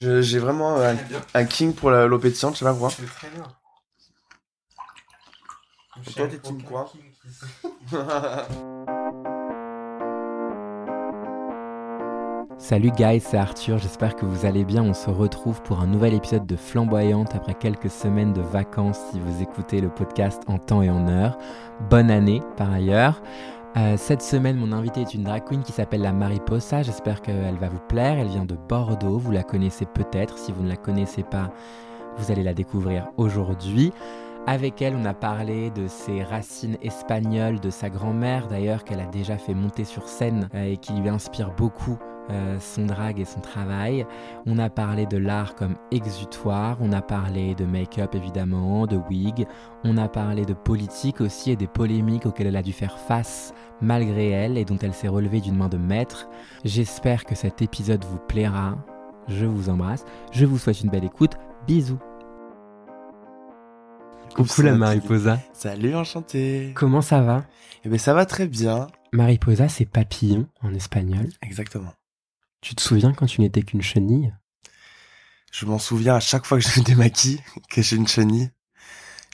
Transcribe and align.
J'ai 0.00 0.38
vraiment 0.38 0.76
un, 0.80 0.94
un 1.34 1.44
king 1.44 1.74
pour 1.74 1.90
la- 1.90 2.06
l'eau 2.06 2.18
pétillante, 2.18 2.54
je 2.54 2.58
sais 2.60 2.64
pas 2.64 2.72
pourquoi. 2.72 2.90
C'est 2.90 3.06
très 3.06 3.28
bien. 3.30 3.44
Et 6.06 6.12
toi, 6.12 6.28
t'es 6.28 6.38
team 6.38 6.62
quoi 6.62 6.92
Salut 12.58 12.90
guys, 12.90 13.20
c'est 13.20 13.36
Arthur, 13.36 13.76
j'espère 13.78 14.16
que 14.16 14.24
vous 14.24 14.46
allez 14.46 14.64
bien. 14.64 14.82
On 14.82 14.94
se 14.94 15.10
retrouve 15.10 15.60
pour 15.62 15.80
un 15.80 15.86
nouvel 15.86 16.14
épisode 16.14 16.46
de 16.46 16.56
Flamboyante 16.56 17.34
après 17.34 17.54
quelques 17.54 17.90
semaines 17.90 18.32
de 18.32 18.40
vacances 18.40 18.98
si 19.12 19.20
vous 19.20 19.42
écoutez 19.42 19.80
le 19.80 19.90
podcast 19.90 20.42
en 20.46 20.58
temps 20.58 20.80
et 20.82 20.88
en 20.90 21.06
heure. 21.06 21.36
Bonne 21.90 22.10
année 22.10 22.40
par 22.56 22.72
ailleurs. 22.72 23.20
Euh, 23.76 23.96
cette 23.98 24.22
semaine, 24.22 24.56
mon 24.56 24.72
invité 24.72 25.02
est 25.02 25.12
une 25.12 25.24
drag 25.24 25.44
queen 25.44 25.62
qui 25.62 25.72
s'appelle 25.72 26.00
la 26.00 26.12
Mariposa. 26.12 26.82
J'espère 26.82 27.20
qu'elle 27.20 27.56
va 27.56 27.68
vous 27.68 27.82
plaire. 27.88 28.18
Elle 28.18 28.28
vient 28.28 28.46
de 28.46 28.56
Bordeaux. 28.68 29.18
Vous 29.18 29.32
la 29.32 29.42
connaissez 29.42 29.84
peut-être. 29.84 30.38
Si 30.38 30.50
vous 30.50 30.62
ne 30.62 30.68
la 30.68 30.76
connaissez 30.76 31.22
pas, 31.22 31.52
vous 32.16 32.32
allez 32.32 32.42
la 32.42 32.54
découvrir 32.54 33.08
aujourd'hui. 33.18 33.92
Avec 34.46 34.80
elle, 34.80 34.96
on 34.96 35.04
a 35.04 35.12
parlé 35.12 35.70
de 35.70 35.88
ses 35.88 36.22
racines 36.22 36.78
espagnoles, 36.80 37.60
de 37.60 37.68
sa 37.68 37.90
grand-mère 37.90 38.46
d'ailleurs, 38.46 38.84
qu'elle 38.84 39.00
a 39.00 39.06
déjà 39.06 39.36
fait 39.36 39.54
monter 39.54 39.84
sur 39.84 40.08
scène 40.08 40.48
euh, 40.54 40.72
et 40.72 40.76
qui 40.78 40.94
lui 40.94 41.08
inspire 41.10 41.50
beaucoup 41.50 41.98
euh, 42.30 42.58
son 42.58 42.86
drag 42.86 43.20
et 43.20 43.24
son 43.24 43.40
travail. 43.40 44.04
On 44.46 44.58
a 44.58 44.68
parlé 44.68 45.06
de 45.06 45.16
l'art 45.16 45.54
comme 45.54 45.76
exutoire, 45.92 46.76
on 46.80 46.92
a 46.92 47.00
parlé 47.00 47.54
de 47.54 47.64
make-up 47.64 48.16
évidemment, 48.16 48.86
de 48.86 48.96
wig, 49.08 49.46
on 49.84 49.96
a 49.96 50.08
parlé 50.08 50.44
de 50.44 50.52
politique 50.54 51.20
aussi 51.20 51.52
et 51.52 51.56
des 51.56 51.68
polémiques 51.68 52.26
auxquelles 52.26 52.48
elle 52.48 52.56
a 52.56 52.62
dû 52.62 52.72
faire 52.72 52.98
face 52.98 53.52
malgré 53.80 54.30
elle 54.30 54.58
et 54.58 54.64
dont 54.64 54.78
elle 54.78 54.94
s'est 54.94 55.08
relevée 55.08 55.40
d'une 55.40 55.56
main 55.56 55.68
de 55.68 55.76
maître. 55.76 56.28
J'espère 56.64 57.24
que 57.24 57.34
cet 57.34 57.62
épisode 57.62 58.04
vous 58.04 58.18
plaira. 58.28 58.76
Je 59.28 59.44
vous 59.44 59.68
embrasse, 59.68 60.04
je 60.32 60.46
vous 60.46 60.58
souhaite 60.58 60.80
une 60.80 60.90
belle 60.90 61.04
écoute. 61.04 61.32
Bisous. 61.66 61.98
Coucou 64.34 64.62
la 64.62 64.74
Mariposa. 64.74 65.40
Salut, 65.52 65.94
enchanté. 65.94 66.72
Comment 66.74 67.00
ça 67.00 67.22
va? 67.22 67.46
Eh 67.84 67.88
ben 67.88 67.98
ça 67.98 68.12
va 68.12 68.26
très 68.26 68.46
bien. 68.46 68.86
Mariposa, 69.12 69.68
c'est 69.68 69.86
papillon 69.86 70.46
en 70.62 70.74
espagnol. 70.74 71.28
Exactement. 71.42 71.92
Tu 72.60 72.74
te 72.74 72.82
souviens 72.82 73.12
quand 73.12 73.26
tu 73.26 73.40
n'étais 73.40 73.62
qu'une 73.62 73.82
chenille? 73.82 74.34
Je 75.52 75.64
m'en 75.64 75.78
souviens 75.78 76.16
à 76.16 76.20
chaque 76.20 76.44
fois 76.44 76.58
que 76.58 76.64
je 76.64 76.80
me 76.80 76.84
démaquille 76.84 77.40
que 77.70 77.80
j'ai 77.80 77.96
une 77.96 78.06
chenille. 78.06 78.50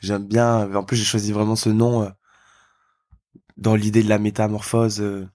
J'aime 0.03 0.27
bien. 0.27 0.73
En 0.75 0.85
plus, 0.85 0.97
j'ai 0.97 1.05
choisi 1.05 1.33
vraiment 1.33 1.57
ce 1.57 1.69
nom 1.69 2.03
euh, 2.03 2.11
dans 3.57 3.75
l'idée 3.75 4.03
de 4.03 4.09
la 4.09 4.19
métamorphose 4.19 5.01
euh, 5.01 5.29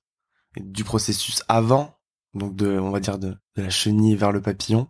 du 0.58 0.84
processus 0.84 1.44
avant, 1.48 1.98
donc 2.34 2.56
de, 2.56 2.80
on 2.80 2.92
va 2.92 3.00
dire 3.00 3.18
de, 3.20 3.36
de 3.56 3.62
la 3.62 3.70
chenille 3.70 4.16
vers 4.16 4.32
le 4.32 4.42
papillon, 4.42 4.88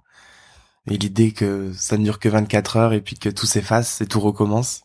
et 0.89 0.97
l'idée 0.97 1.31
que 1.33 1.71
ça 1.73 1.97
ne 1.97 2.03
dure 2.03 2.19
que 2.19 2.29
24 2.29 2.77
heures 2.77 2.93
et 2.93 3.01
puis 3.01 3.17
que 3.17 3.29
tout 3.29 3.45
s'efface 3.45 4.01
et 4.01 4.07
tout 4.07 4.21
recommence. 4.21 4.81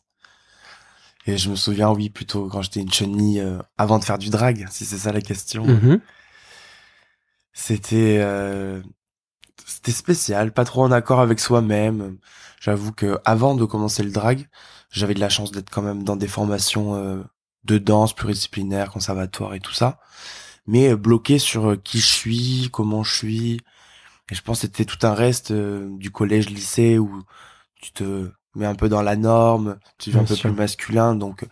Et 1.26 1.38
je 1.38 1.50
me 1.50 1.54
souviens, 1.54 1.90
oui, 1.90 2.10
plutôt 2.10 2.48
quand 2.48 2.62
j'étais 2.62 2.80
une 2.80 2.92
chenille 2.92 3.40
euh, 3.40 3.58
avant 3.78 4.00
de 4.00 4.04
faire 4.04 4.18
du 4.18 4.28
drag, 4.28 4.66
si 4.70 4.84
c'est 4.84 4.98
ça 4.98 5.12
la 5.12 5.20
question. 5.20 5.64
Mhm. 5.64 6.00
C'était 7.52 8.18
euh, 8.20 8.82
c'était 9.64 9.92
spécial, 9.92 10.52
pas 10.52 10.64
trop 10.64 10.82
en 10.82 10.90
accord 10.90 11.20
avec 11.20 11.38
soi-même. 11.38 12.18
J'avoue 12.60 12.92
que 12.92 13.18
avant 13.24 13.54
de 13.54 13.64
commencer 13.64 14.02
le 14.02 14.10
drag, 14.10 14.48
j'avais 14.90 15.14
de 15.14 15.20
la 15.20 15.28
chance 15.28 15.52
d'être 15.52 15.70
quand 15.70 15.82
même 15.82 16.02
dans 16.02 16.16
des 16.16 16.28
formations 16.28 16.94
euh, 16.96 17.22
de 17.64 17.78
danse 17.78 18.14
pluridisciplinaires, 18.14 18.90
conservatoire 18.90 19.54
et 19.54 19.60
tout 19.60 19.72
ça, 19.72 20.00
mais 20.66 20.90
euh, 20.90 20.96
bloqué 20.96 21.38
sur 21.38 21.70
euh, 21.72 21.76
qui 21.76 21.98
je 21.98 22.06
suis, 22.06 22.68
comment 22.72 23.04
je 23.04 23.14
suis. 23.14 23.60
Et 24.30 24.34
je 24.34 24.42
pense 24.42 24.58
que 24.58 24.66
c'était 24.66 24.84
tout 24.84 25.06
un 25.06 25.14
reste 25.14 25.50
euh, 25.50 25.88
du 25.98 26.10
collège, 26.10 26.48
lycée 26.48 26.98
où 26.98 27.22
tu 27.80 27.92
te 27.92 28.30
mets 28.54 28.66
un 28.66 28.74
peu 28.74 28.88
dans 28.88 29.02
la 29.02 29.16
norme, 29.16 29.78
tu 29.98 30.10
es 30.10 30.16
un 30.16 30.24
peu 30.24 30.34
sûr. 30.34 30.50
plus 30.50 30.58
masculin, 30.58 31.14
donc 31.14 31.46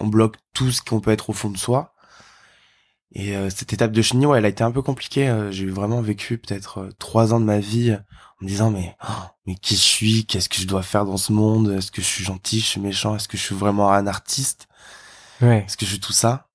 on 0.00 0.06
bloque 0.06 0.36
tout 0.52 0.70
ce 0.70 0.82
qu'on 0.82 1.00
peut 1.00 1.10
être 1.10 1.30
au 1.30 1.32
fond 1.32 1.50
de 1.50 1.58
soi. 1.58 1.92
Et 3.12 3.36
euh, 3.36 3.50
cette 3.50 3.72
étape 3.72 3.92
de 3.92 4.02
chenille, 4.02 4.26
ouais, 4.26 4.38
elle 4.38 4.44
a 4.44 4.48
été 4.48 4.64
un 4.64 4.72
peu 4.72 4.82
compliquée. 4.82 5.48
J'ai 5.50 5.66
vraiment 5.66 6.02
vécu 6.02 6.38
peut-être 6.38 6.90
trois 6.98 7.32
ans 7.32 7.40
de 7.40 7.44
ma 7.44 7.60
vie 7.60 7.92
en 7.92 8.44
me 8.44 8.48
disant 8.48 8.70
mais 8.70 8.96
oh, 9.08 9.12
mais 9.46 9.54
qui 9.54 9.74
je 9.74 9.80
suis, 9.80 10.26
qu'est-ce 10.26 10.48
que 10.48 10.56
je 10.56 10.66
dois 10.66 10.82
faire 10.82 11.04
dans 11.04 11.16
ce 11.16 11.32
monde? 11.32 11.70
Est-ce 11.70 11.90
que 11.90 12.02
je 12.02 12.06
suis 12.06 12.24
gentil, 12.24 12.60
je 12.60 12.66
suis 12.66 12.80
méchant? 12.80 13.16
Est-ce 13.16 13.28
que 13.28 13.36
je 13.36 13.42
suis 13.42 13.54
vraiment 13.54 13.92
un 13.92 14.06
artiste? 14.06 14.68
Ouais. 15.42 15.64
Est-ce 15.66 15.76
que 15.76 15.84
je 15.84 15.90
suis 15.90 16.00
tout 16.00 16.12
ça? 16.12 16.48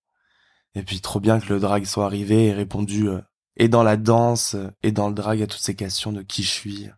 Et 0.76 0.84
puis 0.84 1.02
trop 1.02 1.20
bien 1.20 1.40
que 1.40 1.52
le 1.54 1.60
drag 1.60 1.86
soit 1.86 2.06
arrivé 2.06 2.48
et 2.48 2.54
répondu 2.54 3.10
euh, 3.10 3.22
et 3.58 3.68
dans 3.68 3.84
la 3.84 3.98
danse 3.98 4.56
euh, 4.56 4.72
et 4.84 4.92
dans 4.92 5.10
le 5.10 5.14
drag 5.14 5.42
à 5.42 5.48
toutes 5.48 5.62
ces 5.62 5.76
questions 5.76 6.12
de 6.12 6.22
qui 6.22 6.44
je 6.44 6.50
suis. 6.50 6.90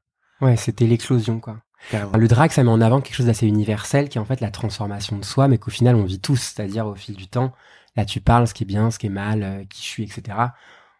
Ouais, 0.41 0.57
c'était 0.57 0.87
l'explosion, 0.87 1.39
quoi. 1.39 1.61
Carrément. 1.89 2.17
Le 2.17 2.27
drag, 2.27 2.51
ça 2.51 2.63
met 2.63 2.69
en 2.69 2.81
avant 2.81 3.01
quelque 3.01 3.15
chose 3.15 3.25
d'assez 3.25 3.47
universel, 3.47 4.09
qui 4.09 4.17
est 4.17 4.21
en 4.21 4.25
fait 4.25 4.41
la 4.41 4.51
transformation 4.51 5.17
de 5.17 5.25
soi, 5.25 5.47
mais 5.47 5.57
qu'au 5.57 5.71
final, 5.71 5.95
on 5.95 6.03
vit 6.03 6.19
tous. 6.19 6.37
C'est-à-dire, 6.37 6.87
au 6.87 6.95
fil 6.95 7.15
du 7.15 7.27
temps, 7.27 7.53
là, 7.95 8.05
tu 8.05 8.21
parles 8.21 8.47
ce 8.47 8.53
qui 8.53 8.63
est 8.63 8.67
bien, 8.67 8.91
ce 8.91 8.99
qui 8.99 9.07
est 9.07 9.09
mal, 9.09 9.43
euh, 9.43 9.63
qui 9.65 9.81
je 9.81 9.87
suis, 9.87 10.03
etc. 10.03 10.37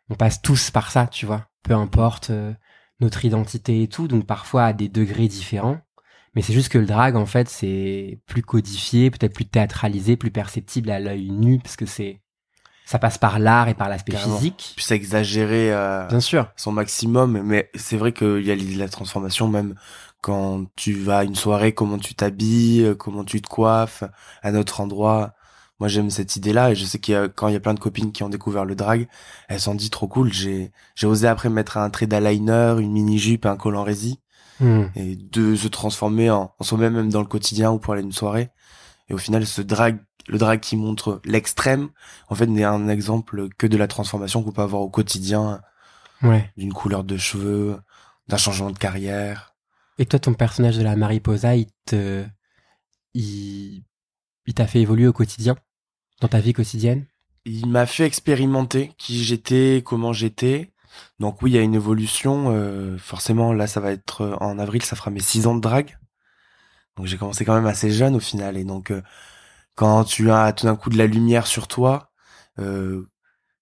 On 0.10 0.16
passe 0.16 0.42
tous 0.42 0.72
par 0.72 0.92
ça, 0.92 1.08
tu 1.08 1.26
vois. 1.26 1.48
Peu 1.64 1.74
importe 1.74 2.30
euh, 2.30 2.54
notre 3.00 3.26
identité 3.26 3.84
et 3.84 3.88
tout, 3.88 4.08
donc 4.08 4.26
parfois 4.26 4.66
à 4.66 4.74
des 4.74 4.90
degrés 4.90 5.28
différents. 5.28 5.78
Mais 6.36 6.42
c'est 6.42 6.54
juste 6.54 6.70
que 6.70 6.78
le 6.80 6.86
drag, 6.86 7.16
en 7.16 7.26
fait, 7.26 7.48
c'est 7.48 8.20
plus 8.26 8.42
codifié, 8.42 9.12
peut-être 9.12 9.34
plus 9.34 9.46
théâtralisé, 9.46 10.18
plus 10.18 10.32
perceptible 10.32 10.90
à 10.90 11.00
l'œil 11.00 11.30
nu, 11.30 11.60
parce 11.60 11.76
que 11.76 11.86
c'est, 11.86 12.22
ça 12.86 13.00
passe 13.00 13.18
par 13.18 13.40
l'art 13.40 13.70
et 13.70 13.76
par 13.76 13.88
l'aspect 13.88 14.16
physique. 14.16 14.74
Puis 14.76 14.86
c'est 14.86 14.96
exagéré 14.96 15.72
euh, 15.72 16.08
Bien 16.08 16.20
sûr. 16.20 16.52
son 16.56 16.72
maximum, 16.72 17.42
mais 17.44 17.70
c'est 17.76 17.98
vrai 17.98 18.14
qu'il 18.14 18.42
y 18.42 18.52
a 18.52 18.56
l'idée 18.56 18.76
de 18.76 18.80
la 18.80 18.90
transformation 18.90 19.48
même 19.48 19.76
quand 20.22 20.66
tu 20.76 20.94
vas 20.94 21.20
à 21.20 21.24
une 21.24 21.36
soirée, 21.36 21.74
comment 21.74 21.98
tu 21.98 22.16
t'habilles, 22.16 22.84
euh, 22.84 22.96
comment 22.96 23.26
tu 23.26 23.42
te 23.42 23.48
coiffes, 23.48 24.04
à 24.42 24.52
notre 24.52 24.82
endroit. 24.82 25.34
Moi 25.80 25.90
j'aime 25.90 26.10
cette 26.10 26.36
idée-là 26.36 26.72
et 26.72 26.76
je 26.76 26.86
sais 26.86 27.00
qu'il 27.00 27.14
y 27.14 27.18
a, 27.18 27.28
quand 27.28 27.48
il 27.50 27.54
y 27.54 27.58
a 27.58 27.60
plein 27.60 27.74
de 27.74 27.80
copines 27.80 28.12
qui 28.12 28.24
ont 28.24 28.30
découvert 28.30 28.64
le 28.64 28.74
drag, 28.76 29.08
elles 29.50 29.60
s'en 29.60 29.76
dit 29.76 29.90
trop 29.90 30.08
cool. 30.08 30.32
J'ai 30.32 30.72
j'ai 30.96 31.08
osé 31.08 31.28
après 31.28 31.50
mettre 31.50 31.78
un 31.78 31.90
trait 31.90 32.08
d'eyeliner, 32.08 32.76
une 32.80 32.92
mini 32.92 33.20
jupe, 33.20 33.46
et 33.46 33.50
un 33.50 33.58
col 33.58 33.76
en 33.76 33.84
rési 33.84 34.20
Hmm. 34.64 34.86
et 34.96 35.18
de 35.18 35.56
se 35.56 35.68
transformer 35.68 36.30
en, 36.30 36.54
en 36.58 36.64
soi-même 36.64 36.94
même 36.94 37.12
dans 37.12 37.20
le 37.20 37.28
quotidien 37.28 37.72
ou 37.72 37.80
pour 37.80 37.94
aller 37.94 38.02
à 38.02 38.06
une 38.06 38.14
soirée. 38.14 38.50
Et 39.10 39.14
au 39.14 39.18
final, 39.18 39.46
ce 39.46 39.62
drag, 39.62 40.00
le 40.28 40.38
drag 40.38 40.62
qui 40.62 40.78
montre 40.78 41.20
l'extrême, 41.26 41.90
en 42.30 42.36
fait, 42.36 42.48
n'est 42.48 42.64
un 42.64 42.88
exemple 42.88 43.50
que 43.58 43.68
de 43.68 43.76
la 43.76 43.88
transformation 43.88 44.42
qu'on 44.42 44.54
peut 44.54 44.62
avoir 44.62 44.82
au 44.82 44.90
quotidien 44.90 45.62
Ouais. 46.22 46.50
d'une 46.56 46.72
couleur 46.72 47.04
de 47.04 47.18
cheveux, 47.18 47.78
d'un 48.30 48.38
changement 48.38 48.72
de 48.72 48.78
carrière. 48.78 49.54
Et 50.00 50.06
toi, 50.06 50.20
ton 50.20 50.34
personnage 50.34 50.78
de 50.78 50.84
la 50.84 50.96
Mariposa, 50.96 51.58
il 51.58 51.68
te, 51.86 52.24
il, 53.14 53.84
il 54.48 54.54
t'a 54.54 54.68
fait 54.68 54.80
évoluer 54.80 55.08
au 55.08 55.14
quotidien, 55.14 55.58
dans 56.22 56.30
ta 56.30 56.40
vie 56.40 56.54
quotidienne? 56.54 57.06
Il 57.46 57.68
m'a 57.68 57.86
fait 57.86 58.06
expérimenter 58.06 58.94
qui 58.98 59.22
j'étais, 59.24 59.84
comment 59.86 60.14
j'étais. 60.14 60.73
Donc 61.20 61.42
oui, 61.42 61.52
il 61.52 61.56
y 61.56 61.58
a 61.58 61.62
une 61.62 61.76
évolution. 61.76 62.52
euh, 62.56 62.98
forcément, 62.98 63.54
là, 63.54 63.68
ça 63.68 63.80
va 63.80 63.92
être 63.92 64.22
euh, 64.22 64.36
en 64.42 64.60
avril, 64.60 64.84
ça 64.84 64.96
fera 64.96 65.12
mes 65.12 65.20
six 65.22 65.48
ans 65.48 65.56
de 65.56 65.62
drag. 65.62 65.98
Donc 66.98 67.08
j'ai 67.08 67.18
commencé 67.18 67.46
quand 67.46 67.56
même 67.56 67.66
assez 67.66 67.92
jeune 67.92 68.16
au 68.16 68.20
final. 68.20 68.58
Et 68.58 68.64
donc, 68.66 68.92
euh, 68.92 69.02
quand 69.76 70.04
tu 70.06 70.32
as 70.32 70.54
tout 70.54 70.66
d'un 70.68 70.76
coup 70.76 70.90
de 70.90 70.98
la 70.98 71.08
lumière 71.08 71.48
sur 71.48 71.68
toi, 71.68 72.12
euh, 72.60 73.08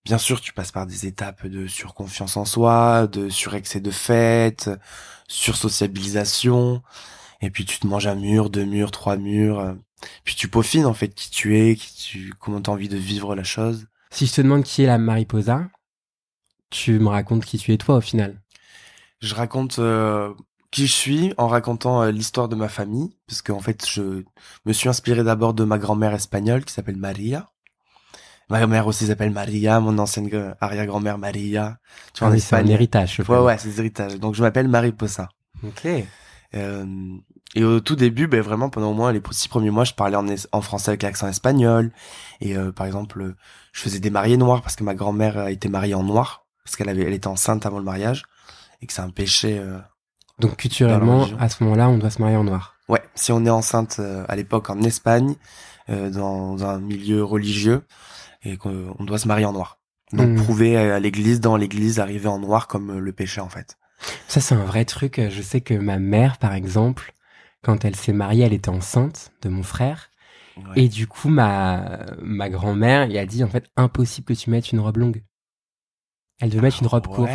bien 0.05 0.17
sûr, 0.17 0.41
tu 0.41 0.53
passes 0.53 0.71
par 0.71 0.87
des 0.87 1.05
étapes 1.07 1.47
de 1.47 1.67
surconfiance 1.67 2.37
en 2.37 2.45
soi, 2.45 3.07
de 3.07 3.29
surexcès 3.29 3.81
de 3.81 3.91
fête, 3.91 4.69
sursociabilisation. 5.27 6.81
Et 7.41 7.49
puis 7.51 7.65
tu 7.65 7.79
te 7.79 7.87
manges 7.87 8.07
un 8.07 8.15
mur, 8.15 8.49
deux 8.49 8.65
murs, 8.65 8.91
trois 8.91 9.17
murs. 9.17 9.59
euh, 9.59 9.73
Puis 10.23 10.35
tu 10.35 10.47
peaufines 10.47 10.85
en 10.85 10.93
fait 10.93 11.09
qui 11.13 11.29
tu 11.31 11.57
es, 11.59 11.75
qui 11.75 11.93
tu, 11.95 12.33
comment 12.39 12.61
t'as 12.61 12.71
envie 12.71 12.89
de 12.89 12.97
vivre 12.97 13.35
la 13.35 13.43
chose. 13.43 13.87
Si 14.11 14.27
je 14.27 14.33
te 14.33 14.41
demande 14.41 14.63
qui 14.63 14.83
est 14.83 14.87
la 14.87 14.97
Mariposa, 14.97 15.69
tu 16.71 16.99
me 16.99 17.09
racontes 17.09 17.45
qui 17.45 17.57
tu 17.59 17.71
es 17.73 17.77
toi 17.77 17.97
au 17.97 18.01
final. 18.01 18.41
Je 19.21 19.35
raconte 19.35 19.77
euh, 19.77 20.33
qui 20.71 20.87
je 20.87 20.93
suis 20.93 21.33
en 21.37 21.47
racontant 21.47 22.01
euh, 22.01 22.11
l'histoire 22.11 22.49
de 22.49 22.55
ma 22.55 22.69
famille, 22.69 23.15
parce 23.27 23.43
qu'en 23.43 23.59
fait, 23.59 23.85
je 23.87 24.23
me 24.65 24.73
suis 24.73 24.89
inspiré 24.89 25.23
d'abord 25.23 25.53
de 25.53 25.63
ma 25.63 25.77
grand-mère 25.77 26.13
espagnole 26.13 26.65
qui 26.65 26.73
s'appelle 26.73 26.97
Maria. 26.97 27.51
Ma 28.49 28.65
mère 28.67 28.87
aussi 28.87 29.05
s'appelle 29.05 29.31
Maria, 29.31 29.79
mon 29.79 29.97
ancienne 29.97 30.55
arrière-grand-mère 30.59 31.17
Maria. 31.17 31.77
Tu 32.13 32.19
vois, 32.19 32.33
en 32.33 32.35
Ah 32.35 32.39
c'est 32.39 32.55
un 32.55 32.65
héritage. 32.65 33.15
je 33.15 33.31
Ouais, 33.31 33.39
ouais, 33.39 33.57
c'est 33.57 33.69
des 33.69 33.79
héritages. 33.79 34.19
Donc 34.19 34.35
je 34.35 34.41
m'appelle 34.41 34.67
Mariposa. 34.67 35.29
Ok. 35.63 35.87
Euh, 36.53 36.85
et 37.55 37.63
au 37.63 37.79
tout 37.79 37.95
début, 37.95 38.27
ben 38.27 38.41
vraiment 38.41 38.69
pendant 38.69 38.91
au 38.91 38.93
moins 38.93 39.11
les 39.11 39.21
six 39.31 39.47
premiers 39.47 39.69
mois, 39.69 39.83
je 39.83 39.93
parlais 39.93 40.17
en, 40.51 40.61
français 40.61 40.89
avec 40.89 41.03
l'accent 41.03 41.27
espagnol. 41.27 41.91
Et 42.39 42.57
euh, 42.57 42.71
par 42.71 42.85
exemple, 42.85 43.21
euh, 43.21 43.35
je 43.71 43.81
faisais 43.81 43.99
des 43.99 44.09
mariés 44.09 44.37
noirs 44.37 44.61
parce 44.61 44.75
que 44.75 44.83
ma 44.83 44.95
grand-mère 44.95 45.37
a 45.37 45.51
été 45.51 45.69
mariée 45.69 45.93
en 45.93 46.03
noir 46.03 46.45
parce 46.63 46.75
qu'elle 46.75 46.89
avait, 46.89 47.03
elle 47.03 47.13
était 47.13 47.27
enceinte 47.27 47.65
avant 47.65 47.77
le 47.79 47.83
mariage 47.85 48.23
et 48.81 48.87
que 48.87 48.93
c'est 48.93 49.01
un 49.01 49.09
péché. 49.09 49.57
euh, 49.59 49.77
Donc 50.39 50.57
culturellement, 50.57 51.27
à 51.39 51.49
ce 51.49 51.63
moment-là, 51.63 51.89
on 51.89 51.97
doit 51.97 52.09
se 52.09 52.21
marier 52.21 52.37
en 52.37 52.43
noir. 52.43 52.75
Ouais, 52.89 53.01
si 53.15 53.31
on 53.31 53.45
est 53.45 53.49
enceinte 53.49 53.97
euh, 53.99 54.25
à 54.27 54.35
l'époque 54.35 54.69
en 54.69 54.81
Espagne, 54.81 55.35
euh, 55.89 56.09
dans 56.09 56.63
un 56.65 56.79
milieu 56.79 57.23
religieux, 57.23 57.83
et 58.43 58.57
qu'on 58.57 58.95
on 58.99 59.03
doit 59.03 59.19
se 59.19 59.27
marier 59.27 59.45
en 59.45 59.53
noir. 59.53 59.79
Donc 60.13 60.27
Mhm. 60.29 60.43
prouver 60.43 60.77
à 60.77 60.99
l'église, 60.99 61.39
dans 61.39 61.55
l'église, 61.55 61.99
arriver 61.99 62.27
en 62.27 62.39
noir 62.39 62.67
comme 62.67 62.89
euh, 62.97 62.99
le 62.99 63.13
péché 63.13 63.39
en 63.39 63.49
fait. 63.49 63.77
Ça, 64.27 64.41
c'est 64.41 64.55
un 64.55 64.65
vrai 64.65 64.83
truc. 64.83 65.21
Je 65.29 65.41
sais 65.43 65.61
que 65.61 65.75
ma 65.75 65.99
mère, 65.99 66.37
par 66.39 66.53
exemple, 66.53 67.13
quand 67.61 67.85
elle 67.85 67.95
s'est 67.95 68.13
mariée, 68.13 68.43
elle 68.45 68.53
était 68.53 68.69
enceinte 68.69 69.31
de 69.43 69.49
mon 69.49 69.61
frère. 69.63 70.09
Ouais. 70.57 70.63
Et 70.83 70.89
du 70.89 71.05
coup, 71.07 71.29
ma, 71.29 71.99
ma 72.21 72.49
grand-mère, 72.49 73.05
il 73.05 73.17
a 73.17 73.25
dit, 73.27 73.43
en 73.43 73.47
fait, 73.47 73.69
impossible 73.77 74.25
que 74.25 74.33
tu 74.33 74.49
mettes 74.49 74.71
une 74.71 74.79
robe 74.79 74.97
longue. 74.97 75.23
Elle 76.41 76.49
devait 76.49 76.61
mettre 76.63 76.81
une 76.81 76.87
robe 76.87 77.07
courte. 77.07 77.29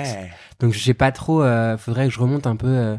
Donc, 0.61 0.73
je 0.73 0.79
sais 0.79 0.94
pas 0.94 1.12
trop, 1.12 1.43
euh, 1.43 1.76
faudrait 1.79 2.08
que 2.08 2.12
je 2.14 2.20
remonte 2.20 2.47
un 2.47 2.56
peu 2.56 2.67
euh, 2.67 2.97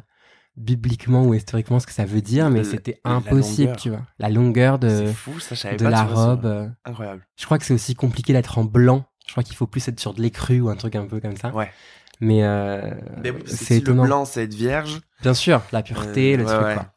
bibliquement 0.56 1.24
ou 1.24 1.34
historiquement 1.34 1.80
ce 1.80 1.86
que 1.86 1.92
ça 1.94 2.06
veut 2.06 2.22
dire, 2.22 2.50
mais 2.50 2.64
c'était 2.64 3.00
impossible, 3.04 3.76
tu 3.76 3.90
vois. 3.90 4.02
La 4.20 4.30
longueur 4.30 4.80
de, 4.80 4.88
C'est 4.90 5.14
fou, 5.14 5.40
ça, 5.40 5.54
je 5.56 5.60
savais 5.62 5.78
de 5.78 5.84
pas. 5.84 5.90
la 5.90 6.04
robe. 6.04 6.46
euh. 6.46 6.68
Incroyable. 6.86 7.28
Je 7.36 7.46
crois 7.46 7.58
que 7.60 7.66
c'est 7.66 7.74
aussi 7.74 7.94
compliqué 7.94 8.34
d'être 8.34 8.58
en 8.58 8.64
blanc. 8.64 9.06
Je 9.28 9.32
crois 9.34 9.44
qu'il 9.44 9.56
faut 9.56 9.68
plus 9.68 9.86
être 9.88 10.00
sur 10.00 10.14
de 10.14 10.22
l'écru 10.22 10.62
ou 10.62 10.70
un 10.70 10.76
truc 10.76 10.96
un 10.96 11.06
peu 11.06 11.20
comme 11.20 11.36
ça. 11.38 11.54
Ouais. 11.54 11.70
Mais, 12.22 12.44
euh, 12.44 12.92
Mais 13.22 13.30
oui, 13.30 13.44
c'est 13.46 13.56
si 13.66 13.74
le 13.74 13.80
étonnant. 13.80 14.06
blanc, 14.06 14.26
c'est 14.26 14.46
être 14.46 14.54
vierge. 14.54 15.02
Bien 15.22 15.34
sûr, 15.34 15.62
la 15.72 15.84
pureté, 15.84 16.34
Euh, 16.34 16.38
le 16.38 16.46
ouais, 16.46 16.54
truc, 16.54 16.66
ouais. 16.66 16.74
quoi. 16.76 16.94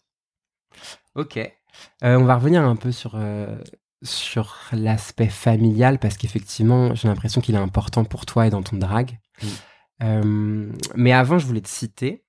Ok. 1.16 1.36
Euh, 1.38 2.16
on 2.18 2.24
va 2.24 2.36
revenir 2.36 2.62
un 2.62 2.76
peu 2.76 2.92
sur, 2.92 3.12
euh, 3.16 3.58
sur 4.02 4.56
l'aspect 4.72 5.28
familial 5.28 5.98
parce 5.98 6.16
qu'effectivement, 6.16 6.94
j'ai 6.94 7.08
l'impression 7.08 7.40
qu'il 7.40 7.54
est 7.54 7.58
important 7.58 8.04
pour 8.04 8.26
toi 8.26 8.46
et 8.46 8.50
dans 8.50 8.62
ton 8.62 8.76
drag. 8.76 9.18
Mm. 9.42 9.46
Euh, 10.02 10.72
mais 10.94 11.12
avant, 11.12 11.38
je 11.38 11.46
voulais 11.46 11.60
te 11.60 11.68
citer. 11.68 12.24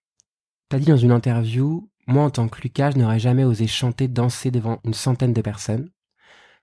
Tu 0.69 0.75
as 0.75 0.79
dit 0.79 0.87
dans 0.87 0.97
une 0.97 1.11
interview 1.11 1.89
Moi, 2.07 2.23
en 2.23 2.29
tant 2.29 2.47
que 2.47 2.61
Lucas, 2.61 2.91
je 2.91 2.97
n'aurais 2.97 3.19
jamais 3.19 3.43
osé 3.43 3.67
chanter, 3.67 4.07
danser 4.07 4.51
devant 4.51 4.79
une 4.83 4.93
centaine 4.93 5.33
de 5.33 5.41
personnes. 5.41 5.89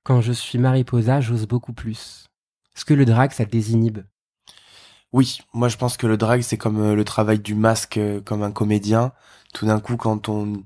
Quand 0.02 0.20
je 0.20 0.32
suis 0.32 0.58
Mariposa, 0.58 1.20
j'ose 1.20 1.46
beaucoup 1.46 1.72
plus. 1.72 2.26
Est-ce 2.76 2.84
que 2.84 2.94
le 2.94 3.04
drag, 3.04 3.32
ça 3.32 3.44
te 3.44 3.50
désinhibe? 3.50 4.00
Oui, 5.12 5.38
moi 5.54 5.68
je 5.68 5.78
pense 5.78 5.96
que 5.96 6.06
le 6.06 6.18
drag 6.18 6.42
c'est 6.42 6.58
comme 6.58 6.80
euh, 6.80 6.94
le 6.94 7.04
travail 7.04 7.38
du 7.38 7.54
masque 7.54 7.96
euh, 7.96 8.20
comme 8.20 8.42
un 8.42 8.52
comédien. 8.52 9.12
Tout 9.54 9.64
d'un 9.66 9.80
coup, 9.80 9.96
quand 9.96 10.18
ton 10.18 10.64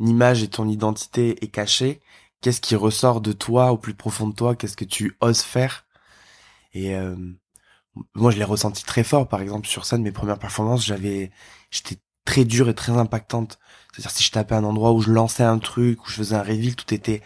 image 0.00 0.42
et 0.42 0.48
ton 0.48 0.68
identité 0.68 1.42
est 1.44 1.48
cachée, 1.48 2.00
qu'est-ce 2.40 2.60
qui 2.60 2.76
ressort 2.76 3.20
de 3.20 3.32
toi 3.32 3.72
au 3.72 3.78
plus 3.78 3.94
profond 3.94 4.28
de 4.28 4.34
toi 4.34 4.54
Qu'est-ce 4.56 4.76
que 4.76 4.84
tu 4.84 5.16
oses 5.20 5.42
faire? 5.42 5.86
Et 6.72 6.94
euh, 6.94 7.16
moi 8.14 8.30
je 8.30 8.38
l'ai 8.38 8.44
ressenti 8.44 8.84
très 8.84 9.04
fort. 9.04 9.28
Par 9.28 9.40
exemple 9.40 9.66
sur 9.66 9.84
scène, 9.86 10.02
mes 10.02 10.12
premières 10.12 10.38
performances, 10.38 10.84
j'avais, 10.84 11.30
j'étais 11.70 11.96
très 12.24 12.44
dure 12.44 12.68
et 12.68 12.74
très 12.74 12.92
impactante. 12.92 13.58
C'est-à-dire 13.92 14.10
si 14.10 14.22
je 14.24 14.30
tapais 14.30 14.54
un 14.54 14.64
endroit 14.64 14.92
où 14.92 15.00
je 15.00 15.10
lançais 15.10 15.44
un 15.44 15.58
truc, 15.58 16.04
où 16.06 16.10
je 16.10 16.16
faisais 16.16 16.34
un 16.36 16.42
reveal, 16.42 16.76
tout 16.76 16.92
était 16.92 17.22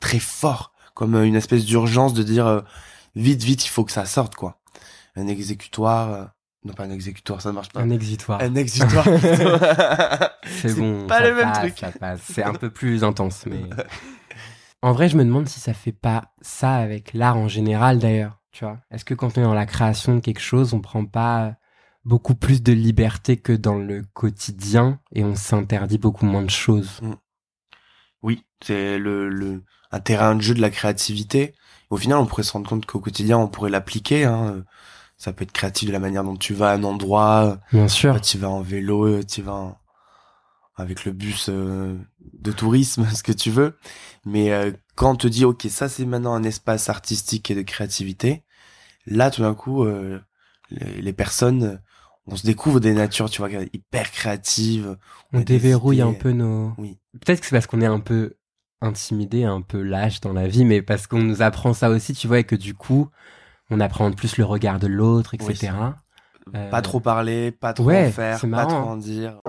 très 0.00 0.18
fort, 0.18 0.72
comme 0.94 1.14
euh, 1.14 1.24
une 1.26 1.36
espèce 1.36 1.64
d'urgence 1.64 2.14
de 2.14 2.22
dire 2.22 2.46
euh, 2.46 2.60
vite, 3.14 3.42
vite, 3.42 3.64
il 3.64 3.68
faut 3.68 3.84
que 3.84 3.92
ça 3.92 4.04
sorte 4.04 4.34
quoi 4.34 4.58
un 5.16 5.26
exécutoire. 5.26 6.12
euh, 6.12 6.24
Non, 6.64 6.72
pas 6.72 6.84
un 6.84 6.90
exécutoire, 6.90 7.40
ça 7.42 7.48
ne 7.50 7.54
marche 7.54 7.70
pas. 7.70 7.80
Un 7.80 7.90
exitoire. 7.90 8.40
Un 8.40 8.54
exutoire. 8.54 9.04
plutôt. 9.04 9.18
C'est 10.60 10.74
bon. 10.74 11.06
pas 11.06 11.20
le 11.20 11.34
même 11.34 11.52
passe, 11.52 11.74
truc. 11.74 11.84
C'est 12.22 12.42
un 12.44 12.54
peu 12.54 12.70
plus 12.70 13.02
intense, 13.04 13.44
mais. 13.46 13.62
En 14.82 14.92
vrai, 14.92 15.08
je 15.08 15.16
me 15.16 15.24
demande 15.24 15.48
si 15.48 15.60
ça 15.60 15.74
fait 15.74 15.92
pas 15.92 16.32
ça 16.40 16.76
avec 16.76 17.12
l'art 17.12 17.36
en 17.36 17.48
général 17.48 17.98
d'ailleurs. 17.98 18.38
Tu 18.52 18.64
vois 18.64 18.78
Est-ce 18.90 19.04
que 19.04 19.14
quand 19.14 19.36
on 19.36 19.40
est 19.42 19.44
dans 19.44 19.54
la 19.54 19.66
création 19.66 20.14
de 20.16 20.20
quelque 20.20 20.40
chose, 20.40 20.74
on 20.74 20.80
prend 20.80 21.04
pas 21.04 21.54
beaucoup 22.04 22.34
plus 22.34 22.62
de 22.62 22.72
liberté 22.72 23.36
que 23.36 23.52
dans 23.52 23.76
le 23.78 24.02
quotidien 24.14 24.98
et 25.12 25.22
on 25.22 25.34
s'interdit 25.34 25.98
beaucoup 25.98 26.24
moins 26.24 26.42
de 26.42 26.50
choses? 26.50 27.00
Oui, 28.22 28.44
c'est 28.62 28.98
le, 28.98 29.28
le 29.28 29.62
un 29.92 30.00
terrain 30.00 30.34
de 30.34 30.40
jeu 30.40 30.54
de 30.54 30.60
la 30.60 30.70
créativité. 30.70 31.54
Au 31.90 31.96
final, 31.96 32.18
on 32.18 32.26
pourrait 32.26 32.42
se 32.42 32.52
rendre 32.52 32.68
compte 32.68 32.86
qu'au 32.86 33.00
quotidien, 33.00 33.38
on 33.38 33.48
pourrait 33.48 33.70
l'appliquer. 33.70 34.24
Hein. 34.24 34.64
Ça 35.16 35.32
peut 35.32 35.44
être 35.44 35.52
créatif 35.52 35.88
de 35.88 35.92
la 35.92 35.98
manière 36.00 36.24
dont 36.24 36.36
tu 36.36 36.54
vas 36.54 36.70
à 36.70 36.74
un 36.74 36.84
endroit. 36.84 37.58
Bien 37.72 37.88
sûr. 37.88 38.20
Tu 38.20 38.38
vas 38.38 38.48
en 38.50 38.62
vélo, 38.62 39.22
tu 39.24 39.42
vas 39.42 39.52
en- 39.54 39.78
avec 40.76 41.04
le 41.04 41.12
bus 41.12 41.48
euh, 41.48 41.96
de 42.32 42.52
tourisme, 42.52 43.06
ce 43.14 43.22
que 43.22 43.32
tu 43.32 43.50
veux. 43.50 43.76
Mais 44.24 44.52
euh, 44.52 44.72
quand 44.94 45.12
on 45.12 45.16
te 45.16 45.28
dit, 45.28 45.44
ok, 45.44 45.66
ça 45.68 45.88
c'est 45.88 46.06
maintenant 46.06 46.34
un 46.34 46.42
espace 46.42 46.88
artistique 46.88 47.50
et 47.50 47.54
de 47.54 47.62
créativité, 47.62 48.44
là 49.06 49.30
tout 49.30 49.42
d'un 49.42 49.54
coup, 49.54 49.84
euh, 49.84 50.20
les, 50.70 51.02
les 51.02 51.12
personnes, 51.12 51.62
euh, 51.64 51.76
on 52.26 52.36
se 52.36 52.46
découvre 52.46 52.80
des 52.80 52.92
natures, 52.92 53.30
tu 53.30 53.40
vois, 53.42 53.50
hyper 53.72 54.10
créatives. 54.10 54.96
On 55.32 55.38
des 55.38 55.44
déverrouille 55.44 56.02
un 56.02 56.12
peu 56.12 56.32
nos. 56.32 56.72
Oui. 56.78 56.98
Peut-être 57.24 57.40
que 57.40 57.46
c'est 57.46 57.56
parce 57.56 57.66
qu'on 57.66 57.80
est 57.80 57.86
un 57.86 58.00
peu 58.00 58.36
intimidé, 58.80 59.44
un 59.44 59.62
peu 59.62 59.82
lâche 59.82 60.20
dans 60.20 60.32
la 60.32 60.46
vie, 60.46 60.64
mais 60.64 60.82
parce 60.82 61.06
qu'on 61.06 61.22
nous 61.22 61.42
apprend 61.42 61.72
ça 61.74 61.90
aussi, 61.90 62.14
tu 62.14 62.26
vois, 62.28 62.38
et 62.38 62.44
que 62.44 62.56
du 62.56 62.74
coup, 62.74 63.08
on 63.70 63.80
apprend 63.80 64.10
plus 64.12 64.36
le 64.36 64.44
regard 64.44 64.78
de 64.78 64.86
l'autre, 64.86 65.34
etc. 65.34 65.72
Euh, 66.54 66.70
Pas 66.70 66.82
trop 66.82 67.00
parler, 67.00 67.52
pas 67.52 67.72
trop 67.72 67.84
ouais, 67.84 68.08
en 68.08 68.10
faire, 68.10 68.40
pas 68.40 68.66
trop 68.66 68.76
en 68.76 68.96
dire. 68.96 69.40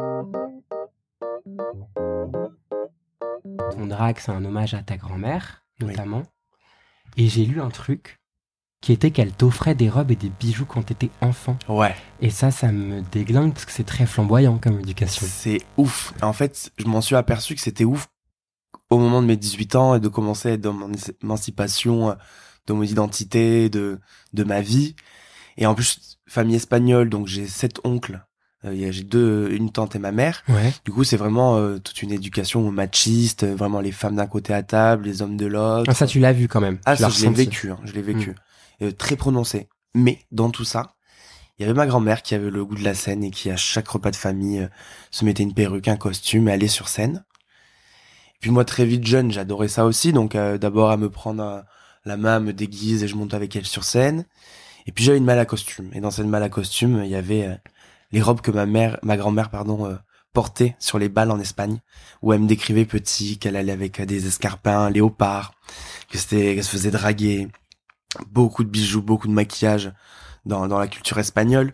Ton 3.82 3.88
drag, 3.88 4.18
c'est 4.20 4.32
un 4.32 4.46
hommage 4.46 4.74
à 4.76 4.84
ta 4.84 4.96
grand-mère, 4.98 5.64
Oui. 5.82 5.88
notamment. 5.88 6.24
Et 7.18 7.28
j'ai 7.28 7.46
lu 7.46 7.60
un 7.62 7.70
truc 7.70 8.20
qui 8.82 8.94
était 8.94 9.12
qu'elle 9.12 9.32
t'offrait 9.32 9.76
des 9.76 9.90
robes 9.90 10.12
et 10.12 10.16
des 10.16 10.30
bijoux 10.30 10.66
quand 10.66 10.84
t'étais 10.84 11.10
enfant. 11.22 11.58
Ouais, 11.68 11.96
Et 12.22 12.30
ça, 12.30 12.52
ça 12.52 12.72
me 12.72 13.02
déglingue 13.02 13.54
parce 13.54 13.66
que 13.66 13.72
c'est 13.72 13.84
très 13.84 14.06
flamboyant 14.06 14.58
comme 14.60 14.80
éducation. 14.80 15.26
c'est 15.30 15.62
ouf. 15.78 16.14
En 16.22 16.34
fait, 16.34 16.72
je 16.78 16.86
m'en 16.86 17.02
suis 17.02 17.16
aperçu 17.16 17.56
que 17.56 17.62
c'était 17.62 17.84
ouf 17.86 18.08
au 18.90 18.98
moment 19.00 19.22
de 19.22 19.28
mes 19.28 19.38
18 19.38 19.76
ans 19.76 19.96
et 19.96 20.00
de 20.00 20.08
commencer 20.08 20.50
à 20.50 20.52
être 20.54 20.62
dans 20.62 20.74
mon 20.74 20.92
émancipation, 21.24 22.12
euh, 22.12 22.16
de 22.68 22.74
mon 22.74 22.84
identité, 22.84 23.70
de, 23.70 24.00
de 24.34 24.44
ma 24.44 24.62
vie. 24.62 24.96
Et 25.58 25.66
en 25.66 25.74
plus, 25.76 26.20
famille 26.28 26.56
espagnole, 26.56 27.10
donc 27.10 27.28
j'ai 27.28 27.48
sept 27.48 27.80
oncles. 27.84 28.24
Euh, 28.64 28.92
j'ai 28.92 29.04
deux, 29.04 29.50
une 29.52 29.72
tante 29.72 29.96
et 29.96 30.00
ma 30.00 30.12
mère. 30.12 30.44
Ouais. 30.48 30.72
Du 30.86 30.92
coup, 30.92 31.04
c'est 31.04 31.18
vraiment 31.18 31.58
euh, 31.58 31.80
toute 31.80 32.02
une 32.04 32.12
éducation 32.12 32.70
machiste, 32.72 33.44
euh, 33.44 33.56
vraiment 33.56 33.82
les 33.82 33.92
femmes 33.92 34.16
d'un 34.16 34.28
côté 34.28 34.54
à 34.54 34.62
table, 34.62 35.06
les 35.06 35.22
hommes 35.22 35.38
de 35.38 35.48
l'autre. 35.48 35.86
Ah, 35.90 35.96
ça, 35.96 36.06
tu 36.06 36.20
l'as 36.20 36.34
vu 36.34 36.48
quand 36.48 36.62
même. 36.62 36.78
Ah, 36.86 36.96
Tu 36.96 37.02
ça, 37.02 37.10
je 37.10 37.26
l'ai 37.26 37.32
vécu, 37.32 37.72
hein, 37.72 37.80
je 37.84 37.94
l'ai 37.94 38.04
vécu. 38.04 38.36
Euh, 38.82 38.92
très 38.92 39.16
prononcé. 39.16 39.68
Mais, 39.96 40.20
dans 40.32 40.50
tout 40.52 40.64
ça, 40.64 40.94
il 41.58 41.64
y 41.64 41.66
avait 41.66 41.74
ma 41.74 41.86
grand-mère 41.86 42.22
qui 42.24 42.34
avait 42.34 42.50
le 42.50 42.66
goût 42.66 42.76
de 42.76 42.84
la 42.84 42.94
scène 42.94 43.24
et 43.24 43.32
qui, 43.32 43.50
à 43.52 43.58
chaque 43.58 43.88
repas 43.88 44.12
de 44.12 44.16
famille, 44.16 44.60
euh, 44.60 44.68
se 45.12 45.26
mettait 45.26 45.44
une 45.44 45.54
perruque, 45.54 45.88
un 45.88 45.98
costume 45.98 46.48
et 46.48 46.52
allait 46.52 46.68
sur 46.68 46.88
scène. 46.88 47.24
Et 48.36 48.40
puis 48.40 48.50
moi, 48.52 48.66
très 48.66 48.86
vite 48.86 49.06
jeune, 49.06 49.32
j'adorais 49.32 49.68
ça 49.68 49.86
aussi. 49.86 50.14
Donc, 50.14 50.34
euh, 50.34 50.58
d'abord, 50.58 50.90
à 50.90 50.98
me 50.98 51.10
prendre 51.10 51.44
euh, 51.44 51.62
la 52.06 52.18
main, 52.18 52.40
me 52.40 52.54
déguise 52.54 53.04
et 53.04 53.08
je 53.08 53.16
monte 53.16 53.34
avec 53.34 53.56
elle 53.56 53.66
sur 53.66 53.84
scène. 53.84 54.26
Et 54.88 54.92
puis, 54.92 55.04
j'avais 55.04 55.20
une 55.20 55.26
malle 55.26 55.38
à 55.40 55.46
costume. 55.46 55.92
Et 55.94 56.00
dans 56.00 56.10
cette 56.10 56.26
malle 56.26 56.42
à 56.42 56.50
costume, 56.50 57.02
il 57.04 57.10
y 57.12 57.16
avait 57.16 57.46
euh, 57.46 57.56
les 58.12 58.22
robes 58.22 58.42
que 58.42 58.52
ma 58.52 58.66
mère, 58.66 59.00
ma 59.04 59.18
grand-mère, 59.18 59.50
pardon, 59.50 59.86
euh, 59.86 59.96
portait 60.34 60.76
sur 60.80 61.00
les 61.00 61.10
balles 61.10 61.32
en 61.32 61.40
Espagne, 61.40 61.80
où 62.22 62.34
elle 62.34 62.42
me 62.42 62.48
décrivait 62.48 62.86
petit, 62.86 63.38
qu'elle 63.38 63.56
allait 63.56 63.72
avec 63.72 64.00
euh, 64.00 64.06
des 64.06 64.28
escarpins, 64.28 64.90
léopards, 64.90 65.54
que 66.10 66.18
c'était, 66.18 66.56
qu'elle 66.56 66.64
se 66.64 66.70
faisait 66.70 66.92
draguer, 66.92 67.48
beaucoup 68.28 68.64
de 68.64 68.70
bijoux, 68.70 69.02
beaucoup 69.02 69.28
de 69.28 69.34
maquillage 69.34 69.92
dans, 70.46 70.68
dans 70.68 70.80
la 70.80 70.88
culture 70.88 71.18
espagnole. 71.20 71.74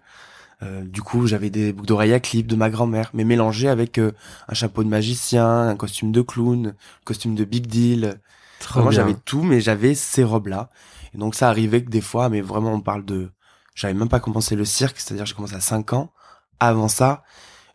Euh, 0.63 0.83
du 0.83 1.01
coup, 1.01 1.27
j'avais 1.27 1.49
des 1.49 1.71
boucles 1.71 1.87
d'oreilles 1.87 2.13
à 2.13 2.19
clip 2.19 2.47
de 2.47 2.55
ma 2.55 2.69
grand-mère, 2.69 3.11
mais 3.13 3.23
mélangées 3.23 3.69
avec 3.69 3.99
euh, 3.99 4.11
un 4.47 4.53
chapeau 4.53 4.83
de 4.83 4.89
magicien, 4.89 5.67
un 5.67 5.75
costume 5.75 6.11
de 6.11 6.21
clown, 6.21 6.67
un 6.67 7.05
costume 7.05 7.35
de 7.35 7.43
big 7.43 7.67
deal. 7.67 8.19
Bien. 8.75 8.91
j'avais 8.91 9.13
tout, 9.13 9.43
mais 9.43 9.61
j'avais 9.61 9.93
ces 9.93 10.23
robes-là. 10.23 10.71
Et 11.13 11.19
donc, 11.19 11.35
ça 11.35 11.49
arrivait 11.49 11.83
que 11.83 11.89
des 11.89 12.01
fois, 12.01 12.29
mais 12.29 12.41
vraiment, 12.41 12.73
on 12.73 12.81
parle 12.81 13.05
de... 13.05 13.29
J'avais 13.75 13.93
même 13.93 14.09
pas 14.09 14.19
commencé 14.19 14.55
le 14.55 14.65
cirque, 14.65 14.99
c'est-à-dire 14.99 15.27
j'ai 15.27 15.35
commencé 15.35 15.53
à 15.53 15.59
5 15.59 15.93
ans. 15.93 16.11
Avant 16.59 16.87
ça, 16.87 17.23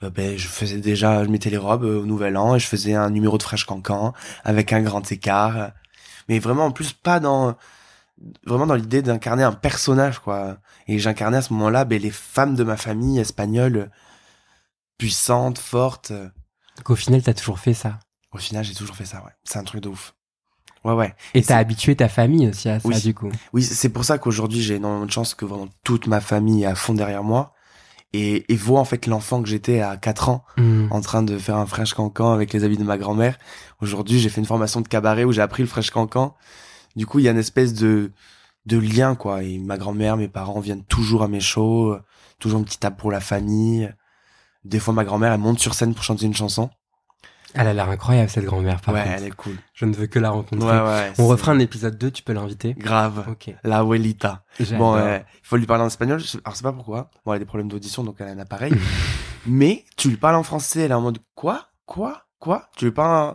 euh, 0.03 0.11
ben, 0.11 0.37
je 0.37 0.49
faisais 0.49 0.79
déjà, 0.79 1.25
je 1.25 1.29
mettais 1.29 1.51
les 1.51 1.57
robes 1.57 1.85
euh, 1.85 2.01
au 2.03 2.07
Nouvel 2.07 2.37
An 2.37 2.57
et 2.57 2.59
je 2.59 2.67
faisais 2.67 2.95
un 2.95 3.11
numéro 3.11 3.39
de 3.39 3.43
Fresh 3.43 3.65
Cancan 3.65 4.13
avec 4.45 4.73
un 4.73 4.83
grand 4.83 5.11
écart. 5.13 5.73
Mais 6.29 6.39
vraiment, 6.39 6.67
en 6.67 6.71
plus, 6.73 6.93
pas 6.93 7.21
dans... 7.21 7.55
Vraiment 8.47 8.67
dans 8.67 8.77
l'idée 8.77 9.03
d'incarner 9.03 9.43
un 9.43 9.53
personnage, 9.53 10.21
quoi. 10.21 10.59
Et 10.87 11.01
j'incarnais 11.01 11.39
à 11.39 11.43
ce 11.43 11.53
moment-là 11.55 11.85
ben, 11.85 12.01
les 12.01 12.11
femmes 12.13 12.55
de 12.55 12.63
ma 12.63 12.77
famille 12.77 13.19
espagnole, 13.19 13.91
puissantes, 14.99 15.59
fortes. 15.59 16.13
Donc, 16.13 16.91
au 16.91 16.95
final, 16.97 17.23
t'as 17.23 17.35
toujours 17.35 17.59
fait 17.59 17.75
ça. 17.75 17.99
Au 18.33 18.39
final, 18.39 18.65
j'ai 18.65 18.75
toujours 18.75 18.95
fait 18.97 19.05
ça, 19.05 19.19
ouais. 19.25 19.33
C'est 19.45 19.59
un 19.59 19.65
truc 19.65 19.81
de 19.83 19.89
ouf. 19.89 20.15
Ouais, 20.85 20.95
ouais. 20.95 21.15
Et 21.35 21.43
t'as 21.43 21.59
habitué 21.59 21.97
ta 21.97 22.09
famille 22.09 22.49
aussi 22.49 22.69
à 22.69 22.81
ça, 22.81 22.89
Oui. 22.89 23.01
du 23.01 23.15
coup. 23.15 23.31
Oui, 23.53 23.63
c'est 23.63 23.89
pour 23.89 24.05
ça 24.05 24.19
qu'aujourd'hui, 24.19 24.63
j'ai 24.63 24.77
énormément 24.77 25.07
de 25.07 25.11
chance 25.11 25.35
que 25.35 25.45
vraiment 25.45 25.69
toute 25.85 26.07
ma 26.07 26.21
famille 26.21 26.63
est 26.63 26.67
à 26.67 26.75
fond 26.75 26.95
derrière 26.95 27.23
moi 27.25 27.55
et, 28.13 28.53
et 28.53 28.57
voit 28.57 28.81
en 28.81 28.85
fait 28.85 29.07
l'enfant 29.07 29.43
que 29.43 29.49
j'étais 29.49 29.81
à 29.81 29.97
4 29.97 30.29
ans 30.29 30.45
Hmm. 30.57 30.89
en 30.91 31.01
train 31.01 31.23
de 31.23 31.39
faire 31.39 31.57
un 31.57 31.67
French 31.67 31.95
cancan 31.95 32.33
avec 32.33 32.53
les 32.53 32.65
habits 32.65 32.77
de 32.77 32.85
ma 32.85 32.99
grand-mère. 32.99 33.39
Aujourd'hui, 33.81 34.19
j'ai 34.19 34.29
fait 34.29 34.41
une 34.41 34.47
formation 34.47 34.81
de 34.81 34.89
cabaret 34.89 35.25
où 35.25 35.33
j'ai 35.33 35.41
appris 35.43 35.63
le 35.63 35.69
French 35.69 35.91
cancan. 35.91 36.35
Du 36.97 37.07
coup, 37.07 37.19
il 37.21 37.25
y 37.25 37.29
a 37.29 37.31
une 37.31 37.39
espèce 37.39 37.73
de, 37.75 38.13
de 38.67 38.79
lien, 38.79 39.15
quoi. 39.15 39.43
Et 39.43 39.59
ma 39.59 39.79
grand-mère, 39.79 40.17
mes 40.19 40.29
parents 40.29 40.61
viennent 40.61 40.85
toujours 40.85 41.23
à 41.23 41.29
mes 41.29 41.41
shows, 41.41 41.97
toujours 42.39 42.59
une 42.59 42.65
petite 42.67 42.81
table 42.81 42.97
pour 42.97 43.11
la 43.11 43.21
famille. 43.21 43.91
Des 44.65 44.79
fois, 44.79 44.93
ma 44.93 45.05
grand-mère, 45.05 45.33
elle 45.33 45.41
monte 45.41 45.59
sur 45.59 45.75
scène 45.75 45.95
pour 45.95 46.05
chanter 46.05 46.27
une 46.27 46.35
chanson. 46.37 46.69
Elle 47.55 47.67
a 47.67 47.75
l'air 47.75 47.89
incroyable, 47.89 48.31
cette 48.31 48.45
grand-mère, 48.45 48.81
par 48.81 48.95
ouais, 48.95 49.03
contre. 49.03 49.15
elle 49.17 49.25
est 49.25 49.31
cool. 49.37 49.57
Je 49.75 49.85
ne 49.85 49.95
veux 49.95 50.07
que 50.07 50.19
la 50.19 50.31
rencontrer. 50.31 50.67
Ouais, 50.69 50.81
ouais. 50.83 51.13
On 51.19 51.27
refera 51.27 51.53
un 51.53 51.59
épisode 51.59 51.99
2, 51.99 52.11
tu 52.11 52.23
peux 52.23 52.33
l'inviter. 52.33 52.75
Grave. 52.75 53.25
Ok. 53.29 53.55
La 53.65 53.79
abuelita. 53.79 54.45
Bon, 54.79 54.95
euh, 54.97 55.19
il 55.19 55.47
faut 55.47 55.57
lui 55.57 55.67
parler 55.67 55.85
en 55.85 55.89
espagnol. 55.89 56.19
Je- 56.21 56.39
Alors, 56.45 56.57
c'est 56.57 56.63
pas 56.63 56.73
pourquoi. 56.73 57.11
Bon, 57.25 57.33
elle 57.33 57.37
a 57.37 57.39
des 57.41 57.45
problèmes 57.45 57.69
d'audition, 57.69 58.05
donc 58.05 58.17
elle 58.21 58.29
a 58.29 58.31
un 58.33 58.39
appareil. 58.39 58.73
Mais 59.47 59.85
tu 59.97 60.09
lui 60.09 60.17
parles 60.17 60.37
en 60.37 60.43
français, 60.45 60.81
elle 60.83 60.91
est 60.93 60.95
en 60.95 61.01
mode 61.01 61.19
quoi, 61.35 61.67
quoi, 61.87 62.23
quoi? 62.39 62.69
Tu 62.77 62.85
lui 62.87 62.93
parles 62.93 63.35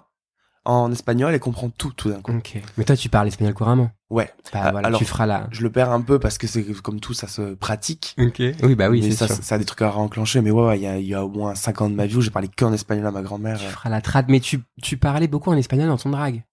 en, 0.66 0.74
en 0.74 0.92
espagnol, 0.92 1.34
elle 1.34 1.40
comprend 1.40 1.70
tout, 1.70 1.92
tout 1.94 2.10
d'un 2.10 2.22
coup. 2.22 2.32
Ok. 2.36 2.58
Mais 2.78 2.84
toi, 2.86 2.96
tu 2.96 3.10
parles 3.10 3.28
espagnol 3.28 3.54
couramment. 3.54 3.92
Ouais. 4.10 4.32
Bah, 4.54 4.62
Ah, 4.64 4.72
voilà, 4.72 4.88
alors, 4.88 5.00
tu 5.00 5.06
feras 5.06 5.26
la. 5.26 5.48
Je 5.52 5.62
le 5.64 5.70
perds 5.72 5.92
un 5.92 6.02
peu 6.02 6.18
parce 6.18 6.38
que 6.38 6.48
c'est 6.48 6.64
comme 6.82 7.00
tout, 7.02 7.14
ça 7.14 7.28
se 7.28 7.54
pratique. 7.56 8.16
Ok. 8.20 8.42
Oui, 8.64 8.76
bah 8.76 8.90
oui, 8.90 9.02
mais 9.02 9.12
c'est 9.12 9.28
ça, 9.28 9.34
sûr. 9.34 9.44
ça 9.44 9.56
a 9.56 9.58
des 9.58 9.66
trucs 9.66 9.82
à 9.82 9.94
enclencher. 9.98 10.42
Mais 10.42 10.50
ouais, 10.52 10.66
ouais, 10.66 10.78
il 10.80 10.84
y 10.84 10.88
a, 10.88 10.98
y 11.00 11.14
a 11.14 11.26
au 11.26 11.30
moins 11.30 11.56
5 11.56 11.82
ans 11.82 11.90
de 11.90 11.96
ma 11.96 12.06
vie 12.06 12.16
où 12.16 12.22
j'ai 12.22 12.30
parlé 12.32 12.48
que 12.48 12.64
en 12.64 12.72
espagnol 12.72 13.06
à 13.06 13.12
ma 13.12 13.22
grand-mère. 13.22 13.58
Tu 13.60 13.66
euh. 13.66 13.70
feras 13.70 13.90
la 13.90 14.00
trad. 14.02 14.26
Mais 14.30 14.40
tu, 14.40 14.62
tu 14.82 14.96
parlais 14.98 15.28
beaucoup 15.28 15.50
en 15.50 15.58
espagnol 15.58 15.90
dans 15.90 15.98
ton 15.98 16.10
drag. 16.12 16.44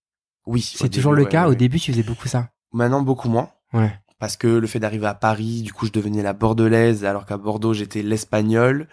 Oui. 0.46 0.60
C'est 0.62 0.88
toujours 0.88 1.12
début, 1.12 1.20
le 1.20 1.24
ouais, 1.26 1.30
cas. 1.30 1.42
ouais, 1.42 1.46
Au 1.46 1.50
ouais. 1.50 1.56
début, 1.56 1.78
tu 1.78 1.92
faisais 1.92 2.02
beaucoup 2.02 2.26
ça. 2.28 2.48
Maintenant, 2.72 3.02
beaucoup 3.02 3.28
moins. 3.28 3.50
Ouais. 3.72 3.92
Parce 4.18 4.36
que 4.36 4.48
le 4.48 4.66
fait 4.66 4.80
d'arriver 4.80 5.06
à 5.06 5.14
Paris, 5.14 5.62
du 5.62 5.72
coup, 5.72 5.86
je 5.86 5.92
devenais 5.92 6.22
la 6.22 6.32
bordelaise, 6.32 7.04
alors 7.04 7.24
qu'à 7.26 7.36
Bordeaux, 7.36 7.72
j'étais 7.74 8.02
l'espagnol. 8.02 8.88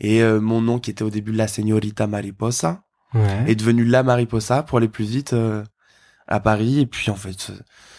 Et 0.00 0.22
euh, 0.22 0.40
mon 0.40 0.60
nom, 0.60 0.78
qui 0.80 0.90
était 0.90 1.04
au 1.04 1.10
début 1.10 1.32
la 1.32 1.46
señorita 1.46 2.06
Mariposa, 2.08 2.82
Ouais. 3.14 3.44
est 3.46 3.54
devenu 3.56 3.84
la 3.84 4.02
Mariposa 4.02 4.62
pour 4.62 4.78
aller 4.78 4.88
plus 4.88 5.04
vite 5.04 5.34
euh, 5.34 5.62
à 6.32 6.40
Paris. 6.40 6.80
Et 6.80 6.86
puis, 6.86 7.10
en 7.10 7.16
fait, 7.16 7.38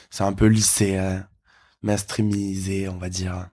c'est- 0.10 0.24
un 0.24 0.34
peu 0.34 0.48
lycée, 0.48 0.98
euh, 0.98 1.20
mainstreamisé, 1.84 2.90
on 2.90 2.98
va 2.98 3.10
dire. 3.10 3.50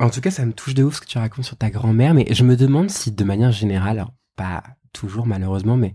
En 0.00 0.10
tout 0.10 0.20
cas, 0.20 0.30
ça 0.30 0.46
me 0.46 0.52
touche 0.52 0.74
de 0.74 0.84
ouf 0.84 0.96
ce 0.96 1.00
que 1.02 1.06
tu 1.06 1.18
racontes 1.18 1.44
sur 1.44 1.56
ta 1.56 1.70
grand-mère, 1.70 2.14
mais 2.14 2.26
je 2.32 2.44
me 2.44 2.56
demande 2.56 2.90
si, 2.90 3.12
de 3.12 3.24
manière 3.24 3.52
générale, 3.52 4.06
pas 4.36 4.62
toujours 4.92 5.26
malheureusement, 5.26 5.76
mais 5.76 5.94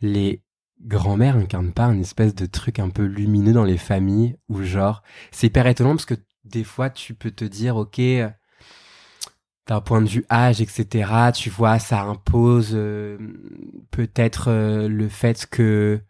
les 0.00 0.42
grand-mères 0.82 1.36
incarnent 1.36 1.72
pas 1.72 1.86
un 1.86 2.00
espèce 2.00 2.34
de 2.34 2.46
truc 2.46 2.78
un 2.78 2.90
peu 2.90 3.04
lumineux 3.04 3.52
dans 3.52 3.64
les 3.64 3.78
familles, 3.78 4.36
ou 4.48 4.62
genre, 4.62 5.02
c'est 5.30 5.48
hyper 5.48 5.66
étonnant 5.66 5.92
parce 5.92 6.06
que 6.06 6.14
des 6.44 6.64
fois, 6.64 6.90
tu 6.90 7.14
peux 7.14 7.30
te 7.30 7.44
dire, 7.44 7.76
ok, 7.76 7.98
euh, 7.98 8.30
d'un 9.66 9.80
point 9.80 10.02
de 10.02 10.08
vue 10.08 10.24
âge, 10.30 10.60
etc., 10.60 11.32
tu 11.32 11.50
vois, 11.50 11.78
ça 11.78 12.02
impose 12.02 12.70
euh, 12.74 13.18
peut-être 13.90 14.48
euh, 14.48 14.88
le 14.88 15.08
fait 15.08 15.46
que 15.46 16.00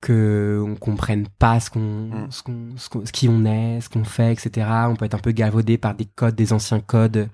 que 0.00 0.62
on 0.64 0.76
comprenne 0.76 1.26
pas 1.38 1.60
ce 1.60 1.70
qu'on, 1.70 1.80
Mm. 1.80 2.26
ce 2.30 2.42
qu'on, 2.42 2.68
ce 2.76 2.88
ce 3.04 3.12
qui 3.12 3.28
on 3.28 3.44
est, 3.44 3.80
ce 3.80 3.88
qu'on 3.88 4.04
fait, 4.04 4.32
etc. 4.32 4.66
On 4.88 4.96
peut 4.96 5.04
être 5.06 5.14
un 5.14 5.18
peu 5.18 5.32
galvaudé 5.32 5.76
par 5.78 5.94
des 5.94 6.04
codes, 6.06 6.34
des 6.36 6.52
anciens 6.52 6.80
codes, 6.80 7.28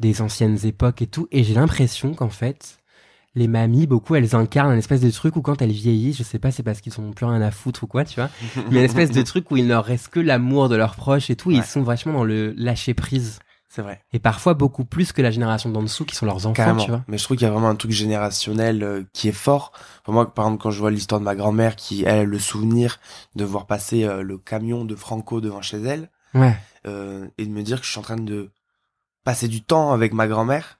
des 0.00 0.20
anciennes 0.22 0.58
époques 0.64 1.02
et 1.02 1.06
tout. 1.06 1.28
Et 1.30 1.44
j'ai 1.44 1.54
l'impression 1.54 2.14
qu'en 2.14 2.28
fait, 2.30 2.78
les 3.36 3.46
mamies, 3.46 3.86
beaucoup, 3.86 4.16
elles 4.16 4.34
incarnent 4.34 4.72
un 4.72 4.76
espèce 4.78 5.00
de 5.02 5.10
truc 5.10 5.36
où 5.36 5.42
quand 5.42 5.62
elles 5.62 5.70
vieillissent, 5.70 6.18
je 6.18 6.24
sais 6.24 6.40
pas, 6.40 6.50
c'est 6.50 6.64
parce 6.64 6.80
qu'ils 6.80 6.98
ont 7.00 7.12
plus 7.12 7.26
rien 7.26 7.40
à 7.42 7.52
foutre 7.52 7.84
ou 7.84 7.86
quoi, 7.86 8.04
tu 8.04 8.16
vois. 8.18 8.28
Mais 8.70 8.78
une 8.80 8.84
espèce 8.84 9.12
de 9.12 9.22
truc 9.22 9.48
où 9.52 9.56
il 9.56 9.64
ne 9.64 9.68
leur 9.68 9.84
reste 9.84 10.08
que 10.08 10.18
l'amour 10.18 10.68
de 10.68 10.74
leurs 10.74 10.96
proches 10.96 11.30
et 11.30 11.36
tout. 11.36 11.52
et. 11.52 11.54
Ils 11.54 11.62
sont 11.62 11.82
vachement 11.82 12.12
dans 12.14 12.24
le 12.24 12.52
lâcher 12.56 12.92
prise. 12.94 13.38
C'est 13.72 13.82
vrai. 13.82 14.02
Et 14.12 14.18
parfois 14.18 14.54
beaucoup 14.54 14.84
plus 14.84 15.12
que 15.12 15.22
la 15.22 15.30
génération 15.30 15.70
d'en 15.70 15.82
dessous 15.84 16.04
qui 16.04 16.16
sont 16.16 16.26
leurs 16.26 16.44
enfants, 16.46 16.54
Carrément. 16.54 16.82
tu 16.84 16.90
vois. 16.90 17.04
Mais 17.06 17.18
je 17.18 17.22
trouve 17.24 17.36
qu'il 17.36 17.46
y 17.46 17.48
a 17.48 17.52
vraiment 17.52 17.68
un 17.68 17.76
truc 17.76 17.92
générationnel 17.92 18.82
euh, 18.82 19.04
qui 19.12 19.28
est 19.28 19.32
fort. 19.32 19.70
Pour 20.02 20.12
moi, 20.12 20.34
par 20.34 20.46
exemple, 20.46 20.60
quand 20.64 20.72
je 20.72 20.80
vois 20.80 20.90
l'histoire 20.90 21.20
de 21.20 21.24
ma 21.24 21.36
grand-mère 21.36 21.76
qui, 21.76 22.02
elle, 22.02 22.18
a 22.18 22.24
le 22.24 22.38
souvenir 22.40 22.98
de 23.36 23.44
voir 23.44 23.66
passer 23.66 24.02
euh, 24.02 24.22
le 24.22 24.38
camion 24.38 24.84
de 24.84 24.96
Franco 24.96 25.40
devant 25.40 25.62
chez 25.62 25.80
elle, 25.80 26.10
Ouais. 26.34 26.56
euh, 26.88 27.28
et 27.38 27.46
de 27.46 27.50
me 27.50 27.62
dire 27.62 27.78
que 27.80 27.86
je 27.86 27.90
suis 27.92 28.00
en 28.00 28.02
train 28.02 28.16
de 28.16 28.50
passer 29.22 29.46
du 29.46 29.62
temps 29.62 29.92
avec 29.92 30.12
ma 30.14 30.26
grand-mère 30.26 30.78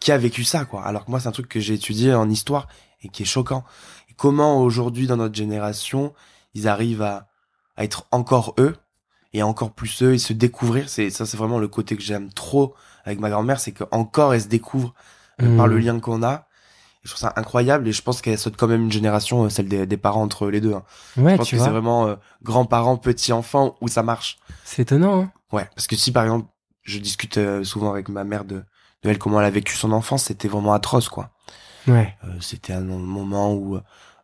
qui 0.00 0.12
a 0.12 0.18
vécu 0.18 0.44
ça, 0.44 0.66
quoi. 0.66 0.84
Alors 0.84 1.06
que 1.06 1.10
moi, 1.10 1.18
c'est 1.18 1.28
un 1.28 1.32
truc 1.32 1.48
que 1.48 1.60
j'ai 1.60 1.72
étudié 1.74 2.14
en 2.14 2.28
histoire 2.28 2.68
et 3.02 3.08
qui 3.08 3.22
est 3.22 3.26
choquant. 3.26 3.64
Et 4.10 4.14
comment 4.14 4.60
aujourd'hui, 4.60 5.06
dans 5.06 5.16
notre 5.16 5.34
génération, 5.34 6.12
ils 6.52 6.68
arrivent 6.68 7.00
à, 7.00 7.28
à 7.76 7.84
être 7.84 8.06
encore 8.10 8.54
eux 8.58 8.76
et 9.34 9.42
encore 9.42 9.72
plus 9.72 10.02
eux 10.02 10.14
et 10.14 10.18
se 10.18 10.32
découvrir. 10.32 10.88
C'est 10.88 11.10
ça, 11.10 11.26
c'est 11.26 11.36
vraiment 11.36 11.58
le 11.58 11.68
côté 11.68 11.94
que 11.96 12.02
j'aime 12.02 12.32
trop 12.32 12.74
avec 13.04 13.20
ma 13.20 13.28
grand-mère, 13.28 13.60
c'est 13.60 13.72
que 13.72 13.84
encore 13.90 14.32
elle 14.32 14.40
se 14.40 14.48
découvre 14.48 14.94
euh, 15.42 15.56
par 15.58 15.66
le 15.66 15.76
lien 15.78 16.00
qu'on 16.00 16.22
a. 16.22 16.46
Et 17.04 17.06
je 17.06 17.10
trouve 17.10 17.20
ça 17.20 17.34
incroyable 17.36 17.86
et 17.86 17.92
je 17.92 18.00
pense 18.00 18.22
qu'elle 18.22 18.38
saute 18.38 18.56
quand 18.56 18.66
même 18.68 18.84
une 18.84 18.92
génération, 18.92 19.44
euh, 19.44 19.50
celle 19.50 19.68
des, 19.68 19.84
des 19.86 19.96
parents 19.98 20.22
entre 20.22 20.48
les 20.48 20.62
deux. 20.62 20.72
hein. 20.72 20.84
Ouais, 21.18 21.32
je 21.32 21.36
pense 21.36 21.48
tu 21.48 21.56
que 21.56 21.62
c'est 21.62 21.68
vraiment 21.68 22.06
euh, 22.06 22.16
grands-parents, 22.42 22.96
petits-enfants 22.96 23.76
où 23.82 23.88
ça 23.88 24.02
marche. 24.02 24.38
C'est 24.64 24.82
étonnant, 24.82 25.20
hein. 25.20 25.32
Ouais, 25.52 25.68
parce 25.74 25.86
que 25.86 25.96
si 25.96 26.12
par 26.12 26.24
exemple, 26.24 26.48
je 26.82 26.98
discute 26.98 27.36
euh, 27.36 27.62
souvent 27.64 27.90
avec 27.90 28.08
ma 28.08 28.24
mère 28.24 28.44
de, 28.46 28.56
de 29.02 29.10
elle 29.10 29.18
comment 29.18 29.38
elle 29.40 29.46
a 29.46 29.50
vécu 29.50 29.74
son 29.76 29.92
enfance, 29.92 30.24
c'était 30.24 30.48
vraiment 30.48 30.72
atroce 30.72 31.08
quoi. 31.10 31.30
Ouais. 31.86 32.16
Euh, 32.24 32.28
c'était 32.40 32.72
un 32.72 32.80
moment 32.80 33.52
où 33.52 33.78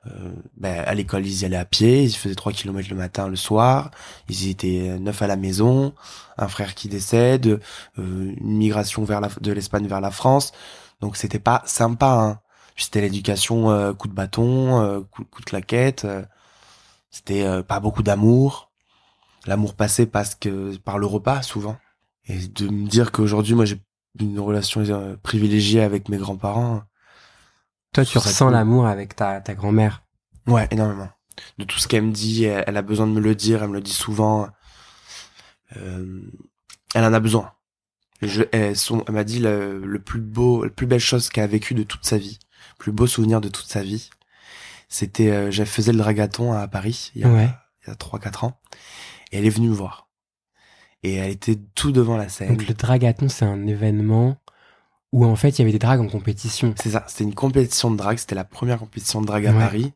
euh, 0.07 0.33
ben, 0.57 0.83
à 0.87 0.95
l'école 0.95 1.27
ils 1.27 1.43
y 1.43 1.45
allaient 1.45 1.57
à 1.57 1.65
pied, 1.65 2.05
ils 2.05 2.15
faisaient 2.15 2.35
3 2.35 2.53
kilomètres 2.53 2.89
le 2.91 2.97
matin, 2.97 3.29
le 3.29 3.37
soir, 3.37 3.91
ils 4.29 4.49
étaient 4.49 4.99
neuf 4.99 5.21
à 5.23 5.27
la 5.27 5.37
maison, 5.37 5.95
un 6.39 6.49
frère 6.49 6.75
qui 6.75 6.89
décède, 6.89 7.61
euh, 7.99 8.35
une 8.39 8.57
migration 8.57 9.05
de 9.05 9.53
l'Espagne 9.53 9.87
vers 9.87 10.01
la 10.01 10.11
France, 10.11 10.53
donc 11.01 11.17
c'était 11.17 11.39
pas 11.39 11.63
sympa. 11.67 12.13
Hein. 12.13 12.41
C'était 12.77 13.03
l'éducation 13.03 13.71
euh, 13.71 13.93
coup 13.93 14.09
de 14.09 14.15
bâton, 14.15 14.81
euh, 14.81 15.01
coup, 15.01 15.25
coup 15.25 15.41
de 15.41 15.47
claquette, 15.47 16.05
euh, 16.07 16.23
c'était 17.11 17.45
euh, 17.45 17.63
pas 17.63 17.81
beaucoup 17.81 18.03
d'amour. 18.03 18.71
L'amour 19.47 19.75
passé 19.75 20.07
passe 20.07 20.35
que 20.35 20.77
par 20.79 20.99
le 20.99 21.07
repas 21.07 21.43
souvent. 21.43 21.77
Et 22.27 22.39
de 22.49 22.69
me 22.69 22.87
dire 22.89 23.13
qu'aujourd'hui 23.13 23.55
moi 23.55 23.65
j'ai 23.65 23.81
une 24.19 24.39
relation 24.41 24.83
euh, 24.83 25.17
privilégiée 25.23 25.83
avec 25.83 26.09
mes 26.09 26.19
grands-parents. 26.19 26.83
Toi, 27.93 28.05
tu 28.05 28.19
ressens 28.19 28.51
l'amour 28.51 28.87
avec 28.87 29.17
ta, 29.17 29.41
ta 29.41 29.55
grand-mère. 29.55 30.05
Ouais, 30.47 30.69
énormément. 30.71 31.09
De 31.59 31.65
tout 31.65 31.79
ce 31.79 31.89
qu'elle 31.89 32.05
me 32.05 32.13
dit, 32.13 32.45
elle, 32.45 32.65
elle 32.67 32.77
a 32.77 32.83
besoin 32.83 33.07
de 33.07 33.13
me 33.13 33.21
le 33.21 33.35
dire, 33.35 33.63
elle 33.63 33.71
me 33.71 33.75
le 33.75 33.81
dit 33.81 33.93
souvent. 33.93 34.49
Euh, 35.77 36.21
elle 36.95 37.05
en 37.05 37.13
a 37.13 37.21
besoin. 37.21 37.53
Je, 38.23 38.43
elle, 38.53 38.75
m'a 39.09 39.25
dit 39.25 39.39
le, 39.39 39.81
le 39.85 39.99
plus 39.99 40.21
beau, 40.21 40.65
la 40.65 40.71
plus 40.71 40.87
belle 40.87 41.01
chose 41.01 41.29
qu'elle 41.31 41.45
a 41.45 41.47
vécu 41.47 41.75
de 41.75 41.83
toute 41.85 42.05
sa 42.05 42.19
vie, 42.19 42.39
le 42.73 42.79
plus 42.79 42.93
beau 42.93 43.07
souvenir 43.07 43.41
de 43.41 43.49
toute 43.49 43.67
sa 43.67 43.83
vie, 43.83 44.11
c'était, 44.89 45.31
euh, 45.31 45.51
je 45.51 45.65
faisais 45.65 45.93
le 45.93 45.99
dragathon 45.99 46.53
à 46.53 46.69
Paris 46.69 47.13
il 47.15 47.23
y 47.23 47.25
a, 47.25 47.29
Ouais. 47.29 47.49
il 47.87 47.89
y 47.89 47.91
a 47.91 47.95
3-4 47.95 48.45
ans, 48.45 48.61
et 49.33 49.39
elle 49.39 49.47
est 49.47 49.51
venue 49.51 49.69
me 49.69 49.75
voir. 49.75 50.11
Et 51.03 51.15
elle 51.15 51.31
était 51.31 51.59
tout 51.75 51.93
devant 51.93 52.19
la 52.19 52.29
scène. 52.29 52.49
Donc 52.51 52.69
le 52.69 52.75
dragathon, 52.75 53.31
c'est 53.31 53.47
un 53.47 53.67
événement 53.67 54.37
où 55.13 55.25
en 55.25 55.37
fait 55.37 55.51
il 55.51 55.59
y 55.61 55.63
avait 55.63 55.73
des 55.73 55.79
dragues 55.79 56.01
en 56.01 56.09
compétition. 56.09 56.75
C'est 56.81 56.91
ça, 56.91 57.05
c'était 57.09 57.25
une 57.25 57.35
compétition 57.35 57.91
de 57.91 57.97
drague, 57.97 58.19
c'était 58.19 58.35
la 58.35 58.45
première 58.45 58.79
compétition 58.79 59.21
de 59.21 59.27
drague 59.27 59.47
à 59.47 59.53
Ouais. 59.53 59.59
Paris, 59.59 59.93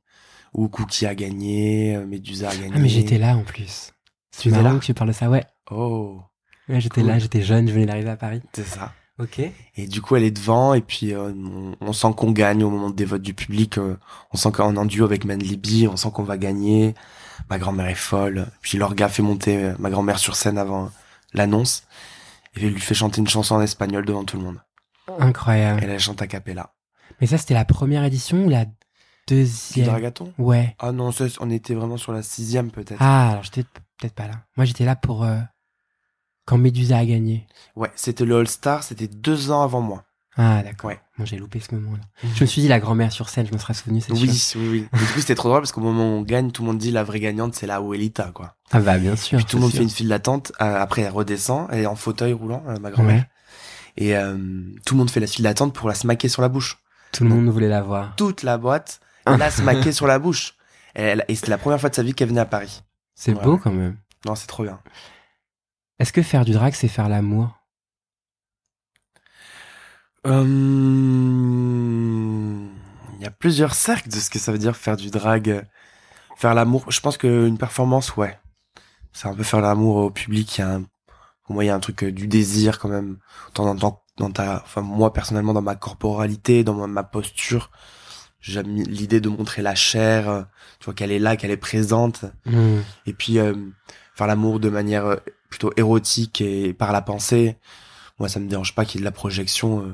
où 0.53 0.69
Cookie 0.69 1.07
a 1.07 1.15
gagné, 1.15 1.97
euh, 1.97 2.07
Medusa 2.07 2.51
a 2.51 2.57
gagné. 2.57 2.73
Ah 2.75 2.79
mais 2.79 2.89
j'étais 2.89 3.19
là 3.19 3.37
en 3.37 3.43
plus. 3.43 3.93
Tu 4.39 4.51
marrant 4.51 4.63
là 4.73 4.79
que 4.79 4.85
tu 4.85 4.95
parles 4.95 5.11
de 5.11 5.15
ça, 5.15 5.31
ouais. 5.31 5.45
Oh, 5.71 6.21
Ouais, 6.69 6.81
j'étais 6.81 7.03
Cool. 7.03 7.11
là, 7.11 7.19
j'étais 7.19 7.43
jeune, 7.43 7.69
je 7.69 7.73
venais 7.75 7.87
d'arriver 7.87 8.11
à 8.11 8.17
Paris. 8.17 8.41
c'est 8.55 8.67
ça. 8.67 8.93
Ok. 9.21 9.39
Et 9.77 9.87
du 9.87 10.01
coup, 10.03 10.17
elle 10.17 10.25
est 10.25 10.33
devant, 10.33 10.75
et 10.75 10.81
puis 10.81 11.13
euh, 11.15 11.31
on, 11.33 11.77
on 11.81 11.93
sent 11.93 12.09
qu'on 12.17 12.33
gagne 12.33 12.65
au 12.65 12.71
moment 12.71 12.91
des 12.91 13.05
votes 13.05 13.23
du 13.23 13.33
public. 13.35 13.79
euh, 13.79 13.97
on 14.33 14.37
sent 14.37 14.51
qu'on 14.51 14.75
est 14.75 14.79
en 14.79 14.87
duo 14.87 15.05
avec 15.05 15.25
Man 15.25 15.39
Libby, 15.39 15.87
on 15.89 15.97
sent 15.97 16.09
qu'on 16.13 16.25
va 16.25 16.37
gagner. 16.37 16.95
Ma 17.51 17.59
grand-mère 17.59 17.87
est 17.87 17.95
folle. 17.95 18.49
Puis 18.61 18.77
l'orga 18.79 19.09
fait 19.09 19.23
monter 19.23 19.57
euh, 19.57 19.75
ma 19.79 19.91
grand-mère 19.91 20.19
sur 20.19 20.35
scène 20.35 20.59
avant 20.59 20.91
l'annonce. 21.33 21.85
Et 22.57 22.61
lui 22.69 22.81
fait 22.81 22.95
chanter 22.95 23.21
une 23.21 23.29
chanson 23.29 23.55
en 23.57 23.61
espagnol 23.61 24.05
devant 24.05 24.25
tout 24.25 24.37
le 24.37 24.43
monde. 24.45 24.59
Incroyable. 25.19 25.81
Elle, 25.83 25.91
elle 25.91 26.01
chante 26.01 26.23
a 26.23 26.27
cappella. 26.27 26.73
Mais 27.21 27.27
ça, 27.27 27.39
c'était 27.39 27.55
la 27.55 27.65
première 27.65 28.05
édition 28.05 28.45
ou 28.45 28.49
la 28.49 28.67
deuxième? 29.29 29.87
dragaton 29.87 30.33
Ouais. 30.39 30.75
Ah 30.79 30.93
non, 30.93 31.13
ça, 31.13 31.25
on 31.41 31.51
était 31.51 31.75
vraiment 31.75 31.97
sur 31.97 32.13
la 32.13 32.23
sixième 32.23 32.71
peut-être. 32.71 32.97
Ah, 33.01 33.31
alors 33.31 33.43
j'étais 33.45 33.65
peut-être 33.99 34.15
pas 34.15 34.27
là. 34.27 34.43
Moi, 34.57 34.65
j'étais 34.67 34.85
là 34.85 34.97
pour 34.97 35.25
euh, 35.25 35.39
quand 36.47 36.59
Médusa 36.59 36.99
a 36.99 37.05
gagné. 37.05 37.47
Ouais, 37.77 37.91
c'était 37.95 38.25
le 38.25 38.37
All-Star, 38.39 38.83
c'était 38.83 39.09
deux 39.09 39.51
ans 39.51 39.63
avant 39.63 39.81
moi. 39.81 40.05
Ah, 40.37 40.63
d'accord. 40.65 40.91
Ouais. 40.91 41.01
Bon, 41.17 41.25
j'ai 41.25 41.37
loupé 41.37 41.61
ce 41.61 41.73
moment-là. 41.77 42.03
Je 42.35 42.41
me 42.43 42.47
suis 42.47 42.61
dit 42.61 42.67
la 42.67 42.81
grand-mère 42.81 43.13
sur 43.13 43.29
scène, 43.29 43.47
je 43.47 43.53
me 43.53 43.59
serais 43.59 43.73
souvenu, 43.73 44.01
c'est 44.01 44.11
Oui, 44.13 44.35
sûr. 44.35 44.61
oui, 44.61 44.69
oui. 44.69 44.89
Et 44.93 44.97
du 45.07 45.13
coup, 45.13 45.21
c'était 45.21 45.37
trop 45.37 45.49
drôle 45.49 45.61
parce 45.61 45.71
qu'au 45.71 45.81
moment 45.81 46.03
où 46.03 46.19
on 46.19 46.23
gagne, 46.23 46.51
tout 46.51 46.63
le 46.63 46.67
monde 46.69 46.79
dit 46.79 46.91
la 46.91 47.05
vraie 47.05 47.21
gagnante, 47.21 47.55
c'est 47.55 47.69
la 47.69 47.81
Ouelita, 47.81 48.33
quoi. 48.35 48.57
Ah 48.73 48.81
bah 48.81 48.99
bien 48.99 49.15
sûr. 49.15 49.37
Puis 49.39 49.47
tout 49.47 49.59
le 49.59 49.63
monde 49.63 49.71
fait 49.71 49.83
une 49.85 49.89
file 49.91 50.09
d'attente. 50.09 50.51
euh, 50.61 50.81
après, 50.81 51.03
elle 51.03 51.13
redescend. 51.13 51.69
Elle 51.71 51.81
est 51.83 51.87
en 51.87 51.95
fauteuil 51.95 52.33
roulant, 52.33 52.65
euh, 52.67 52.81
ma 52.81 52.91
grand-mère. 52.91 53.21
Ouais. 53.21 53.29
Et 53.97 54.17
euh, 54.17 54.37
tout 54.85 54.95
le 54.95 54.99
monde 54.99 55.11
fait 55.11 55.21
la 55.21 55.27
file 55.27 55.45
d'attente 55.45 55.73
pour 55.75 55.89
la 55.89 55.95
smaquer 55.95 56.29
sur 56.29 56.43
la 56.43 56.49
bouche. 56.49 56.79
Tout 57.13 57.23
le 57.25 57.31
monde 57.31 57.49
voulait 57.49 57.69
la 57.69 57.83
voir. 57.83 58.15
Toute 58.17 58.43
la 58.43 58.59
boîte 58.59 59.01
la 59.27 59.51
smaquer 59.51 59.93
sur 59.99 60.07
la 60.07 60.19
bouche. 60.19 60.55
Et, 60.97 61.03
elle- 61.03 61.25
et 61.29 61.35
c'était 61.35 61.51
la 61.51 61.59
première 61.59 61.81
fois 61.81 61.91
de 61.91 61.95
sa 61.95 62.03
vie 62.03 62.13
qu'elle 62.15 62.29
venait 62.29 62.41
à 62.41 62.45
Paris. 62.47 62.83
C'est 63.15 63.35
Ouais. 63.35 63.43
beau 63.43 63.57
quand 63.59 63.71
même. 63.73 63.97
Non, 64.27 64.35
c'est 64.35 64.47
trop 64.49 64.65
bien. 64.65 64.81
Est-ce 66.01 66.13
que 66.13 66.23
faire 66.23 66.45
du 66.45 66.53
drag, 66.53 66.75
c'est 66.75 66.89
faire 66.89 67.09
l'amour? 67.09 67.57
Euh, 71.35 72.69
Il 73.17 73.23
y 73.23 73.27
a 73.27 73.31
plusieurs 73.31 73.75
cercles 73.75 74.09
de 74.09 74.15
ce 74.17 74.29
que 74.31 74.39
ça 74.39 74.53
veut 74.53 74.59
dire 74.59 74.77
faire 74.77 74.97
du 74.97 75.11
drag, 75.11 75.65
faire 76.37 76.55
l'amour. 76.55 76.85
Je 76.91 77.01
pense 77.01 77.17
qu'une 77.17 77.57
performance, 77.59 78.17
ouais. 78.17 78.39
C'est 79.13 79.29
un 79.29 79.35
peu 79.35 79.43
faire 79.45 79.61
l'amour 79.61 79.97
au 79.97 80.11
public. 80.11 80.59
Il 80.59 80.61
y 80.61 80.65
a 80.65 80.71
un, 80.75 80.85
pour 81.45 81.55
moi, 81.55 81.65
il 81.65 81.69
y 81.69 81.71
a 81.71 81.75
un 81.75 81.81
truc 81.81 82.05
euh, 82.05 82.13
du 82.13 82.27
désir 82.27 82.79
quand 82.79 82.89
même. 82.89 83.19
Dans, 83.55 83.75
dans, 83.75 84.03
dans 84.17 84.31
ta, 84.31 84.63
enfin, 84.65 84.81
moi, 84.81 85.13
personnellement, 85.13 85.53
dans 85.53 85.63
ma 85.63 85.75
corporalité, 85.75 86.65
dans 86.65 86.75
ma, 86.75 86.87
ma 86.87 87.03
posture, 87.03 87.71
j'aime 88.41 88.69
l'idée 88.69 89.21
de 89.21 89.29
montrer 89.29 89.63
la 89.63 89.75
chair, 89.75 90.29
euh, 90.29 90.43
tu 90.79 90.87
vois, 90.87 90.95
qu'elle 90.95 91.13
est 91.13 91.19
là, 91.19 91.37
qu'elle 91.37 91.51
est 91.51 91.57
présente. 91.57 92.25
Hmm. 92.45 92.81
Et 93.07 93.13
puis, 93.13 93.39
euh, 93.39 93.55
faire 94.15 94.27
l'amour 94.27 94.61
de 94.61 94.69
manière 94.69 95.07
euh, 95.07 95.17
plutôt 95.49 95.73
érotique 95.77 96.41
et 96.41 96.73
par 96.73 96.93
la 96.93 97.03
pensée. 97.03 97.57
Moi, 98.19 98.29
ça 98.29 98.41
me 98.41 98.49
dérange 98.49 98.75
pas 98.75 98.85
qu'il 98.85 98.97
y 98.97 98.99
ait 99.01 99.05
de 99.05 99.07
la 99.07 99.13
projection. 99.13 99.93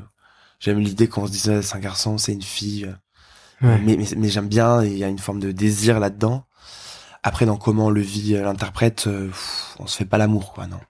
j'aime 0.58 0.78
l'idée 0.78 1.08
qu'on 1.08 1.26
se 1.26 1.32
dise 1.32 1.60
c'est 1.62 1.76
un 1.76 1.80
garçon, 1.80 2.18
c'est 2.18 2.32
une 2.32 2.42
fille. 2.42 2.86
Ouais. 3.62 3.78
Mais, 3.78 3.96
mais, 3.96 4.06
mais 4.16 4.28
j'aime 4.28 4.48
bien, 4.48 4.82
il 4.82 4.96
y 4.96 5.04
a 5.04 5.08
une 5.08 5.18
forme 5.18 5.40
de 5.40 5.52
désir 5.52 6.00
là-dedans. 6.00 6.44
Après, 7.22 7.46
dans 7.46 7.56
comment 7.56 7.90
le 7.90 8.00
vit, 8.00 8.32
l'interprète, 8.32 9.08
on 9.78 9.86
se 9.86 9.96
fait 9.96 10.04
pas 10.06 10.18
l'amour, 10.18 10.52
quoi, 10.52 10.66
non. 10.66 10.80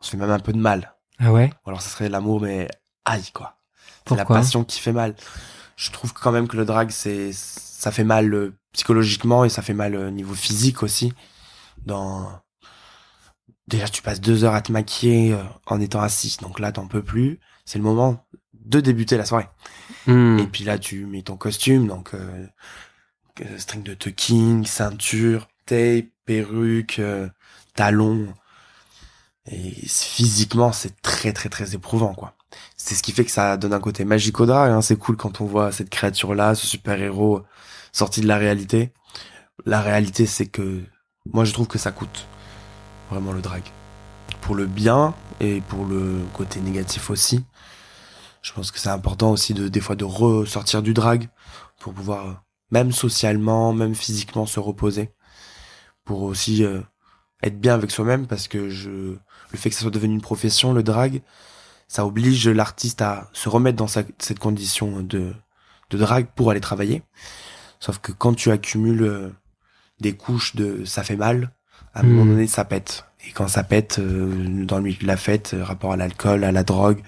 On 0.00 0.04
se 0.04 0.10
fait 0.10 0.16
même 0.16 0.30
un 0.30 0.38
peu 0.38 0.52
de 0.52 0.58
mal. 0.58 0.94
Ah 1.18 1.32
ouais? 1.32 1.50
Ou 1.64 1.70
alors 1.70 1.82
ça 1.82 1.90
serait 1.90 2.08
l'amour, 2.08 2.40
mais 2.42 2.68
aïe, 3.04 3.30
quoi. 3.32 3.58
C'est 4.08 4.16
la 4.16 4.24
passion 4.24 4.64
qui 4.64 4.80
fait 4.80 4.92
mal. 4.92 5.14
Je 5.76 5.90
trouve 5.90 6.12
quand 6.12 6.32
même 6.32 6.48
que 6.48 6.56
le 6.56 6.64
drag, 6.64 6.90
c'est, 6.90 7.32
ça 7.32 7.90
fait 7.90 8.04
mal 8.04 8.32
euh, 8.32 8.56
psychologiquement 8.72 9.44
et 9.44 9.48
ça 9.48 9.62
fait 9.62 9.74
mal 9.74 9.96
au 9.96 10.10
niveau 10.10 10.34
physique 10.34 10.82
aussi. 10.82 11.12
Dans, 11.84 12.30
déjà, 13.66 13.88
tu 13.88 14.02
passes 14.02 14.20
deux 14.20 14.44
heures 14.44 14.54
à 14.54 14.62
te 14.62 14.72
maquiller 14.72 15.32
euh, 15.32 15.42
en 15.66 15.80
étant 15.80 16.00
assis. 16.00 16.36
Donc 16.40 16.60
là, 16.60 16.72
t'en 16.72 16.86
peux 16.86 17.02
plus. 17.02 17.40
C'est 17.64 17.78
le 17.78 17.84
moment 17.84 18.26
de 18.66 18.80
débuter 18.80 19.16
la 19.16 19.24
soirée. 19.24 19.48
Hmm. 20.06 20.38
Et 20.38 20.46
puis 20.46 20.64
là, 20.64 20.78
tu 20.78 21.06
mets 21.06 21.22
ton 21.22 21.36
costume, 21.36 21.86
donc 21.86 22.14
euh, 22.14 22.46
euh, 23.40 23.58
string 23.58 23.82
de 23.82 23.94
tucking, 23.94 24.64
ceinture, 24.64 25.48
tape, 25.66 26.06
perruque, 26.24 26.98
euh, 26.98 27.28
talons. 27.74 28.32
Et 29.48 29.70
physiquement, 29.86 30.72
c'est 30.72 31.00
très 31.02 31.32
très 31.32 31.48
très 31.48 31.74
éprouvant, 31.74 32.14
quoi. 32.14 32.34
C'est 32.76 32.94
ce 32.94 33.02
qui 33.02 33.12
fait 33.12 33.24
que 33.24 33.30
ça 33.30 33.56
donne 33.56 33.74
un 33.74 33.80
côté 33.80 34.04
magique 34.04 34.40
au 34.40 34.46
drag. 34.46 34.70
Hein. 34.70 34.82
C'est 34.82 34.96
cool 34.96 35.16
quand 35.16 35.40
on 35.40 35.46
voit 35.46 35.72
cette 35.72 35.90
créature-là, 35.90 36.54
ce 36.54 36.66
super-héros 36.66 37.42
sorti 37.92 38.20
de 38.20 38.26
la 38.26 38.38
réalité. 38.38 38.92
La 39.64 39.80
réalité, 39.80 40.26
c'est 40.26 40.46
que 40.46 40.82
moi, 41.32 41.44
je 41.44 41.52
trouve 41.52 41.66
que 41.66 41.78
ça 41.78 41.92
coûte 41.92 42.26
vraiment 43.10 43.32
le 43.32 43.40
drag. 43.40 43.62
Pour 44.40 44.54
le 44.54 44.66
bien 44.66 45.14
et 45.40 45.60
pour 45.60 45.84
le 45.84 46.20
côté 46.34 46.60
négatif 46.60 47.10
aussi. 47.10 47.44
Je 48.42 48.52
pense 48.52 48.70
que 48.70 48.78
c'est 48.78 48.90
important 48.90 49.32
aussi 49.32 49.54
de 49.54 49.68
des 49.68 49.80
fois 49.80 49.96
de 49.96 50.04
ressortir 50.04 50.82
du 50.82 50.94
drag 50.94 51.28
pour 51.80 51.92
pouvoir 51.92 52.44
même 52.70 52.92
socialement, 52.92 53.72
même 53.72 53.94
physiquement 53.94 54.46
se 54.46 54.60
reposer 54.60 55.10
pour 56.04 56.22
aussi 56.22 56.64
euh, 56.64 56.80
être 57.42 57.60
bien 57.60 57.74
avec 57.74 57.90
soi-même 57.90 58.26
parce 58.26 58.48
que 58.48 58.70
je 58.70 59.16
le 59.52 59.58
fait 59.58 59.70
que 59.70 59.74
ça 59.76 59.82
soit 59.82 59.90
devenu 59.90 60.14
une 60.14 60.20
profession 60.20 60.72
le 60.72 60.82
drag 60.82 61.22
ça 61.88 62.04
oblige 62.04 62.48
l'artiste 62.48 63.00
à 63.02 63.28
se 63.32 63.48
remettre 63.48 63.76
dans 63.76 63.86
sa- 63.86 64.02
cette 64.18 64.38
condition 64.38 65.00
de 65.00 65.32
de 65.90 65.98
drag 65.98 66.26
pour 66.34 66.50
aller 66.50 66.60
travailler 66.60 67.02
sauf 67.80 67.98
que 67.98 68.12
quand 68.12 68.34
tu 68.34 68.50
accumules 68.50 69.02
euh, 69.02 69.30
des 70.00 70.14
couches 70.16 70.56
de 70.56 70.84
ça 70.84 71.02
fait 71.04 71.16
mal 71.16 71.52
à 71.94 72.00
un 72.00 72.02
Hmm. 72.02 72.08
moment 72.12 72.26
donné 72.32 72.46
ça 72.46 72.64
pète 72.64 73.04
et 73.26 73.32
quand 73.32 73.48
ça 73.48 73.62
pète 73.64 73.98
euh, 73.98 74.64
dans 74.64 74.76
le 74.78 74.82
milieu 74.84 74.98
de 74.98 75.06
la 75.06 75.16
fête 75.16 75.54
euh, 75.54 75.64
rapport 75.64 75.92
à 75.92 75.96
l'alcool 75.96 76.44
à 76.44 76.52
la 76.52 76.62
drogue 76.64 77.02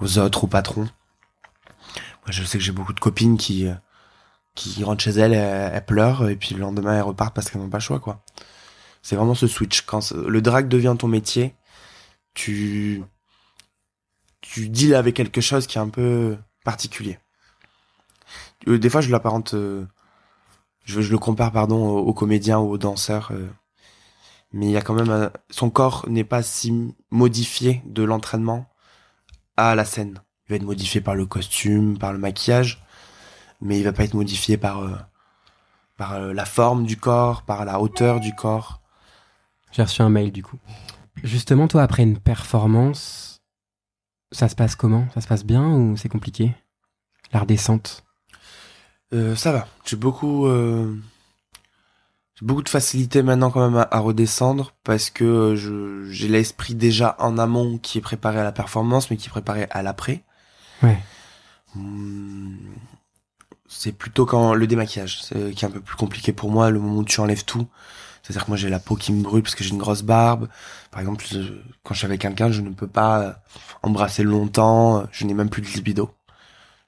aux 0.00 0.18
autres, 0.18 0.44
au 0.44 0.46
patron. 0.46 0.82
Moi, 0.82 2.30
je 2.30 2.44
sais 2.44 2.58
que 2.58 2.64
j'ai 2.64 2.72
beaucoup 2.72 2.92
de 2.92 3.00
copines 3.00 3.36
qui 3.36 3.66
euh, 3.66 3.74
qui 4.54 4.82
rentrent 4.84 5.02
chez 5.04 5.10
elles, 5.12 5.32
elles, 5.32 5.70
elles 5.74 5.84
pleurent 5.84 6.28
et 6.28 6.36
puis 6.36 6.54
le 6.54 6.60
lendemain 6.60 6.94
elles 6.96 7.02
repartent 7.02 7.34
parce 7.34 7.48
qu'elles 7.50 7.60
n'ont 7.60 7.68
pas 7.68 7.78
le 7.78 7.82
choix 7.82 8.00
quoi. 8.00 8.22
C'est 9.02 9.16
vraiment 9.16 9.34
ce 9.34 9.46
switch 9.46 9.82
quand 9.82 10.10
le 10.12 10.42
drag 10.42 10.68
devient 10.68 10.96
ton 10.98 11.08
métier, 11.08 11.54
tu 12.38 13.02
tu 14.40 14.68
deals 14.68 14.94
avec 14.94 15.16
quelque 15.16 15.40
chose 15.40 15.66
qui 15.66 15.76
est 15.76 15.80
un 15.80 15.88
peu 15.88 16.38
particulier. 16.64 17.18
Euh, 18.68 18.78
Des 18.78 18.88
fois, 18.88 19.00
je 19.00 19.10
l'apparente, 19.10 19.54
euh, 19.54 19.84
je, 20.84 21.00
le 21.00 21.18
compare 21.18 21.50
pardon 21.50 21.88
aux, 21.88 22.14
comédiens 22.14 22.60
ou 22.60 22.70
aux 22.70 22.78
danseurs, 22.78 23.30
euh, 23.32 23.48
mais 24.52 24.66
il 24.66 24.70
y 24.70 24.76
a 24.76 24.82
quand 24.82 24.94
même 24.94 25.10
un- 25.10 25.32
son 25.50 25.68
corps 25.70 26.04
n'est 26.08 26.24
pas 26.24 26.42
si 26.42 26.94
modifié 27.10 27.82
de 27.84 28.04
l'entraînement 28.04 28.66
à 29.56 29.74
la 29.74 29.84
scène. 29.84 30.22
Il 30.46 30.50
va 30.50 30.56
être 30.56 30.62
modifié 30.62 31.00
par 31.00 31.16
le 31.16 31.26
costume, 31.26 31.98
par 31.98 32.12
le 32.12 32.18
maquillage, 32.18 32.84
mais 33.60 33.78
il 33.78 33.84
va 33.84 33.92
pas 33.92 34.04
être 34.04 34.14
modifié 34.14 34.56
par 34.56 35.08
par 35.96 36.20
la 36.20 36.44
forme 36.44 36.86
du 36.86 36.96
corps, 36.96 37.42
par 37.42 37.64
la 37.64 37.80
hauteur 37.80 38.20
du 38.20 38.32
corps. 38.32 38.80
J'ai 39.72 39.82
reçu 39.82 40.00
un 40.00 40.10
mail 40.10 40.30
du 40.30 40.44
coup. 40.44 40.58
Justement, 41.24 41.68
toi, 41.68 41.82
après 41.82 42.02
une 42.02 42.18
performance, 42.18 43.40
ça 44.32 44.48
se 44.48 44.54
passe 44.54 44.76
comment? 44.76 45.06
Ça 45.14 45.20
se 45.20 45.28
passe 45.28 45.44
bien 45.44 45.66
ou 45.66 45.96
c'est 45.96 46.08
compliqué? 46.08 46.54
La 47.32 47.40
redescente 47.40 48.04
Euh, 49.14 49.34
ça 49.36 49.52
va. 49.52 49.66
J'ai 49.86 49.96
beaucoup 49.96 50.46
euh, 50.46 50.94
j'ai 52.34 52.44
beaucoup 52.46 52.62
de 52.62 52.68
facilité 52.68 53.22
maintenant 53.22 53.50
quand 53.50 53.66
même 53.68 53.78
à, 53.78 53.88
à 53.90 53.98
redescendre 54.00 54.74
parce 54.84 55.08
que 55.10 55.24
euh, 55.24 55.56
je 55.56 56.04
j'ai 56.10 56.28
l'esprit 56.28 56.74
déjà 56.74 57.16
en 57.18 57.38
amont 57.38 57.78
qui 57.78 57.98
est 57.98 58.02
préparé 58.02 58.38
à 58.38 58.44
la 58.44 58.52
performance 58.52 59.10
mais 59.10 59.16
qui 59.16 59.28
est 59.28 59.30
préparé 59.30 59.66
à 59.70 59.82
l'après. 59.82 60.24
Ouais. 60.82 60.98
Hmm, 61.74 62.54
c'est 63.66 63.92
plutôt 63.92 64.26
quand 64.26 64.54
le 64.54 64.66
démaquillage 64.66 65.22
c'est- 65.22 65.52
qui 65.52 65.64
est 65.64 65.68
un 65.68 65.70
peu 65.70 65.80
plus 65.80 65.96
compliqué 65.96 66.32
pour 66.32 66.50
moi 66.50 66.70
le 66.70 66.78
moment 66.80 66.98
où 66.98 67.04
tu 67.04 67.20
enlèves 67.20 67.44
tout 67.44 67.66
c'est-à-dire 68.22 68.44
que 68.44 68.50
moi 68.50 68.56
j'ai 68.56 68.68
la 68.68 68.78
peau 68.78 68.96
qui 68.96 69.12
me 69.12 69.22
brûle 69.22 69.42
parce 69.42 69.54
que 69.54 69.64
j'ai 69.64 69.70
une 69.70 69.78
grosse 69.78 70.02
barbe. 70.02 70.48
Par 70.90 71.00
exemple 71.00 71.24
quand 71.82 71.94
je 71.94 71.98
suis 71.98 72.06
avec 72.06 72.20
quelqu'un 72.20 72.50
je 72.50 72.60
ne 72.60 72.70
peux 72.70 72.86
pas 72.86 73.40
embrasser 73.82 74.22
longtemps. 74.22 75.06
Je 75.12 75.24
n'ai 75.24 75.34
même 75.34 75.50
plus 75.50 75.62
de 75.62 75.68
libido. 75.68 76.10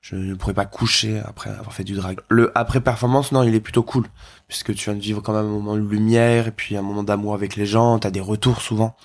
Je 0.01 0.17
ne 0.17 0.35
pourrais 0.35 0.55
pas 0.55 0.67
coucher 0.67 1.21
après 1.21 1.51
avoir 1.51 1.73
fait 1.73 1.85
du 1.85 1.95
drag. 1.95 2.21
Le 2.29 2.57
après 2.57 2.81
performance 2.81 3.33
non 3.33 3.43
il 3.43 3.55
est 3.55 3.61
plutôt 3.61 3.83
cool. 3.83 4.07
Puisque 4.49 4.75
tu 4.75 4.85
viens 4.85 4.95
de 4.95 5.01
vivre 5.01 5.21
quand 5.23 5.33
même 5.33 5.47
un 5.47 5.49
moment 5.49 5.75
de 5.75 5.81
lumière 5.81 6.49
et 6.49 6.53
puis 6.53 6.77
un 6.77 6.83
moment 6.83 7.03
d'amour 7.03 7.35
avec 7.35 7.57
les 7.57 7.67
gens. 7.67 7.99
T'as 7.99 8.11
des 8.11 8.21
retours 8.21 8.61
souvent. 8.61 8.97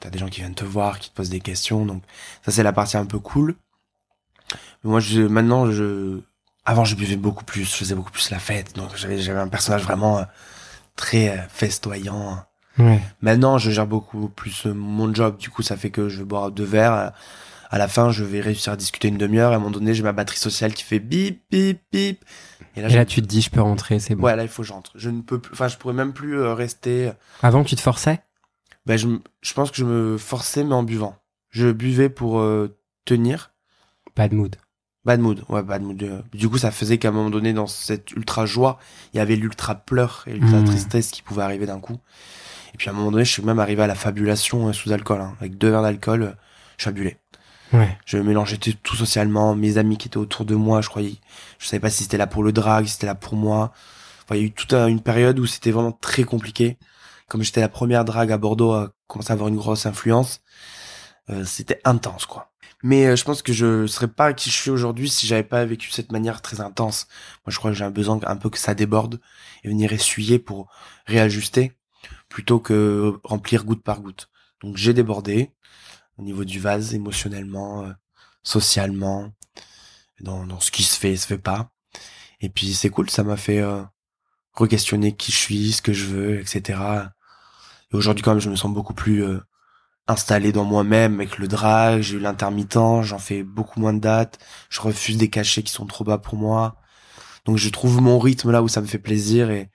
T'as 0.00 0.10
des 0.10 0.18
gens 0.18 0.28
qui 0.28 0.40
viennent 0.40 0.54
te 0.54 0.64
voir 0.64 0.98
qui 0.98 1.10
te 1.10 1.14
posent 1.14 1.30
des 1.30 1.40
questions. 1.40 1.86
Donc 1.86 2.02
ça 2.44 2.52
c'est 2.52 2.62
la 2.62 2.72
partie 2.72 2.96
un 2.96 3.06
peu 3.06 3.18
cool. 3.18 3.56
Mais 4.82 4.90
moi 4.90 5.00
je 5.00 5.22
maintenant 5.22 5.70
je 5.70 6.20
avant 6.66 6.84
je 6.84 6.96
buvais 6.96 7.16
beaucoup 7.16 7.44
plus 7.44 7.64
je 7.64 7.76
faisais 7.76 7.94
beaucoup 7.94 8.10
plus 8.12 8.30
la 8.30 8.38
fête. 8.38 8.74
Donc 8.76 8.96
j'avais 8.96 9.18
j'avais 9.18 9.40
un 9.40 9.48
personnage 9.48 9.82
vraiment 9.82 10.18
euh, 10.18 10.24
très 10.96 11.30
euh, 11.38 11.42
festoyant. 11.48 12.44
Ouais. 12.78 13.00
maintenant 13.20 13.56
je 13.58 13.70
gère 13.70 13.86
beaucoup 13.86 14.28
plus 14.28 14.66
euh, 14.66 14.74
mon 14.74 15.12
job. 15.14 15.36
Du 15.38 15.48
coup 15.50 15.62
ça 15.62 15.76
fait 15.76 15.90
que 15.90 16.08
je 16.08 16.18
vais 16.18 16.24
boire 16.24 16.50
deux 16.50 16.64
verres. 16.64 17.12
À- 17.70 17.78
la 17.78 17.88
fin 17.88 18.10
je 18.12 18.22
vais 18.24 18.40
réussir 18.40 18.72
à 18.72 18.76
discuter 18.76 19.08
une 19.08 19.18
demi-heure. 19.18 19.50
Et 19.50 19.54
à 19.54 19.56
un 19.56 19.60
moment 19.60 19.70
donné 19.72 19.94
j'ai 19.94 20.02
ma 20.02 20.12
batterie 20.12 20.38
sociale 20.38 20.74
qui 20.74 20.82
fait 20.84 20.98
bip 21.00 21.42
bip 21.50 21.80
bip. 21.92 22.24
Et 22.76 22.80
là, 22.80 22.88
Et 22.88 22.90
je- 22.90 22.96
là, 22.98 23.04
tu 23.04 23.20
te 23.22 23.26
dis, 23.26 23.40
je 23.42 23.50
peux 23.50 23.60
rentrer, 23.60 23.98
c'est 24.00 24.14
bon. 24.16 24.24
ouais 24.24 24.34
là 24.36 24.42
il 24.42 24.48
faut 24.48 24.62
que 24.62 24.68
j'entre 24.68 24.90
je 24.96 25.10
ne 25.10 25.22
peux 25.22 25.38
plus 25.40 25.52
enfin 25.52 25.68
je 25.68 25.76
pourrais 25.76 25.94
même 25.94 26.12
plus 26.12 26.38
euh, 26.38 26.54
rester. 26.54 27.12
Avant, 27.42 27.62
tu 27.64 27.74
te 27.76 27.80
forçais? 27.80 28.20
Ben 28.86 28.96
je, 28.98 29.08
je 29.40 29.54
pense 29.54 29.70
que 29.70 29.76
je 29.76 29.84
me 29.84 30.18
forçais 30.18 30.62
mais 30.64 30.74
en 30.74 30.82
buvant. 30.82 31.16
Je 31.50 31.70
buvais 31.72 32.08
pour 32.08 32.40
euh, 32.40 32.76
tenir. 33.04 33.52
Pas 34.16 34.28
de 34.28 34.34
mood. 34.34 34.56
Bad 35.04 35.20
mood, 35.20 35.44
ouais, 35.50 35.62
bad 35.62 35.82
mood. 35.82 36.02
euh. 36.02 36.22
Du 36.32 36.48
coup, 36.48 36.56
ça 36.58 36.70
faisait 36.70 36.96
qu'à 36.98 37.08
un 37.08 37.12
moment 37.12 37.28
donné, 37.30 37.52
dans 37.52 37.66
cette 37.66 38.12
ultra 38.12 38.46
joie, 38.46 38.78
il 39.12 39.18
y 39.18 39.20
avait 39.20 39.36
l'ultra 39.36 39.74
pleur 39.74 40.24
et 40.26 40.32
l'ultra 40.32 40.60
Mm. 40.60 40.64
tristesse 40.64 41.10
qui 41.10 41.20
pouvait 41.22 41.42
arriver 41.42 41.66
d'un 41.66 41.78
coup. 41.80 41.98
Et 42.72 42.76
puis 42.78 42.88
à 42.88 42.92
un 42.92 42.96
moment 42.96 43.10
donné, 43.12 43.24
je 43.24 43.30
suis 43.30 43.42
même 43.42 43.58
arrivé 43.58 43.82
à 43.82 43.86
la 43.86 43.94
fabulation 43.94 44.68
euh, 44.68 44.72
sous 44.72 44.90
alcool. 44.92 45.20
hein. 45.20 45.34
Avec 45.40 45.58
deux 45.58 45.68
verres 45.70 45.82
d'alcool, 45.82 46.22
euh, 46.22 46.32
je 46.78 46.84
fabulais. 46.84 47.18
Ouais. 47.72 47.98
Je 48.06 48.16
mélangeais 48.18 48.56
tout, 48.56 48.96
socialement, 48.96 49.54
mes 49.54 49.78
amis 49.78 49.96
qui 49.98 50.08
étaient 50.08 50.16
autour 50.16 50.44
de 50.46 50.54
moi, 50.54 50.80
je 50.80 50.88
croyais, 50.88 51.16
je 51.58 51.66
savais 51.66 51.80
pas 51.80 51.90
si 51.90 52.04
c'était 52.04 52.16
là 52.16 52.26
pour 52.26 52.42
le 52.42 52.52
drag, 52.52 52.86
si 52.86 52.92
c'était 52.92 53.06
là 53.06 53.14
pour 53.14 53.34
moi. 53.36 53.72
Enfin, 54.24 54.36
il 54.36 54.40
y 54.40 54.44
a 54.44 54.46
eu 54.46 54.52
toute 54.52 54.72
un- 54.72 54.86
une 54.86 55.00
période 55.02 55.38
où 55.38 55.46
c'était 55.46 55.70
vraiment 55.70 55.92
très 55.92 56.24
compliqué. 56.24 56.78
Comme 57.28 57.42
j'étais 57.42 57.60
la 57.60 57.68
première 57.68 58.04
drague 58.04 58.32
à 58.32 58.38
Bordeaux 58.38 58.72
à 58.72 58.92
commencer 59.06 59.30
à 59.30 59.34
avoir 59.34 59.48
une 59.48 59.56
grosse 59.56 59.86
influence, 59.86 60.40
euh, 61.30 61.44
c'était 61.44 61.80
intense, 61.84 62.26
quoi. 62.26 62.52
Mais 62.84 63.06
euh, 63.06 63.16
je 63.16 63.24
pense 63.24 63.40
que 63.40 63.54
je 63.54 63.86
serais 63.86 64.08
pas 64.08 64.34
qui 64.34 64.50
je 64.50 64.56
suis 64.56 64.70
aujourd'hui 64.70 65.08
si 65.08 65.26
j'avais 65.26 65.42
pas 65.42 65.64
vécu 65.64 65.90
cette 65.90 66.12
manière 66.12 66.42
très 66.42 66.60
intense. 66.60 67.08
Moi, 67.46 67.50
je 67.50 67.58
crois 67.58 67.70
que 67.70 67.76
j'ai 67.76 67.84
un 67.84 67.90
besoin 67.90 68.20
un 68.26 68.36
peu 68.36 68.50
que 68.50 68.58
ça 68.58 68.74
déborde 68.74 69.20
et 69.64 69.68
venir 69.68 69.90
essuyer 69.92 70.38
pour 70.38 70.70
réajuster 71.06 71.72
plutôt 72.28 72.60
que 72.60 73.18
remplir 73.24 73.64
goutte 73.64 73.82
par 73.82 74.02
goutte. 74.02 74.28
Donc 74.62 74.76
j'ai 74.76 74.92
débordé 74.92 75.50
au 76.18 76.22
niveau 76.22 76.44
du 76.44 76.60
vase 76.60 76.94
émotionnellement, 76.94 77.84
euh, 77.84 77.92
socialement, 78.42 79.32
dans, 80.20 80.46
dans 80.46 80.60
ce 80.60 80.70
qui 80.70 80.82
se 80.82 80.98
fait 80.98 81.12
et 81.12 81.16
se 81.16 81.26
fait 81.26 81.38
pas. 81.38 81.70
Et 82.40 82.50
puis 82.50 82.74
c'est 82.74 82.90
cool, 82.90 83.08
ça 83.08 83.24
m'a 83.24 83.38
fait 83.38 83.60
euh, 83.60 83.82
re-questionner 84.52 85.16
qui 85.16 85.32
je 85.32 85.38
suis, 85.38 85.72
ce 85.72 85.80
que 85.82 85.94
je 85.94 86.04
veux, 86.04 86.38
etc. 86.38 87.08
Et 87.92 87.96
aujourd'hui 87.96 88.22
quand 88.22 88.32
même, 88.32 88.40
je 88.40 88.50
me 88.50 88.56
sens 88.56 88.74
beaucoup 88.74 88.94
plus 88.94 89.24
euh, 89.24 89.40
installé 90.06 90.52
dans 90.52 90.64
moi-même 90.64 91.14
avec 91.14 91.38
le 91.38 91.48
drag, 91.48 92.02
j'ai 92.02 92.16
eu 92.16 92.20
l'intermittent, 92.20 93.02
j'en 93.02 93.18
fais 93.18 93.42
beaucoup 93.42 93.80
moins 93.80 93.94
de 93.94 94.00
dates, 94.00 94.38
je 94.68 94.80
refuse 94.80 95.16
des 95.16 95.30
cachets 95.30 95.62
qui 95.62 95.72
sont 95.72 95.86
trop 95.86 96.04
bas 96.04 96.18
pour 96.18 96.36
moi. 96.36 96.76
Donc 97.44 97.56
je 97.56 97.68
trouve 97.68 98.00
mon 98.00 98.18
rythme 98.18 98.50
là 98.50 98.62
où 98.62 98.68
ça 98.68 98.80
me 98.80 98.86
fait 98.86 98.98
plaisir 98.98 99.50
et, 99.50 99.70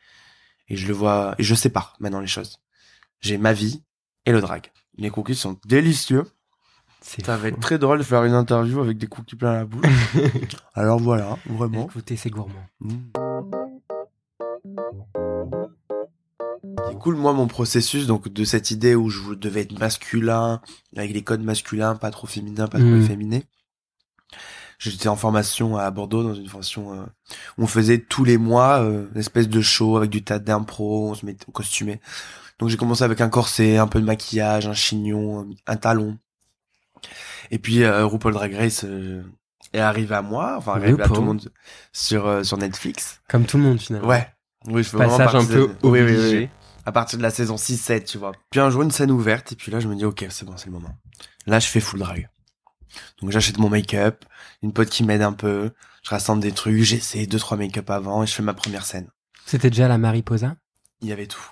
et 0.67 0.75
je 0.75 0.87
le 0.87 0.93
vois, 0.93 1.35
et 1.37 1.43
je 1.43 1.55
sépare 1.55 1.95
maintenant 1.99 2.19
les 2.19 2.27
choses. 2.27 2.59
J'ai 3.21 3.37
ma 3.37 3.53
vie 3.53 3.83
et 4.25 4.31
le 4.31 4.41
drag. 4.41 4.71
Les 4.97 5.09
cookies 5.09 5.35
sont 5.35 5.57
délicieux. 5.65 6.25
C'est 7.01 7.25
Ça 7.25 7.37
va 7.37 7.47
être 7.47 7.59
très 7.59 7.79
drôle 7.79 7.99
de 7.99 8.03
faire 8.03 8.23
une 8.25 8.33
interview 8.33 8.81
avec 8.81 8.97
des 8.97 9.07
cookies 9.07 9.35
plein 9.37 9.53
la 9.53 9.65
bouche. 9.65 9.85
Alors 10.75 10.99
voilà, 10.99 11.37
vraiment. 11.45 11.85
Écoutez, 11.85 12.17
c'est 12.17 12.29
gourmand. 12.29 12.65
Mm. 12.81 13.09
Cool, 16.99 17.15
moi, 17.15 17.33
mon 17.33 17.47
processus, 17.47 18.05
donc, 18.07 18.27
de 18.27 18.43
cette 18.43 18.71
idée 18.71 18.95
où 18.95 19.09
je 19.09 19.33
devais 19.33 19.61
être 19.61 19.77
masculin, 19.79 20.61
avec 20.95 21.11
les 21.13 21.23
codes 21.23 21.41
masculins, 21.43 21.95
pas 21.95 22.11
trop 22.11 22.27
féminins, 22.27 22.67
pas 22.67 22.79
trop 22.79 22.87
Mm. 22.87 23.01
efféminés. 23.01 23.43
J'étais 24.79 25.09
en 25.09 25.15
formation 25.17 25.75
à 25.77 25.91
Bordeaux 25.91 26.23
dans 26.23 26.33
une 26.33 26.47
formation 26.47 26.93
euh, 26.93 27.03
où 27.57 27.63
on 27.63 27.67
faisait 27.67 27.97
tous 27.97 28.23
les 28.23 28.37
mois 28.37 28.79
euh, 28.81 29.07
une 29.13 29.19
espèce 29.19 29.49
de 29.49 29.59
show 29.61 29.97
avec 29.97 30.09
du 30.09 30.23
tas 30.23 30.39
d'impro, 30.39 31.09
on 31.09 31.15
se 31.15 31.25
mettait 31.25 31.51
costumé. 31.51 31.99
Donc 32.59 32.69
j'ai 32.69 32.77
commencé 32.77 33.03
avec 33.03 33.19
un 33.19 33.27
corset, 33.27 33.75
un 33.77 33.87
peu 33.87 33.99
de 33.99 34.05
maquillage, 34.05 34.67
un 34.67 34.73
chignon, 34.73 35.49
un 35.67 35.75
talon. 35.75 36.17
Et 37.51 37.59
puis 37.59 37.83
euh, 37.83 38.05
RuPaul 38.05 38.31
Drag 38.33 38.53
Race 38.53 38.85
euh, 38.85 39.21
est 39.73 39.79
arrivé 39.79 40.15
à 40.15 40.21
moi, 40.21 40.55
enfin 40.57 40.73
arrivé 40.75 41.01
à 41.01 41.07
tout 41.07 41.13
le 41.15 41.21
monde 41.21 41.51
sur 41.91 42.25
euh, 42.27 42.43
sur 42.43 42.55
Netflix. 42.57 43.19
Comme 43.27 43.45
tout 43.45 43.57
le 43.57 43.63
monde 43.63 43.81
finalement. 43.81 44.07
Ouais. 44.07 44.27
Oui, 44.67 44.83
je 44.83 44.89
fais 44.89 44.97
vraiment 44.97 45.17
Passage 45.17 45.35
un 45.35 45.39
partie 45.39 45.47
peu 45.53 45.59
de- 45.59 45.65
Oui, 45.65 45.99
oui, 45.99 46.01
oui, 46.01 46.01
obligé. 46.17 46.37
oui. 46.37 46.49
À 46.89 46.91
partir 46.91 47.19
de 47.19 47.23
la 47.23 47.29
saison 47.29 47.55
6-7, 47.55 48.03
tu 48.05 48.17
vois. 48.17 48.31
Puis 48.49 48.59
un 48.59 48.71
jour, 48.71 48.81
une 48.81 48.89
scène 48.89 49.11
ouverte, 49.11 49.51
et 49.51 49.55
puis 49.55 49.71
là, 49.71 49.79
je 49.79 49.87
me 49.87 49.95
dis, 49.95 50.05
ok, 50.05 50.25
c'est 50.31 50.43
bon, 50.43 50.57
c'est 50.57 50.65
le 50.65 50.71
moment. 50.71 50.89
Là, 51.45 51.59
je 51.59 51.67
fais 51.67 51.79
full 51.79 51.99
drag. 51.99 52.29
Donc 53.21 53.29
j'achète 53.29 53.59
mon 53.59 53.69
make-up, 53.69 54.25
une 54.63 54.73
pote 54.73 54.89
qui 54.89 55.03
m'aide 55.03 55.21
un 55.21 55.33
peu, 55.33 55.69
je 56.03 56.09
rassemble 56.09 56.41
des 56.41 56.51
trucs, 56.51 56.81
j'essaie 56.81 57.27
deux, 57.27 57.37
trois 57.37 57.57
make-up 57.57 57.87
avant, 57.91 58.23
et 58.23 58.25
je 58.25 58.33
fais 58.33 58.41
ma 58.41 58.55
première 58.55 58.85
scène. 58.85 59.07
C'était 59.45 59.69
déjà 59.69 59.87
la 59.87 59.99
Mariposa? 59.99 60.55
Il 61.01 61.09
y 61.09 61.11
avait 61.11 61.27
tout. 61.27 61.47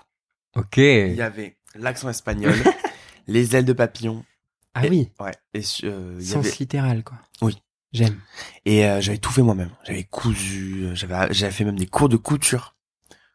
Ok. 0.56 0.78
Il 0.78 1.13
y 1.13 1.21
avait 1.21 1.60
l'accent 1.76 2.10
espagnol, 2.10 2.56
les 3.28 3.56
ailes 3.56 3.65
de 3.65 3.73
papillon, 3.73 4.26
Ah 4.73 4.88
et- 4.88 4.89
oui, 4.89 5.12
ouais, 5.19 5.34
et 5.54 5.62
euh, 5.84 6.19
sens 6.19 6.47
avait... 6.47 6.56
littéral 6.60 7.04
quoi. 7.04 7.19
Oui. 7.43 7.62
J'aime. 7.93 8.19
Et 8.65 8.88
euh, 8.88 9.00
j'avais 9.02 9.19
tout 9.19 9.32
fait 9.32 9.43
moi-même. 9.43 9.69
J'avais 9.86 10.04
cousu, 10.06 10.86
euh, 10.88 10.95
j'avais 10.95 11.52
fait 11.52 11.63
même 11.63 11.78
des 11.78 11.86
cours 11.86 12.10
de 12.10 12.17
couture 12.17 12.76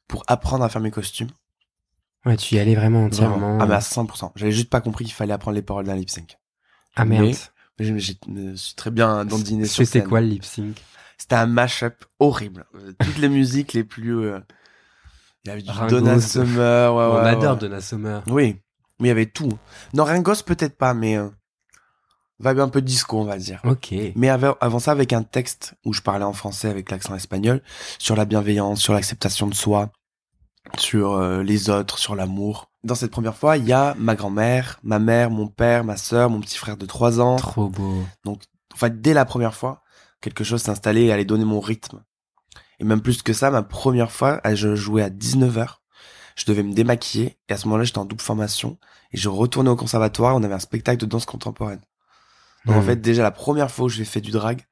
pour 0.09 0.25
apprendre 0.27 0.65
à 0.65 0.69
faire 0.69 0.83
mes 0.83 0.91
costumes. 0.91 1.31
Ouais, 2.25 2.37
tu 2.37 2.55
y 2.55 2.59
allais 2.59 2.75
vraiment 2.75 3.05
entièrement. 3.05 3.59
Ah 3.61 3.67
mais 3.67 3.75
à 3.75 3.81
100%. 3.81 4.33
J'avais 4.37 4.53
juste 4.53 4.71
pas 4.71 4.81
compris 4.81 5.05
qu'il 5.05 5.15
fallait 5.15 5.33
apprendre 5.33 5.55
les 5.57 5.63
paroles 5.63 5.87
d'un 5.87 5.97
lip 5.97 6.09
sync. 6.11 6.39
Ah 6.97 7.05
merde. 7.05 7.25
mais- 7.27 7.33
Mais 7.79 7.85
je 7.87 7.89
je 7.89 7.93
me 7.95 8.55
suis 8.57 8.75
très 8.77 8.91
bien 8.91 9.25
dandiné 9.25 9.65
sur 9.67 9.85
C'était 9.87 10.05
quoi 10.05 10.21
le 10.21 10.27
lip 10.29 10.45
sync? 10.45 10.81
C'était 11.19 11.35
un 11.37 11.47
mash-up 11.47 12.05
horrible. 12.21 12.67
Euh, 12.75 12.93
Toutes 13.05 13.19
les 13.19 13.29
musiques 13.29 13.73
les 13.73 13.85
plus... 13.85 14.19
euh, 14.19 14.41
Il 15.45 15.49
y 15.49 15.51
avait 15.53 15.63
du 15.63 15.71
Ringos. 15.71 15.89
Donna 16.01 16.21
Summer. 16.21 16.95
ouais, 16.95 17.03
On 17.05 17.15
ouais, 17.23 17.29
adore 17.31 17.53
ouais. 17.55 17.59
Donna 17.59 17.81
Summer. 17.81 18.23
Oui, 18.29 18.57
mais 19.01 19.07
il 19.07 19.09
y 19.09 19.11
avait 19.11 19.27
tout. 19.27 19.49
Non, 19.95 20.05
Ringos 20.05 20.43
peut-être 20.47 20.77
pas, 20.77 20.95
mais... 20.95 21.17
Euh, 21.17 21.29
vibe 22.41 22.59
un 22.61 22.69
peu 22.69 22.83
disco, 22.83 23.21
on 23.21 23.25
va 23.25 23.39
dire. 23.39 23.61
Ok. 23.65 23.95
Mais 24.17 24.29
avant, 24.29 24.57
avant 24.61 24.79
ça, 24.81 24.91
avec 24.91 25.13
un 25.13 25.23
texte 25.23 25.75
où 25.85 25.93
je 25.93 26.01
parlais 26.03 26.25
en 26.25 26.33
français 26.33 26.69
avec 26.69 26.91
l'accent 26.91 27.15
espagnol, 27.15 27.63
sur 27.99 28.17
la 28.17 28.25
bienveillance, 28.25 28.81
sur 28.81 28.93
l'acceptation 28.95 29.47
de 29.47 29.55
soi, 29.55 29.93
sur 30.79 31.13
euh, 31.15 31.43
les 31.43 31.71
autres, 31.71 31.99
sur 31.99 32.15
l'amour. 32.15 32.71
Dans 32.85 32.95
cette 32.95 33.11
première 33.11 33.37
fois, 33.37 33.57
il 33.57 33.65
y 33.67 33.73
a 33.73 33.95
ma 33.99 34.15
grand-mère, 34.15 34.79
ma 34.83 34.99
mère, 34.99 35.31
mon 35.31 35.47
père, 35.49 35.85
ma 35.85 35.97
sœur, 35.97 36.31
mon 36.31 36.41
petit 36.41 36.59
frère 36.59 36.77
de 36.77 36.87
3 36.87 37.21
ans. 37.21 37.37
Trop 37.37 37.69
beau. 37.69 38.03
En 38.27 38.37
fait, 38.77 39.01
dès 39.01 39.15
la 39.15 39.25
première 39.25 39.55
fois, 39.55 39.83
quelque 40.21 40.45
chose 40.45 40.63
s'est 40.63 40.71
installé 40.71 41.03
et 41.05 41.13
allait 41.13 41.25
donner 41.25 41.45
mon 41.45 41.61
rythme. 41.61 42.03
Et 42.81 42.85
même 42.85 43.01
plus 43.03 43.23
que 43.23 43.33
ça, 43.33 43.51
ma 43.51 43.63
première 43.63 44.11
fois, 44.11 44.41
euh, 44.47 44.55
je 44.57 44.75
jouais 44.75 45.03
à 45.03 45.11
19h. 45.11 45.77
Je 46.35 46.45
devais 46.47 46.63
me 46.63 46.73
démaquiller. 46.73 47.39
Et 47.49 47.53
à 47.53 47.57
ce 47.59 47.67
moment-là, 47.69 47.85
j'étais 47.85 47.99
en 47.99 48.05
double 48.07 48.23
formation. 48.23 48.79
Et 49.13 49.19
je 49.19 49.29
retournais 49.29 49.71
au 49.71 49.77
conservatoire. 49.77 50.35
On 50.35 50.43
avait 50.43 50.55
un 50.55 50.59
spectacle 50.59 50.99
de 50.99 51.07
danse 51.07 51.27
contemporaine. 51.27 51.81
Donc 52.65 52.77
en 52.77 52.81
Hmm. 52.81 52.85
fait, 52.87 52.97
déjà 52.97 53.23
la 53.23 53.31
première 53.33 53.71
fois 53.71 53.87
où 53.87 53.89
j'ai 53.89 54.05
fait 54.05 54.21
du 54.21 54.31
drag, 54.31 54.65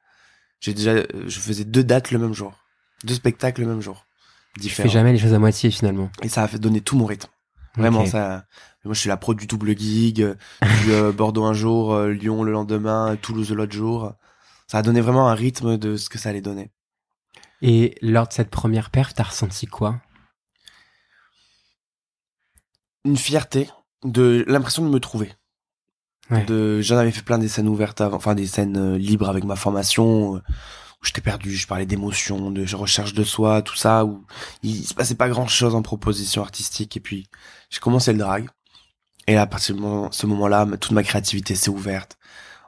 j'ai 0.61 0.74
déjà, 0.74 0.92
euh, 0.92 1.07
je 1.26 1.38
faisais 1.40 1.64
deux 1.64 1.83
dates 1.85 2.11
le 2.12 2.18
même 2.18 2.33
jour, 2.35 2.53
deux 3.05 3.14
spectacles 3.14 3.61
le 3.62 3.66
même 3.66 3.81
jour, 3.81 4.07
tu 4.54 4.60
différents. 4.60 4.88
fais 4.88 4.92
jamais 4.92 5.12
les 5.12 5.18
choses 5.18 5.34
à 5.34 5.38
moitié 5.38 5.70
finalement. 5.70 6.10
Et 6.22 6.28
ça 6.28 6.42
a 6.42 6.48
fait 6.48 6.58
donner 6.58 6.80
tout 6.80 6.96
mon 6.96 7.06
rythme. 7.06 7.28
Vraiment, 7.76 8.06
ça. 8.06 8.44
Moi, 8.84 8.94
je 8.94 9.00
suis 9.00 9.08
la 9.08 9.16
pro 9.16 9.34
du 9.34 9.46
double 9.46 9.76
gig, 9.76 10.22
euh, 10.22 10.34
du 10.82 10.92
euh, 10.92 11.12
Bordeaux 11.16 11.44
un 11.44 11.52
jour, 11.52 11.92
euh, 11.92 12.10
Lyon 12.10 12.42
le 12.42 12.52
lendemain, 12.52 13.16
Toulouse 13.20 13.52
l'autre 13.52 13.72
jour. 13.72 14.14
Ça 14.66 14.78
a 14.78 14.82
donné 14.82 15.00
vraiment 15.00 15.28
un 15.28 15.34
rythme 15.34 15.76
de 15.76 15.96
ce 15.96 16.08
que 16.08 16.18
ça 16.18 16.30
allait 16.30 16.40
donner. 16.40 16.70
Et 17.62 17.94
lors 18.00 18.26
de 18.26 18.32
cette 18.32 18.48
première 18.48 18.90
perf, 18.90 19.12
t'as 19.12 19.24
ressenti 19.24 19.66
quoi? 19.66 20.00
Une 23.04 23.18
fierté, 23.18 23.68
de 24.04 24.44
l'impression 24.46 24.84
de 24.84 24.90
me 24.90 25.00
trouver. 25.00 25.32
Ouais. 26.30 26.44
De, 26.44 26.80
j'en 26.80 26.96
avais 26.96 27.10
fait 27.10 27.22
plein 27.22 27.38
des 27.38 27.48
scènes 27.48 27.68
ouvertes 27.68 28.00
avant, 28.00 28.16
enfin 28.16 28.34
des 28.34 28.46
scènes 28.46 28.94
libres 28.96 29.28
avec 29.28 29.44
ma 29.44 29.56
formation, 29.56 30.40
où 31.02 31.06
j'étais 31.06 31.20
perdu, 31.20 31.54
je 31.54 31.66
parlais 31.66 31.86
d'émotions, 31.86 32.50
de 32.50 32.74
recherche 32.74 33.14
de 33.14 33.24
soi, 33.24 33.62
tout 33.62 33.76
ça, 33.76 34.04
où 34.04 34.24
il 34.62 34.84
se 34.84 34.94
passait 34.94 35.14
pas 35.14 35.28
grand 35.28 35.46
chose 35.46 35.74
en 35.74 35.82
proposition 35.82 36.42
artistique, 36.42 36.96
et 36.96 37.00
puis 37.00 37.28
j'ai 37.70 37.80
commencé 37.80 38.12
le 38.12 38.18
drag, 38.18 38.48
et 39.26 39.34
là, 39.34 39.42
à 39.42 39.46
partir 39.46 39.76
de 39.76 40.08
ce 40.10 40.26
moment-là, 40.26 40.66
toute 40.78 40.92
ma 40.92 41.02
créativité 41.02 41.54
s'est 41.54 41.70
ouverte. 41.70 42.18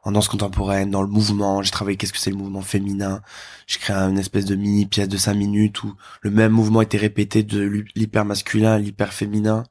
En 0.04 0.12
danse 0.12 0.28
contemporaine, 0.28 0.90
dans 0.90 1.02
le 1.02 1.08
mouvement, 1.08 1.62
j'ai 1.62 1.70
travaillé 1.70 1.96
qu'est-ce 1.96 2.12
que 2.12 2.18
c'est 2.18 2.30
le 2.30 2.36
mouvement 2.36 2.62
féminin, 2.62 3.22
j'ai 3.66 3.78
créé 3.78 3.96
une 3.96 4.18
espèce 4.18 4.46
de 4.46 4.56
mini 4.56 4.86
pièce 4.86 5.08
de 5.08 5.16
5 5.16 5.34
minutes 5.34 5.82
où 5.84 5.94
le 6.22 6.30
même 6.30 6.52
mouvement 6.52 6.82
était 6.82 6.98
répété 6.98 7.42
de 7.44 7.84
l'hyper 7.94 8.24
masculin 8.24 8.72
à 8.72 8.78
l'hyper 8.78 9.12
féminin, 9.12 9.64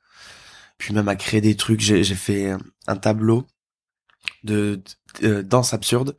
puis 0.78 0.94
même 0.94 1.10
à 1.10 1.16
créer 1.16 1.42
des 1.42 1.56
trucs, 1.56 1.82
j'ai 1.82 2.04
fait 2.04 2.56
un 2.88 2.96
tableau 2.96 3.46
de, 4.44 4.82
euh, 5.24 5.44
danse 5.44 5.74
absurde 5.74 6.16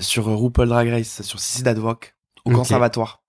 sur 0.00 0.26
RuPaul 0.26 0.68
Drag 0.68 0.88
Race, 0.88 1.22
sur 1.22 1.40
Sissi 1.40 1.62
Dadwalk, 1.62 2.14
au 2.44 2.50
conservatoire. 2.56 3.22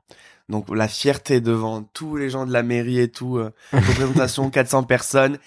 Donc 0.49 0.69
la 0.75 0.87
fierté 0.87 1.41
devant 1.41 1.83
tous 1.83 2.15
les 2.17 2.29
gens 2.29 2.45
de 2.45 2.51
la 2.53 2.63
mairie 2.63 2.99
et 2.99 3.09
tout, 3.09 3.37
euh, 3.37 3.53
représentation 3.73 4.49
400 4.49 4.83
personnes, 4.83 5.39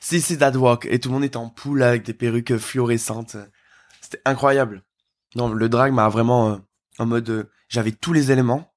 Sissi 0.00 0.36
Dadwalk, 0.36 0.86
et 0.90 1.00
tout 1.00 1.08
le 1.08 1.14
monde 1.14 1.24
était 1.24 1.36
en 1.38 1.48
poule 1.48 1.82
avec 1.82 2.04
des 2.04 2.14
perruques 2.14 2.56
fluorescentes. 2.58 3.36
C'était 4.00 4.20
incroyable. 4.26 4.82
Non, 5.34 5.48
le 5.52 5.68
drag 5.68 5.92
m'a 5.92 6.08
vraiment 6.08 6.50
euh, 6.50 6.56
en 6.98 7.06
mode, 7.06 7.28
euh, 7.30 7.50
j'avais 7.68 7.92
tous 7.92 8.12
les 8.12 8.30
éléments, 8.30 8.72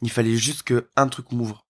il 0.00 0.10
fallait 0.10 0.36
juste 0.36 0.62
que 0.62 0.88
un 0.96 1.08
truc 1.08 1.32
m'ouvre. 1.32 1.66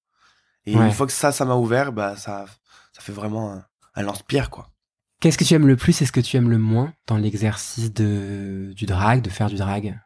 Et 0.66 0.77
Ouais. 0.77 0.85
une 0.87 0.92
fois 0.92 1.07
que 1.07 1.12
ça, 1.12 1.33
ça 1.33 1.44
m'a 1.47 1.55
ouvert, 1.57 1.92
bah 1.92 2.14
ça, 2.16 2.44
ça 2.92 3.01
fait 3.01 3.12
vraiment 3.12 3.53
un, 3.53 3.64
un 3.94 4.03
lance-pierre 4.03 4.51
quoi. 4.51 4.71
Qu'est-ce 5.20 5.37
que 5.37 5.44
tu 5.44 5.54
aimes 5.54 5.66
le 5.66 5.76
plus 5.76 6.00
et 6.00 6.07
ce 6.07 6.12
que 6.12 6.20
tu 6.20 6.37
aimes 6.37 6.50
le 6.50 6.59
moins 6.59 6.92
dans 7.07 7.16
l'exercice 7.16 7.92
de 7.92 8.72
du 8.76 8.87
drag, 8.87 9.20
de 9.20 9.31
faire 9.31 9.48
du 9.48 9.57
drag? 9.57 10.00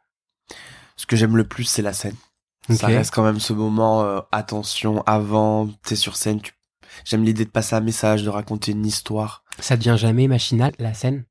Ce 0.96 1.06
que 1.06 1.16
j'aime 1.16 1.36
le 1.36 1.44
plus, 1.44 1.64
c'est 1.64 1.82
la 1.82 1.92
scène. 1.92 2.16
Ça 2.70 2.86
reste 2.86 3.12
quand 3.12 3.24
même 3.24 3.40
ce 3.40 3.52
moment, 3.52 4.02
euh, 4.04 4.20
attention, 4.30 5.02
avant, 5.02 5.68
t'es 5.84 5.96
sur 5.96 6.16
scène, 6.16 6.40
tu... 6.40 6.52
j'aime 7.04 7.24
l'idée 7.24 7.44
de 7.44 7.50
passer 7.50 7.74
un 7.74 7.80
message, 7.80 8.22
de 8.22 8.30
raconter 8.30 8.70
une 8.70 8.86
histoire. 8.86 9.42
Ça 9.58 9.76
devient 9.76 9.96
jamais 9.98 10.28
machinal 10.28 10.72
la 10.78 10.94
scène? 10.94 11.24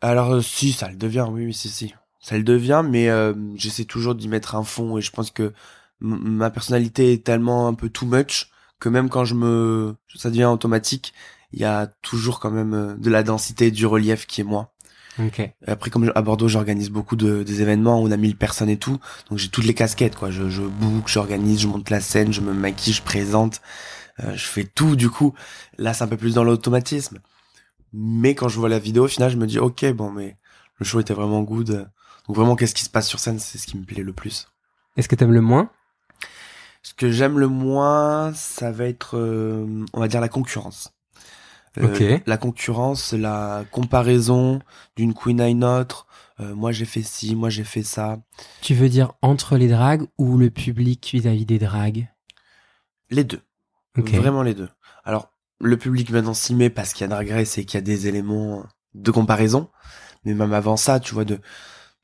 Alors 0.00 0.30
euh, 0.30 0.42
si, 0.42 0.72
ça 0.72 0.88
le 0.88 0.96
devient, 0.96 1.26
oui, 1.28 1.46
oui, 1.46 1.52
si, 1.52 1.68
si. 1.68 1.92
Ça 2.20 2.36
le 2.38 2.44
devient, 2.44 2.84
mais 2.88 3.08
euh, 3.08 3.34
j'essaie 3.56 3.84
toujours 3.84 4.14
d'y 4.14 4.28
mettre 4.28 4.54
un 4.54 4.62
fond 4.62 4.96
et 4.96 5.00
je 5.00 5.10
pense 5.10 5.30
que 5.32 5.52
ma 6.00 6.50
personnalité 6.50 7.12
est 7.12 7.24
tellement 7.24 7.66
un 7.66 7.74
peu 7.74 7.88
too 7.88 8.06
much 8.06 8.50
que 8.78 8.88
même 8.88 9.08
quand 9.08 9.24
je 9.24 9.34
me... 9.34 9.96
ça 10.14 10.30
devient 10.30 10.44
automatique, 10.44 11.12
il 11.52 11.60
y 11.60 11.64
a 11.64 11.86
toujours 12.02 12.40
quand 12.40 12.50
même 12.50 12.74
euh, 12.74 12.94
de 12.94 13.10
la 13.10 13.22
densité, 13.22 13.70
du 13.70 13.86
relief 13.86 14.26
qui 14.26 14.40
est 14.42 14.44
moi. 14.44 14.74
Ok. 15.18 15.40
Et 15.40 15.52
Après, 15.66 15.90
comme 15.90 16.12
à 16.14 16.22
Bordeaux, 16.22 16.48
j'organise 16.48 16.90
beaucoup 16.90 17.16
de, 17.16 17.42
des 17.42 17.62
événements 17.62 18.00
où 18.00 18.06
on 18.06 18.10
a 18.10 18.16
1000 18.16 18.36
personnes 18.36 18.68
et 18.68 18.76
tout. 18.76 18.98
Donc 19.28 19.38
j'ai 19.38 19.48
toutes 19.48 19.64
les 19.64 19.74
casquettes, 19.74 20.16
quoi. 20.16 20.30
Je, 20.30 20.48
je 20.48 20.62
book, 20.62 21.08
j'organise, 21.08 21.60
je 21.60 21.66
monte 21.66 21.90
la 21.90 22.00
scène, 22.00 22.32
je 22.32 22.40
me 22.40 22.52
maquille, 22.52 22.92
je 22.92 23.02
présente. 23.02 23.60
Euh, 24.20 24.34
je 24.34 24.46
fais 24.46 24.64
tout, 24.64 24.96
du 24.96 25.10
coup. 25.10 25.34
Là, 25.76 25.94
c'est 25.94 26.04
un 26.04 26.08
peu 26.08 26.16
plus 26.16 26.34
dans 26.34 26.44
l'automatisme. 26.44 27.18
Mais 27.92 28.34
quand 28.34 28.48
je 28.48 28.58
vois 28.58 28.68
la 28.68 28.78
vidéo, 28.78 29.04
au 29.04 29.08
final, 29.08 29.30
je 29.30 29.36
me 29.36 29.46
dis, 29.46 29.58
ok, 29.58 29.86
bon, 29.92 30.10
mais 30.10 30.36
le 30.76 30.84
show 30.84 31.00
était 31.00 31.14
vraiment 31.14 31.42
good. 31.42 31.90
Donc 32.26 32.36
vraiment, 32.36 32.56
qu'est-ce 32.56 32.74
qui 32.74 32.84
se 32.84 32.90
passe 32.90 33.08
sur 33.08 33.18
scène, 33.18 33.38
c'est 33.38 33.58
ce 33.58 33.66
qui 33.66 33.76
me 33.76 33.84
plaît 33.84 34.02
le 34.02 34.12
plus. 34.12 34.48
Est-ce 34.96 35.08
que 35.08 35.14
t'aimes 35.16 35.32
le 35.32 35.40
moins? 35.40 35.70
Ce 36.82 36.94
que 36.94 37.10
j'aime 37.10 37.38
le 37.38 37.48
moins, 37.48 38.32
ça 38.34 38.70
va 38.70 38.84
être, 38.84 39.16
euh, 39.16 39.84
on 39.92 40.00
va 40.00 40.08
dire, 40.08 40.20
la 40.20 40.28
concurrence. 40.28 40.92
Euh. 41.78 42.18
La 42.26 42.36
concurrence, 42.36 43.12
la 43.12 43.64
comparaison 43.70 44.60
d'une 44.96 45.14
queen 45.14 45.40
à 45.40 45.48
une 45.48 45.64
autre. 45.64 46.06
Euh, 46.40 46.54
moi 46.54 46.72
j'ai 46.72 46.84
fait 46.84 47.02
ci, 47.02 47.34
moi 47.34 47.50
j'ai 47.50 47.64
fait 47.64 47.82
ça. 47.82 48.18
Tu 48.62 48.74
veux 48.74 48.88
dire 48.88 49.12
entre 49.22 49.56
les 49.56 49.68
drags 49.68 50.06
ou 50.18 50.38
le 50.38 50.50
public 50.50 51.10
vis-à-vis 51.12 51.46
des 51.46 51.58
drags 51.58 52.08
Les 53.10 53.24
deux. 53.24 53.42
Vraiment 53.96 54.42
les 54.42 54.54
deux. 54.54 54.68
Alors, 55.04 55.32
le 55.60 55.76
public 55.76 56.10
maintenant 56.10 56.34
s'y 56.34 56.54
met 56.54 56.70
parce 56.70 56.92
qu'il 56.92 57.02
y 57.02 57.04
a 57.04 57.08
Drag 57.08 57.28
Race 57.30 57.58
et 57.58 57.64
qu'il 57.64 57.78
y 57.78 57.78
a 57.78 57.82
des 57.82 58.06
éléments 58.06 58.64
de 58.94 59.10
comparaison. 59.10 59.70
Mais 60.24 60.34
même 60.34 60.52
avant 60.52 60.76
ça, 60.76 61.00
tu 61.00 61.14
vois, 61.14 61.24
de, 61.24 61.40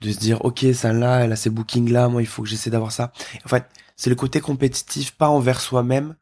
de 0.01 0.13
se 0.13 0.19
dire, 0.19 0.45
ok, 0.45 0.67
celle-là, 0.75 1.21
elle 1.21 1.33
a 1.33 1.37
ces 1.37 1.51
bookings-là, 1.51 2.09
moi, 2.09 2.23
il 2.23 2.27
faut 2.27 2.43
que 2.43 2.49
j'essaie 2.49 2.71
d'avoir 2.71 2.93
ça. 2.93 3.13
En 3.45 3.49
fait, 3.49 3.67
c'est 3.97 4.11
le 4.11 4.17
côté 4.17 4.41
compétitif, 4.41 5.13
pas 5.13 5.29
envers 5.29 5.61
soi-même, 5.61 6.17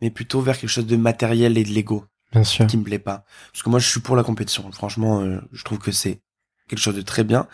mais 0.00 0.10
plutôt 0.10 0.40
vers 0.40 0.58
quelque 0.58 0.70
chose 0.70 0.86
de 0.86 0.96
matériel 0.96 1.58
et 1.58 1.64
de 1.64 1.70
l'ego. 1.70 2.04
Bien 2.32 2.44
sûr. 2.44 2.66
qui 2.66 2.76
me 2.76 2.84
plaît 2.84 2.98
pas. 2.98 3.24
Parce 3.52 3.62
que 3.62 3.70
moi, 3.70 3.78
je 3.78 3.88
suis 3.88 4.00
pour 4.00 4.16
la 4.16 4.22
compétition. 4.22 4.70
Franchement, 4.72 5.20
euh, 5.20 5.40
je 5.52 5.64
trouve 5.64 5.78
que 5.78 5.92
c'est 5.92 6.20
quelque 6.68 6.80
chose 6.80 6.94
de 6.96 7.02
très 7.02 7.24
bien. 7.24 7.48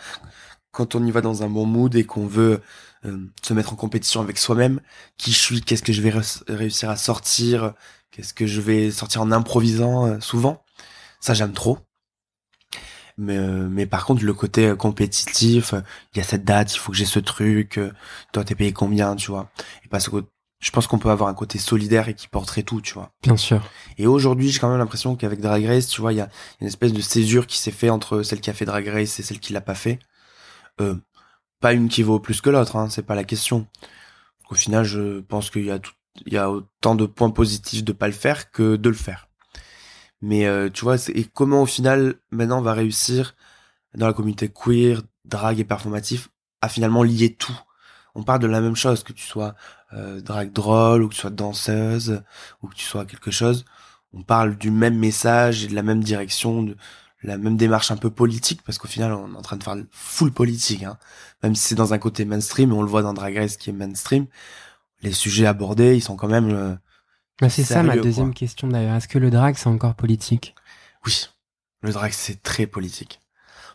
Quand 0.71 0.95
on 0.95 1.05
y 1.05 1.11
va 1.11 1.21
dans 1.21 1.43
un 1.43 1.49
bon 1.49 1.65
mood 1.65 1.95
et 1.95 2.03
qu'on 2.05 2.27
veut 2.27 2.61
euh, 3.05 3.17
se 3.41 3.53
mettre 3.53 3.71
en 3.73 3.75
compétition 3.77 4.21
avec 4.21 4.37
soi-même, 4.37 4.81
qui 5.17 5.31
je 5.31 5.39
suis, 5.39 5.61
qu'est-ce 5.61 5.83
que 5.83 5.93
je 5.93 6.01
vais 6.01 6.13
réussir 6.47 6.89
à 6.89 6.97
sortir, 6.97 7.73
qu'est-ce 8.11 8.33
que 8.33 8.45
je 8.47 8.59
vais 8.59 8.91
sortir 8.91 9.21
en 9.21 9.31
improvisant 9.31 10.07
euh, 10.07 10.19
souvent, 10.19 10.63
ça 11.21 11.33
j'aime 11.33 11.53
trop. 11.53 11.79
Mais, 13.17 13.37
euh, 13.37 13.67
mais 13.69 13.85
par 13.85 14.05
contre, 14.05 14.23
le 14.25 14.33
côté 14.33 14.67
euh, 14.67 14.75
compétitif, 14.75 15.73
euh, 15.73 15.81
il 16.13 16.17
y 16.17 16.21
a 16.21 16.23
cette 16.23 16.43
date, 16.43 16.73
il 16.75 16.79
faut 16.79 16.91
que 16.91 16.97
j'ai 16.97 17.05
ce 17.05 17.19
truc, 17.19 17.79
toi 18.33 18.43
t'es 18.43 18.55
payé 18.55 18.73
combien, 18.73 19.15
tu 19.15 19.31
vois. 19.31 19.49
Et 19.85 19.87
parce 19.87 20.09
que 20.09 20.17
je 20.59 20.71
pense 20.71 20.87
qu'on 20.87 20.99
peut 20.99 21.09
avoir 21.09 21.29
un 21.29 21.33
côté 21.33 21.59
solidaire 21.59 22.09
et 22.09 22.13
qui 22.13 22.27
porterait 22.27 22.63
tout, 22.63 22.81
tu 22.81 22.93
vois. 22.93 23.11
Bien 23.21 23.37
sûr. 23.37 23.61
Et 23.97 24.07
aujourd'hui, 24.07 24.49
j'ai 24.49 24.59
quand 24.59 24.69
même 24.69 24.79
l'impression 24.79 25.15
qu'avec 25.15 25.41
Drag 25.41 25.65
Race, 25.65 25.87
tu 25.87 26.01
vois, 26.01 26.13
il 26.13 26.17
y 26.17 26.21
a 26.21 26.29
une 26.61 26.67
espèce 26.67 26.93
de 26.93 27.01
césure 27.01 27.45
qui 27.45 27.57
s'est 27.57 27.71
fait 27.71 27.89
entre 27.89 28.23
celle 28.23 28.41
qui 28.41 28.49
a 28.49 28.53
fait 28.53 28.65
Drag 28.65 28.87
Race 28.87 29.19
et 29.19 29.23
celle 29.23 29.39
qui 29.39 29.53
l'a 29.53 29.61
pas 29.61 29.75
fait. 29.75 29.99
Euh, 30.81 30.95
pas 31.59 31.73
une 31.73 31.89
qui 31.89 32.03
vaut 32.03 32.19
plus 32.19 32.41
que 32.41 32.49
l'autre, 32.49 32.75
hein, 32.75 32.89
c'est 32.89 33.05
pas 33.05 33.15
la 33.15 33.23
question. 33.23 33.67
Au 34.49 34.55
final, 34.55 34.83
je 34.85 35.19
pense 35.21 35.49
qu'il 35.49 35.65
y 35.65 35.71
a 35.71 35.79
tout, 35.79 35.93
il 36.25 36.33
y 36.33 36.37
a 36.37 36.49
autant 36.49 36.95
de 36.95 37.05
points 37.05 37.29
positifs 37.29 37.83
de 37.83 37.91
pas 37.91 38.07
le 38.07 38.13
faire 38.13 38.51
que 38.51 38.75
de 38.75 38.89
le 38.89 38.95
faire. 38.95 39.27
Mais 40.21 40.45
euh, 40.45 40.69
tu 40.69 40.83
vois, 40.85 40.95
et 41.09 41.25
comment 41.25 41.61
au 41.61 41.65
final 41.65 42.15
maintenant 42.31 42.59
on 42.59 42.63
va 42.63 42.73
réussir 42.73 43.35
dans 43.95 44.07
la 44.07 44.13
communauté 44.13 44.49
queer, 44.49 45.01
drag 45.25 45.59
et 45.59 45.65
performatif 45.65 46.29
à 46.61 46.69
finalement 46.69 47.03
lier 47.03 47.33
tout? 47.33 47.57
On 48.15 48.23
parle 48.23 48.39
de 48.39 48.47
la 48.47 48.61
même 48.61 48.75
chose, 48.75 49.03
que 49.03 49.13
tu 49.13 49.25
sois 49.25 49.55
euh, 49.93 50.21
drag 50.21 50.51
drôle 50.53 51.03
ou 51.03 51.09
que 51.09 51.13
tu 51.13 51.21
sois 51.21 51.29
danseuse 51.29 52.23
ou 52.61 52.67
que 52.67 52.75
tu 52.75 52.85
sois 52.85 53.05
quelque 53.05 53.31
chose. 53.31 53.65
On 54.13 54.23
parle 54.23 54.57
du 54.57 54.71
même 54.71 54.97
message 54.97 55.63
et 55.65 55.67
de 55.67 55.75
la 55.75 55.83
même 55.83 56.03
direction, 56.03 56.63
de 56.63 56.77
la 57.23 57.37
même 57.37 57.57
démarche 57.57 57.91
un 57.91 57.97
peu 57.97 58.09
politique 58.09 58.61
parce 58.63 58.77
qu'au 58.77 58.87
final 58.87 59.11
on 59.13 59.33
est 59.33 59.37
en 59.37 59.41
train 59.41 59.57
de 59.57 59.63
faire 59.63 59.75
full 59.91 60.31
politique. 60.31 60.83
Hein. 60.83 60.97
Même 61.43 61.55
si 61.55 61.63
c'est 61.69 61.75
dans 61.75 61.93
un 61.93 61.97
côté 61.97 62.23
mainstream, 62.25 62.71
et 62.71 62.73
on 62.73 62.81
le 62.81 62.87
voit 62.87 63.01
dans 63.01 63.13
Drag 63.13 63.35
Race 63.37 63.57
qui 63.57 63.69
est 63.71 63.73
mainstream, 63.73 64.27
les 65.01 65.11
sujets 65.11 65.45
abordés 65.45 65.95
ils 65.95 66.01
sont 66.01 66.15
quand 66.15 66.27
même 66.29 66.49
euh, 66.49 66.75
Bah, 67.41 67.49
c'est 67.49 67.63
ça 67.63 67.83
ma 67.83 67.97
deuxième 67.97 68.27
quoi. 68.27 68.33
question 68.33 68.67
d'ailleurs. 68.67 68.95
Est-ce 68.95 69.07
que 69.07 69.19
le 69.19 69.29
drag 69.29 69.55
c'est 69.57 69.67
encore 69.67 69.95
politique? 69.95 70.55
Oui, 71.05 71.27
le 71.81 71.91
drag 71.91 72.11
c'est 72.13 72.41
très 72.41 72.67
politique. 72.67 73.21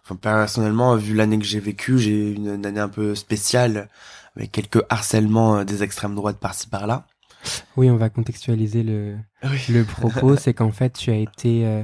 Enfin, 0.04 0.16
personnellement, 0.16 0.96
vu 0.96 1.14
l'année 1.14 1.38
que 1.38 1.44
j'ai 1.44 1.60
vécue, 1.60 1.98
j'ai 1.98 2.10
eu 2.30 2.34
une, 2.34 2.54
une 2.54 2.66
année 2.66 2.80
un 2.80 2.88
peu 2.88 3.14
spéciale 3.14 3.88
avec 4.36 4.52
quelques 4.52 4.82
harcèlements 4.88 5.56
euh, 5.58 5.64
des 5.64 5.82
extrêmes 5.82 6.14
droites 6.14 6.38
par-ci 6.38 6.68
par-là. 6.68 7.06
Oui, 7.76 7.90
on 7.90 7.96
va 7.96 8.10
contextualiser 8.10 8.82
le, 8.82 9.16
Oui. 9.44 9.58
le 9.70 9.84
propos. 9.84 10.36
c'est 10.36 10.54
qu'en 10.54 10.72
fait, 10.72 10.90
tu 10.92 11.10
as 11.10 11.16
été 11.16 11.66
euh, 11.66 11.82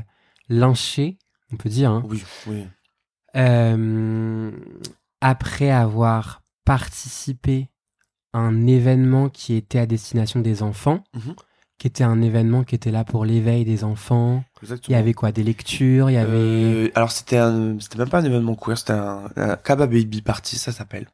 lynché, 0.48 1.18
on 1.52 1.56
peut 1.56 1.68
dire, 1.70 1.90
hein, 1.90 2.02
Oui, 2.08 2.22
oui. 2.46 2.66
euh, 3.36 4.50
après 5.20 5.70
avoir 5.70 6.42
participé 6.64 7.68
à 8.32 8.38
un 8.38 8.66
événement 8.66 9.28
qui 9.28 9.54
était 9.54 9.78
à 9.78 9.86
destination 9.86 10.40
des 10.40 10.62
enfants, 10.62 11.02
Mhm. 11.14 11.34
qui 11.78 11.86
était 11.86 12.04
un 12.04 12.20
événement 12.22 12.64
qui 12.64 12.74
était 12.74 12.90
là 12.90 13.04
pour 13.04 13.24
l'éveil 13.24 13.64
des 13.64 13.84
enfants. 13.84 14.44
Il 14.62 14.92
y 14.92 14.94
avait 14.94 15.12
quoi 15.12 15.32
Des 15.32 15.42
lectures, 15.42 16.08
il 16.10 16.14
y 16.14 16.16
avait... 16.16 16.30
Euh, 16.32 16.90
alors 16.94 17.12
c'était 17.12 17.36
un, 17.36 17.76
c'était 17.78 17.98
même 17.98 18.08
pas 18.08 18.20
un 18.20 18.24
événement 18.24 18.54
queer, 18.54 18.78
c'était 18.78 18.94
un, 18.94 19.24
un 19.36 19.56
Kaba 19.56 19.86
Baby 19.86 20.22
Party, 20.22 20.56
ça 20.56 20.72
s'appelle. 20.72 21.06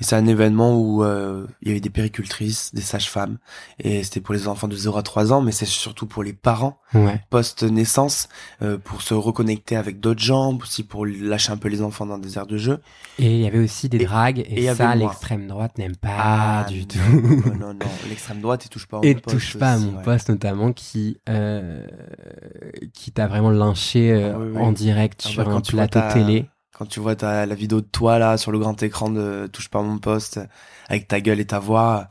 Et 0.00 0.04
c'est 0.04 0.14
un 0.16 0.26
événement 0.26 0.78
où 0.78 1.02
euh, 1.02 1.46
il 1.62 1.68
y 1.68 1.70
avait 1.72 1.80
des 1.80 1.90
péricultrices, 1.90 2.72
des 2.74 2.82
sages-femmes, 2.82 3.38
et 3.80 4.04
c'était 4.04 4.20
pour 4.20 4.34
les 4.34 4.46
enfants 4.46 4.68
de 4.68 4.76
0 4.76 4.96
à 4.98 5.02
3 5.02 5.32
ans, 5.32 5.40
mais 5.42 5.52
c'est 5.52 5.66
surtout 5.66 6.06
pour 6.06 6.22
les 6.22 6.32
parents 6.32 6.78
Ouais. 6.94 7.20
post-naissance, 7.30 8.28
euh, 8.62 8.78
pour 8.78 9.02
se 9.02 9.12
reconnecter 9.14 9.76
avec 9.76 9.98
d'autres 10.00 10.22
gens, 10.22 10.56
aussi 10.62 10.84
pour 10.84 11.04
lâcher 11.06 11.50
un 11.52 11.56
peu 11.56 11.68
les 11.68 11.82
enfants 11.82 12.06
dans 12.06 12.18
des 12.18 12.38
aires 12.38 12.46
de 12.46 12.56
jeu. 12.56 12.80
Et 13.18 13.34
il 13.34 13.40
y 13.42 13.46
avait 13.46 13.58
aussi 13.58 13.88
des 13.88 13.98
dragues, 13.98 14.44
et 14.48 14.72
ça, 14.74 14.94
l'extrême 14.94 15.48
droite 15.48 15.76
n'aime 15.78 15.96
pas 15.96 16.14
Ah, 16.18 16.66
du 16.68 16.80
non, 16.80 16.86
tout. 16.86 17.20
Non, 17.48 17.54
non, 17.56 17.74
non, 17.74 17.86
l'extrême 18.08 18.40
droite, 18.40 18.64
il 18.64 18.68
touche 18.68 18.86
pas 18.86 18.98
à 18.98 19.00
mon 19.00 19.06
Et 19.06 19.14
poste 19.14 19.36
touche 19.36 19.56
pas 19.58 19.72
à 19.72 19.78
mon 19.78 19.96
ouais. 19.96 20.02
poste 20.04 20.28
notamment 20.30 20.72
qui 20.72 21.18
euh, 21.28 21.84
qui 22.92 23.12
t'a 23.12 23.26
vraiment 23.26 23.50
lynché 23.50 24.12
euh, 24.12 24.32
Ah 24.34 24.38
oui, 24.38 24.48
oui. 24.54 24.62
en 24.62 24.72
direct 24.72 25.22
Ah 25.24 25.28
sur 25.28 25.44
bah, 25.44 25.52
un 25.52 25.60
plateau 25.60 26.00
ta- 26.00 26.12
télé. 26.12 26.46
Quand 26.76 26.86
tu 26.86 27.00
vois 27.00 27.16
ta, 27.16 27.46
la 27.46 27.54
vidéo 27.54 27.80
de 27.80 27.86
toi 27.86 28.18
là 28.18 28.36
sur 28.36 28.52
le 28.52 28.58
grand 28.58 28.82
écran 28.82 29.08
de 29.10 29.48
Touche 29.52 29.68
pas 29.70 29.80
mon 29.82 29.98
poste 29.98 30.40
avec 30.88 31.08
ta 31.08 31.20
gueule 31.20 31.40
et 31.40 31.46
ta 31.46 31.58
voix, 31.58 32.06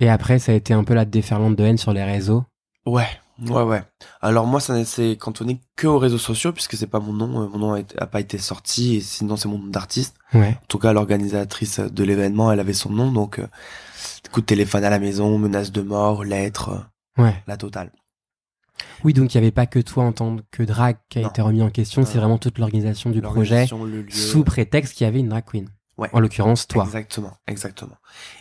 Et 0.00 0.08
après, 0.08 0.38
ça 0.38 0.52
a 0.52 0.54
été 0.54 0.72
un 0.72 0.84
peu 0.84 0.94
la 0.94 1.04
déferlante 1.04 1.56
de 1.56 1.64
haine 1.64 1.78
sur 1.78 1.92
les 1.92 2.04
réseaux. 2.04 2.44
ouais, 2.86 3.08
ouais, 3.40 3.62
ouais. 3.62 3.82
Alors 4.20 4.46
moi, 4.46 4.60
ça 4.60 4.78
ne 4.78 4.84
s'est 4.84 5.16
cantonné 5.18 5.60
que 5.74 5.88
aux 5.88 5.98
réseaux 5.98 6.16
sociaux 6.18 6.52
puisque 6.52 6.76
c'est 6.76 6.86
pas 6.86 7.00
mon 7.00 7.12
nom, 7.12 7.42
euh, 7.42 7.48
mon 7.48 7.58
nom 7.58 7.72
a, 7.72 7.80
été- 7.80 7.98
a 8.00 8.06
pas 8.06 8.20
été 8.20 8.38
sorti 8.38 8.94
et 8.96 9.00
sinon 9.00 9.34
c'est 9.36 9.48
mon 9.48 9.58
nom 9.58 9.66
d'artiste. 9.66 10.14
Ouais. 10.32 10.50
En 10.62 10.66
tout 10.68 10.78
cas, 10.78 10.92
l'organisatrice 10.92 11.80
de 11.80 12.04
l'événement, 12.04 12.52
elle 12.52 12.60
avait 12.60 12.72
son 12.74 12.90
nom 12.90 13.10
donc 13.10 13.40
euh, 13.40 13.48
coup 14.30 14.40
de 14.42 14.46
téléphone 14.46 14.84
à 14.84 14.90
la 14.90 15.00
maison, 15.00 15.38
menace 15.38 15.72
de 15.72 15.82
mort, 15.82 16.22
lettres, 16.22 16.86
Ouais. 17.16 17.34
la 17.48 17.56
totale. 17.56 17.90
Oui, 19.04 19.12
donc 19.12 19.34
il 19.34 19.38
n'y 19.38 19.44
avait 19.44 19.52
pas 19.52 19.66
que 19.66 19.78
toi 19.78 20.04
en 20.04 20.12
tant 20.12 20.36
que 20.50 20.62
drag 20.62 20.96
qui 21.08 21.18
a 21.18 21.22
Non. 21.22 21.28
été 21.28 21.42
remis 21.42 21.62
en 21.62 21.70
question, 21.70 22.04
c'est 22.04 22.18
vraiment 22.18 22.38
toute 22.38 22.58
l'organisation 22.58 23.10
du 23.10 23.20
projet 23.20 23.66
lieu. 23.66 24.06
sous 24.10 24.44
prétexte 24.44 24.94
qu'il 24.94 25.04
y 25.04 25.08
avait 25.08 25.20
une 25.20 25.28
drag 25.28 25.44
queen. 25.44 25.68
Ouais. 25.96 26.08
En 26.12 26.20
l'occurrence, 26.20 26.68
toi. 26.68 26.84
Exactement, 26.84 27.36
exactement. 27.48 27.96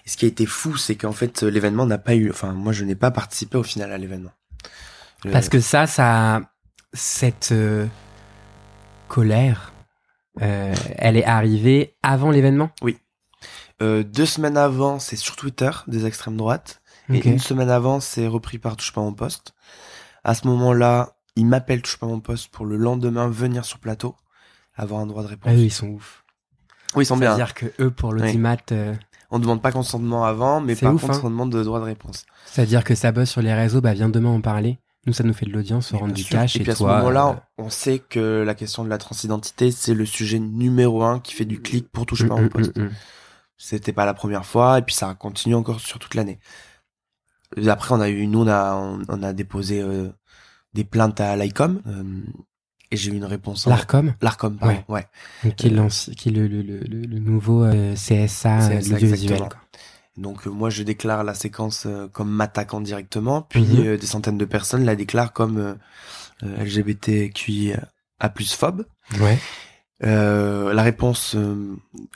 Et 0.06 0.10
ce 0.10 0.18
qui 0.18 0.26
a 0.26 0.28
été 0.28 0.46
fou, 0.46 0.78
c'est 0.78 0.96
qu'en 0.96 1.12
fait, 1.12 1.42
euh, 1.42 1.50
l'événement 1.50 1.88
n'a 1.88 1.98
pas 1.98 2.14
eu, 2.16 2.30
enfin, 2.30 2.52
moi, 2.54 2.72
je 2.72 2.84
n'ai 2.84 2.94
pas 2.96 3.10
participé 3.10 3.58
au 3.58 3.64
final 3.64 3.92
à 3.92 3.98
l'événement. 3.98 4.30
Parce 5.32 5.50
que 5.50 5.60
ça, 5.60 5.88
ça, 5.88 6.42
cette 6.94 7.52
euh, 7.52 7.88
colère, 9.08 9.74
euh, 10.42 10.74
elle 10.98 11.18
est 11.18 11.26
arrivée 11.26 11.96
avant 12.04 12.30
l'événement? 12.32 12.70
euh, 13.82 14.04
deux 14.04 14.26
semaines 14.26 14.58
avant, 14.58 15.00
c'est 15.00 15.16
sur 15.16 15.36
Twitter 15.36 15.70
des 15.88 16.06
extrêmes 16.06 16.38
droites, 16.38 16.82
et 17.12 17.28
une 17.28 17.40
semaine 17.40 17.70
avant, 17.70 18.00
c'est 18.00 18.28
repris 18.28 18.58
par 18.60 18.76
Touche 18.76 18.92
pas 18.92 19.02
mon 19.02 19.14
poste. 19.14 19.54
À 20.28 20.34
ce 20.34 20.46
moment-là, 20.48 21.14
il 21.38 21.46
m'appelle 21.46 21.82
Touche 21.82 21.98
pas 21.98 22.06
mon 22.06 22.20
poste 22.20 22.50
pour 22.50 22.66
le 22.66 22.76
lendemain 22.76 23.30
venir 23.30 23.64
sur 23.64 23.80
plateau, 23.80 24.14
avoir 24.76 25.00
un 25.00 25.06
droit 25.06 25.24
de 25.24 25.30
réponse. 25.30 25.50
Ah 25.54 25.56
oui, 25.56 25.68
ils 25.68 25.72
sont 25.72 25.88
ouf. 25.88 26.26
oui, 26.96 27.04
ils 27.04 27.08
sont 27.08 27.16
bien. 27.16 27.34
C'est-à-dire 27.34 27.54
que 27.54 27.66
eux, 27.80 27.92
pour 27.92 28.12
l'audimat, 28.12 28.58
euh, 28.74 28.94
On 29.32 29.40
demande 29.40 29.62
pas 29.62 29.72
consentement 29.72 30.26
avant, 30.26 30.60
mais 30.60 30.76
par 30.76 30.94
ouf, 30.94 31.00
contre, 31.00 31.16
hein. 31.16 31.22
on 31.24 31.30
demande 31.30 31.54
de 31.54 31.64
droit 31.64 31.80
de 31.80 31.86
réponse. 31.86 32.26
c'est-à-dire 32.46 32.84
que 32.84 32.94
ça 32.94 33.14
buzz 33.14 33.30
sur 33.30 33.42
les 33.42 33.54
réseaux, 33.54 33.80
bah 33.80 33.94
viens 33.94 34.10
demain 34.10 34.30
en 34.30 34.42
parler. 34.42 34.80
Nous, 35.06 35.14
ça 35.14 35.24
nous 35.24 35.32
fait 35.32 35.46
de 35.46 35.54
l'audience, 35.54 35.94
on 35.94 36.00
rend 36.00 36.10
du 36.10 36.26
cash 36.26 36.58
Et 36.58 36.60
et, 36.60 36.64
puis 36.64 36.72
à 36.74 36.76
ce 36.76 36.84
moment-là, 36.84 37.30
euh, 37.30 37.64
on 37.64 37.70
sait 37.70 38.00
que 38.00 38.44
la 38.46 38.54
question 38.54 38.84
de 38.84 38.90
la 38.90 38.98
transidentité, 38.98 39.72
c'est 39.72 39.94
le 39.94 40.06
sujet 40.06 40.40
numéro 40.40 41.04
un 41.04 41.22
qui 41.22 41.34
fait 41.34 41.46
du 41.46 41.62
clic 41.62 41.90
pour 41.90 42.06
Touche 42.06 42.24
mm, 42.24 42.28
pas 42.28 42.36
mon 42.36 42.42
mm, 42.42 42.50
poste. 42.50 42.78
mm, 42.78 42.84
mm. 42.84 42.92
C'était 43.56 43.94
pas 43.94 44.06
la 44.06 44.14
première 44.14 44.46
fois 44.46 44.78
et 44.78 44.82
puis 44.82 44.94
ça 44.94 45.16
continue 45.16 45.56
encore 45.56 45.80
sur 45.80 46.00
toute 46.00 46.16
l'année. 46.16 46.40
Après 47.68 47.94
on 47.96 48.02
a 48.02 48.10
eu 48.10 48.28
nous 48.28 48.40
on 48.42 48.48
a 48.48 48.76
on, 48.76 49.00
on 49.08 49.24
a 49.24 49.34
déposé 49.34 49.82
euh, 49.82 50.10
des 50.74 50.84
plaintes 50.84 51.22
à 51.22 51.36
l'ICOM 51.38 51.82
euh, 51.88 52.04
et 52.92 52.98
j'ai 52.98 53.12
eu 53.12 53.16
une 53.16 53.26
réponse 53.26 53.68
en- 53.68 53.70
L'ARCOM, 53.70 54.14
l'Arcom 54.22 54.58
pardon, 54.58 54.84
ouais. 54.90 55.08
qui 55.56 55.68
est, 55.68 55.72
Euh, 55.72 55.76
l'anci- 55.76 56.16
qui 56.16 56.30
est 56.30 56.32
le, 56.32 56.48
le, 56.48 56.62
le, 56.62 56.80
le- 56.80 57.02
le 57.08 57.20
nouveau 57.20 57.66
CSA, 57.96 58.60
CSA, 58.82 59.38
quoi. 59.50 59.60
Donc 60.18 60.48
euh, 60.48 60.50
moi 60.50 60.70
je 60.70 60.84
déclare 60.84 61.24
la 61.24 61.34
séquence 61.34 61.86
euh, 61.86 62.08
comme 62.08 62.30
m'attaquant 62.30 62.82
directement 62.82 63.42
puis 63.44 63.64
Mhm. 63.64 63.86
euh, 63.88 63.98
des 63.98 64.08
centaines 64.08 64.38
de 64.38 64.46
personnes 64.46 64.84
la 64.86 64.96
déclarent 64.96 65.34
comme 65.34 65.78
LGBTQIA 66.42 67.88
plus 68.34 68.54
phobe. 68.54 68.86
Ouais. 69.20 69.38
La 70.02 70.84
réponse, 70.84 71.36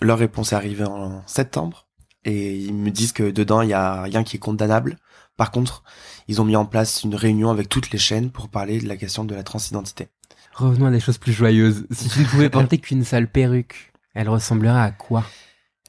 leur 0.02 0.18
réponse 0.20 0.52
est 0.54 0.56
arrivée 0.56 0.84
en 0.86 1.24
septembre 1.26 1.88
et 2.26 2.56
ils 2.56 2.74
me 2.74 2.92
disent 2.92 3.14
que 3.14 3.32
dedans 3.32 3.62
il 3.62 3.70
y 3.70 3.74
a 3.74 4.04
rien 4.04 4.24
qui 4.24 4.36
est 4.38 4.40
condamnable. 4.40 4.98
Par 5.42 5.50
contre, 5.50 5.82
ils 6.28 6.40
ont 6.40 6.46
mis 6.46 6.56
en 6.56 6.66
place 6.66 7.02
une 7.04 7.16
réunion 7.16 7.50
avec 7.50 7.68
toutes 7.68 7.90
les 7.90 7.98
chaînes 7.98 8.30
pour 8.30 8.48
parler 8.48 8.80
de 8.80 8.88
la 8.88 8.96
question 8.96 9.24
de 9.24 9.34
la 9.34 9.42
transidentité. 9.42 10.08
Revenons 10.54 10.86
à 10.86 10.92
des 10.92 11.00
choses 11.00 11.18
plus 11.18 11.34
joyeuses. 11.34 11.88
Si 11.90 12.10
tu 12.10 12.20
ne 12.20 12.26
pouvais 12.26 12.50
porter 12.52 12.78
qu'une 12.78 13.04
seule 13.04 13.28
perruque, 13.28 13.92
elle 14.14 14.30
ressemblerait 14.30 14.80
à 14.82 14.92
quoi 14.92 15.24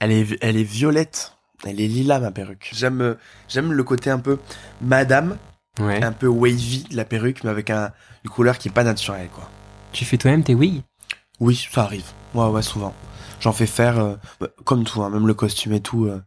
Elle 0.01 0.11
est, 0.11 0.39
elle 0.41 0.57
est 0.57 0.63
violette, 0.63 1.35
elle 1.67 1.83
est 1.83 1.87
lila 1.87 2.19
ma 2.19 2.31
perruque. 2.31 2.71
J'aime, 2.73 3.17
j'aime 3.47 3.75
le 3.75 3.85
côté 3.85 4.09
un 4.09 4.21
peu 4.21 4.39
madame, 4.81 5.37
Ouais. 5.79 6.03
un 6.03 6.13
peu 6.13 6.29
wavy 6.29 6.85
de 6.91 6.97
la 6.97 7.05
perruque, 7.05 7.45
mais 7.45 7.51
avec 7.51 7.69
un, 7.69 7.93
une 8.25 8.31
couleur 8.31 8.57
qui 8.57 8.69
est 8.69 8.73
pas 8.73 8.85
naturelle 8.85 9.29
quoi. 9.35 9.51
Tu 9.93 10.07
fais 10.07 10.17
toi-même 10.17 10.45
tes 10.45 10.55
wigs 10.55 10.81
Oui, 11.41 11.69
ça 11.71 11.83
arrive. 11.83 12.07
Ouais, 12.33 12.47
ouais, 12.47 12.63
souvent. 12.63 12.95
J'en 13.41 13.53
fais 13.53 13.67
faire, 13.67 13.99
euh, 13.99 14.15
bah, 14.41 14.49
comme 14.65 14.85
tout, 14.85 15.03
hein, 15.03 15.11
même 15.11 15.27
le 15.27 15.35
costume 15.35 15.75
et 15.75 15.81
tout. 15.83 16.07
euh, 16.07 16.23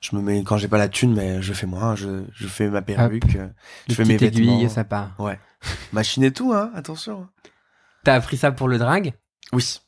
je 0.00 0.14
me 0.16 0.20
mets 0.22 0.42
quand 0.44 0.56
j'ai 0.56 0.68
pas 0.68 0.78
la 0.78 0.88
thune, 0.88 1.14
mais 1.14 1.42
je 1.42 1.52
fais 1.52 1.66
moi. 1.66 1.82
hein, 1.82 1.96
je, 1.96 2.24
je 2.32 2.46
fais 2.46 2.68
ma 2.68 2.82
perruque, 2.82 3.34
euh, 3.36 3.48
je 3.88 3.94
fais 3.94 4.04
mes 4.04 4.16
vêtements, 4.16 4.54
aiguilles, 4.58 4.70
ça 4.70 4.84
part. 4.84 5.16
machine 5.92 6.22
et 6.24 6.32
tout, 6.32 6.52
hein. 6.52 6.70
Attention. 6.74 7.28
T'as 8.04 8.14
appris 8.14 8.36
ça 8.36 8.52
pour 8.52 8.68
le 8.68 8.78
drag? 8.78 9.14
Oui. 9.52 9.80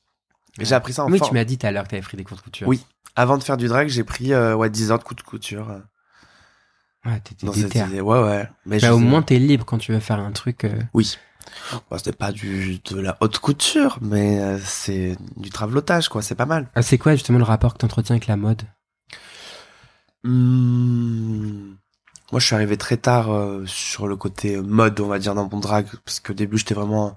J'ai 0.58 0.74
appris 0.74 0.92
ça 0.92 1.04
en 1.04 1.10
Oui, 1.10 1.20
tu 1.20 1.32
m'as 1.32 1.44
dit 1.44 1.58
tout 1.58 1.66
à 1.66 1.70
l'heure 1.70 1.84
que 1.84 1.90
t'avais 1.90 2.02
pris 2.02 2.16
des 2.16 2.24
cours 2.24 2.36
de 2.36 2.42
couture. 2.42 2.66
Oui. 2.68 2.84
Avant 3.16 3.38
de 3.38 3.42
faire 3.42 3.56
du 3.56 3.68
drag, 3.68 3.88
j'ai 3.88 4.04
pris 4.04 4.32
euh, 4.32 4.54
ouais 4.54 4.68
10 4.70 4.90
heures 4.90 4.98
de 4.98 5.04
coups 5.04 5.22
de 5.22 5.28
couture. 5.28 5.70
euh, 5.70 5.78
Ouais, 7.06 7.18
t'étais 7.20 7.46
cette. 7.52 7.74
Ouais, 7.74 8.00
ouais. 8.02 8.48
Mais 8.66 8.78
Bah, 8.78 8.92
au 8.94 8.98
sais- 8.98 9.04
moins, 9.04 9.22
t'es 9.22 9.38
libre 9.38 9.64
quand 9.64 9.78
tu 9.78 9.92
veux 9.92 10.00
faire 10.00 10.18
un 10.20 10.32
truc. 10.32 10.64
euh, 10.64 10.80
Oui. 10.92 11.16
Bon, 11.90 11.96
c'était 11.98 12.12
pas 12.12 12.30
du 12.32 12.78
de 12.90 13.00
la 13.00 13.16
haute 13.20 13.38
couture, 13.38 13.98
mais 14.02 14.38
euh, 14.40 14.58
c'est 14.62 15.16
du 15.36 15.50
travelotage, 15.50 16.08
quoi. 16.08 16.20
C'est 16.22 16.34
pas 16.34 16.46
mal. 16.46 16.68
Ah, 16.74 16.82
c'est 16.82 16.98
quoi 16.98 17.12
justement 17.14 17.38
le 17.38 17.44
rapport 17.44 17.72
que 17.74 17.78
t'entretiens 17.78 18.14
avec 18.16 18.26
la 18.26 18.36
mode? 18.36 18.62
Hmm. 20.22 21.74
Moi, 22.32 22.40
je 22.40 22.46
suis 22.46 22.54
arrivé 22.54 22.76
très 22.76 22.96
tard 22.96 23.32
euh, 23.32 23.64
sur 23.66 24.06
le 24.06 24.16
côté 24.16 24.56
mode, 24.56 25.00
on 25.00 25.08
va 25.08 25.18
dire, 25.18 25.34
dans 25.34 25.48
mon 25.48 25.58
drag, 25.58 25.86
parce 26.04 26.20
qu'au 26.20 26.32
début, 26.32 26.58
j'étais 26.58 26.74
vraiment 26.74 27.16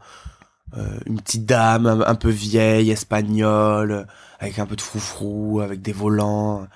euh, 0.78 1.00
une 1.06 1.20
petite 1.22 1.46
dame 1.46 1.86
un, 1.86 2.16
peu 2.16 2.30
vieille, 2.30 2.90
espagnole, 2.92 4.08
avec 4.40 4.58
un 4.60 4.66
peu 4.66 4.76
de 4.76 4.82
froufrou, 4.82 5.62
avec 5.62 5.82
des 5.82 5.92
volants. 5.94 6.68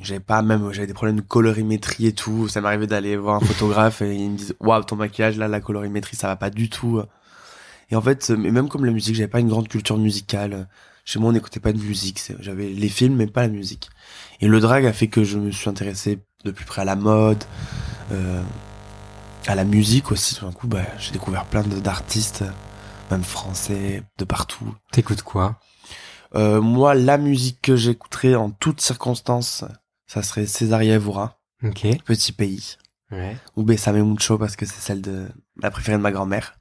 J'avais 0.00 0.20
pas 0.20 0.42
même, 0.42 0.72
j'avais 0.72 0.86
des 0.86 0.94
problèmes 0.94 1.16
de 1.16 1.22
colorimétrie 1.22 2.06
et 2.06 2.12
tout. 2.12 2.48
Ça 2.48 2.60
m'arrivait 2.60 2.86
d'aller 2.86 3.16
voir 3.16 3.36
un 3.36 3.40
photographe 3.40 4.02
et 4.02 4.14
ils 4.14 4.30
me 4.30 4.36
disent, 4.36 4.54
waouh, 4.60 4.84
ton 4.84 4.96
maquillage 4.96 5.36
là, 5.38 5.48
la 5.48 5.60
colorimétrie, 5.60 6.16
ça 6.16 6.28
va 6.28 6.36
pas 6.36 6.50
du 6.50 6.70
tout. 6.70 7.02
Et 7.90 7.96
en 7.96 8.02
fait, 8.02 8.30
même 8.30 8.68
comme 8.68 8.84
la 8.84 8.92
musique, 8.92 9.14
j'avais 9.16 9.28
pas 9.28 9.40
une 9.40 9.48
grande 9.48 9.68
culture 9.68 9.98
musicale. 9.98 10.68
Chez 11.04 11.18
moi, 11.18 11.30
on 11.30 11.32
n'écoutait 11.32 11.60
pas 11.60 11.72
de 11.72 11.78
musique. 11.78 12.20
J'avais 12.40 12.68
les 12.68 12.88
films, 12.88 13.16
mais 13.16 13.26
pas 13.26 13.42
la 13.42 13.48
musique. 13.48 13.90
Et 14.40 14.46
le 14.48 14.60
drag 14.60 14.86
a 14.86 14.92
fait 14.92 15.08
que 15.08 15.24
je 15.24 15.38
me 15.38 15.50
suis 15.50 15.68
intéressé 15.68 16.20
de 16.44 16.50
plus 16.50 16.64
près 16.64 16.82
à 16.82 16.84
la 16.84 16.96
mode, 16.96 17.42
euh, 18.12 18.42
à 19.46 19.54
la 19.54 19.64
musique 19.64 20.12
aussi. 20.12 20.34
Tout 20.36 20.44
d'un 20.46 20.52
coup, 20.52 20.68
bah, 20.68 20.84
j'ai 20.98 21.10
découvert 21.12 21.44
plein 21.46 21.62
d'artistes, 21.62 22.44
même 23.10 23.24
français, 23.24 24.02
de 24.18 24.24
partout. 24.24 24.74
T'écoutes 24.92 25.22
quoi? 25.22 25.58
Euh, 26.34 26.60
moi, 26.60 26.94
la 26.94 27.18
musique 27.18 27.60
que 27.60 27.76
j'écouterais 27.76 28.34
en 28.36 28.50
toutes 28.50 28.80
circonstances, 28.80 29.64
ça 30.06 30.22
serait 30.22 30.46
Césaria 30.46 30.94
Evora, 30.94 31.38
Ok. 31.64 31.86
Petit 32.04 32.32
Pays, 32.32 32.76
Ouais. 33.10 33.36
ou 33.56 33.62
Bessame 33.64 34.02
Mucho 34.02 34.38
parce 34.38 34.56
que 34.56 34.64
c'est 34.66 34.80
celle 34.80 35.02
de 35.02 35.28
la 35.60 35.70
préférée 35.70 35.98
de 35.98 36.02
ma 36.02 36.10
grand-mère. 36.12 36.54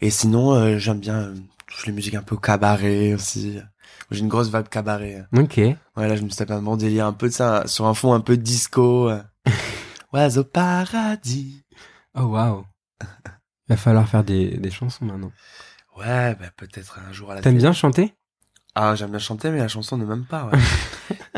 Et 0.00 0.10
sinon, 0.10 0.52
euh, 0.54 0.78
j'aime 0.78 0.98
bien 0.98 1.14
euh, 1.20 1.34
toutes 1.70 1.86
les 1.86 1.92
musiques 1.92 2.14
un 2.14 2.22
peu 2.22 2.36
cabaret 2.36 3.14
aussi. 3.14 3.58
J'ai 4.10 4.20
une 4.20 4.28
grosse 4.28 4.52
vibe 4.52 4.68
cabaret. 4.68 5.24
Ok. 5.36 5.56
Ouais, 5.56 5.76
là, 5.96 6.16
je 6.16 6.22
me 6.22 6.28
suis 6.28 6.36
tapé 6.36 6.52
un 6.52 6.62
bon 6.62 6.76
délire, 6.76 7.06
un 7.06 7.12
peu 7.12 7.28
de 7.28 7.32
ça, 7.32 7.66
sur 7.66 7.86
un 7.86 7.94
fond 7.94 8.12
un 8.12 8.20
peu 8.20 8.36
disco. 8.36 9.08
euh. 9.08 9.22
Ouais, 10.12 10.38
au 10.38 10.42
paradis. 10.42 11.64
Oh 12.16 12.22
waouh. 12.22 12.64
Il 13.00 13.06
va 13.68 13.76
falloir 13.76 14.08
faire 14.08 14.24
des, 14.24 14.56
des 14.56 14.70
chansons 14.72 15.04
maintenant. 15.04 15.30
Ouais, 15.96 16.34
bah, 16.34 16.46
peut-être 16.56 16.98
un 17.08 17.12
jour 17.12 17.30
à 17.30 17.36
la 17.36 17.40
T'aimes 17.42 17.58
bien 17.58 17.72
chanter? 17.72 18.14
Ah, 18.74 18.96
j'aime 18.96 19.10
bien 19.10 19.20
chanter, 19.20 19.50
mais 19.50 19.58
la 19.58 19.68
chanson 19.68 19.96
ne 19.96 20.04
m'aime 20.04 20.24
pas, 20.24 20.46
ouais. 20.46 20.58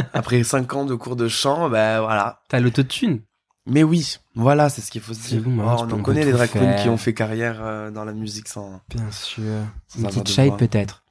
Après 0.14 0.42
cinq 0.42 0.72
ans 0.74 0.86
de 0.86 0.94
cours 0.94 1.16
de 1.16 1.28
chant, 1.28 1.68
bah, 1.68 2.00
voilà. 2.00 2.40
T'as 2.48 2.60
l'autotune? 2.60 3.20
Mais 3.66 3.82
oui, 3.82 4.16
voilà, 4.34 4.68
c'est 4.68 4.80
ce 4.80 4.90
qu'il 4.90 5.00
faut 5.00 5.14
se 5.14 5.20
C'est 5.20 5.36
dire. 5.36 5.42
bon, 5.48 5.62
Oh, 5.62 5.82
on 5.86 5.90
en 5.92 6.02
connaît 6.02 6.24
les 6.24 6.32
drag 6.32 6.50
queens 6.50 6.76
qui 6.82 6.88
ont 6.88 6.96
fait 6.96 7.14
carrière 7.14 7.58
euh, 7.62 7.90
dans 7.90 8.04
la 8.04 8.12
musique 8.12 8.48
sans, 8.48 8.80
Bien 8.88 9.10
sûr. 9.10 9.42
sans 9.88 9.98
Une 10.00 10.06
petite 10.06 10.24
de 10.24 10.28
shape 10.28 10.48
voix. 10.48 10.56
peut-être. 10.58 11.02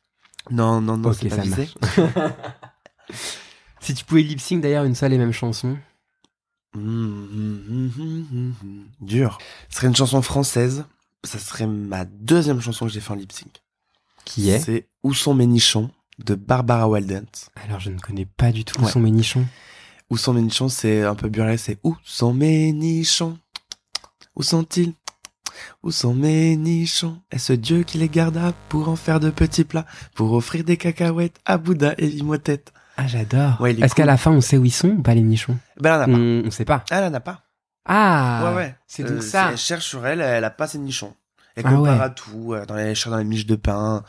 Non, 0.49 0.81
non, 0.81 0.97
non, 0.97 1.09
Ok, 1.09 1.17
c'est 1.21 1.29
pas 1.29 1.35
ça 1.37 1.41
visé. 1.43 1.69
Si 3.79 3.93
tu 3.95 4.05
pouvais 4.05 4.21
lip 4.21 4.39
sync 4.39 4.61
d'ailleurs 4.61 4.83
une 4.85 4.95
seule 4.95 5.13
et 5.13 5.17
même 5.17 5.31
chanson. 5.33 5.77
Hum, 6.75 6.83
hum, 7.33 7.91
hum. 7.99 8.85
Dur. 9.01 9.37
Ce 9.69 9.77
serait 9.77 9.87
une 9.87 9.95
chanson 9.95 10.21
française. 10.21 10.85
Ça 11.23 11.39
serait 11.39 11.67
ma 11.67 12.05
deuxième 12.05 12.61
chanson 12.61 12.85
que 12.85 12.91
j'ai 12.91 12.99
fait 13.01 13.11
en 13.11 13.15
lip 13.15 13.31
sync. 13.31 13.61
Qui 14.23 14.49
est 14.51 14.59
C'est 14.59 14.87
Où 15.03 15.13
sont 15.13 15.33
mes 15.33 15.47
nichons 15.47 15.89
de 16.23 16.35
Barbara 16.35 16.87
Waldent. 16.87 17.25
Alors 17.65 17.79
je 17.79 17.89
ne 17.89 17.99
connais 17.99 18.25
pas 18.25 18.51
du 18.51 18.63
tout 18.65 18.79
où 18.81 18.87
sont 18.87 18.99
mes 18.99 19.11
nichons. 19.11 19.45
Où 20.11 20.17
sont 20.17 20.33
mes 20.33 20.41
nichons, 20.41 20.67
c'est 20.67 21.03
un 21.03 21.15
peu 21.15 21.29
burlesque, 21.29 21.63
c'est 21.67 21.79
Où 21.83 21.95
sont 22.03 22.33
mes 22.33 22.73
nichons? 22.73 23.39
Où 24.35 24.43
sont-ils? 24.43 24.93
Où 25.83 25.91
sont 25.91 26.13
mes 26.13 26.57
nichons? 26.57 27.21
Est-ce 27.31 27.53
Dieu 27.53 27.83
qui 27.83 27.97
les 27.97 28.09
garda 28.09 28.51
pour 28.69 28.89
en 28.89 28.95
faire 28.97 29.19
de 29.21 29.29
petits 29.29 29.63
plats 29.63 29.85
Pour 30.13 30.33
offrir 30.33 30.63
des 30.65 30.75
cacahuètes 30.75 31.37
à 31.45 31.57
Bouddha 31.57 31.93
et 31.97 32.07
Imhotep 32.07 32.69
Ah 32.97 33.07
j'adore. 33.07 33.59
Ouais, 33.61 33.71
Est-ce 33.79 33.95
qu'à 33.95 34.05
la 34.05 34.17
fin 34.17 34.31
on 34.31 34.41
sait 34.41 34.57
où 34.57 34.65
ils 34.65 34.71
sont 34.71 34.89
ou 34.89 35.01
pas 35.01 35.13
les 35.15 35.21
nichons? 35.21 35.57
Ben 35.79 35.93
a 35.99 36.05
pas. 36.05 36.11
on, 36.11 36.43
on 36.45 36.51
sait 36.51 36.65
pas. 36.65 36.83
Elle 36.91 37.05
en 37.05 37.13
a 37.13 37.19
pas. 37.21 37.43
Ah 37.85 38.49
ouais, 38.51 38.55
ouais. 38.55 38.75
C'est 38.87 39.03
Euh, 39.05 39.13
donc 39.13 39.23
ça. 39.23 39.51
Elle 39.51 39.57
cherche 39.57 39.85
sur 39.85 40.05
elle, 40.05 40.19
elle 40.21 40.43
a 40.43 40.49
pas 40.51 40.67
ses 40.67 40.77
nichons. 40.77 41.15
Elle 41.55 41.63
Ah 41.65 41.71
compare 41.73 41.97
ouais. 41.97 42.03
à 42.03 42.09
tout, 42.09 42.53
euh, 42.53 42.65
dans 42.65 42.75
les, 42.75 42.93
dans 43.05 43.17
les 43.17 43.23
miches 43.23 43.45
de 43.45 43.55
pain, 43.55 44.03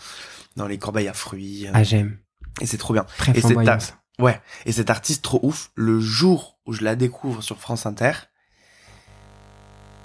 dans 0.57 0.67
les 0.67 0.79
corbeilles 0.79 1.09
à 1.09 1.15
fruits. 1.15 1.67
euh, 1.69 1.71
Ah 1.75 1.83
j'aime. 1.85 2.19
Et 2.61 2.67
c'est 2.67 2.77
trop 2.77 2.93
bien. 2.93 3.07
Très 3.19 3.37
Et 3.37 3.41
c'est 3.41 3.55
ta-. 3.55 3.79
Ouais. 4.19 4.41
Et 4.67 4.73
cette 4.73 4.91
artiste 4.91 5.23
trop 5.23 5.41
ouf, 5.43 5.71
le 5.75 5.99
jour 6.01 6.59
où 6.67 6.73
je 6.73 6.83
la 6.85 6.97
découvre 6.97 7.43
sur 7.43 7.59
France 7.59 7.87
Inter, 7.87 8.13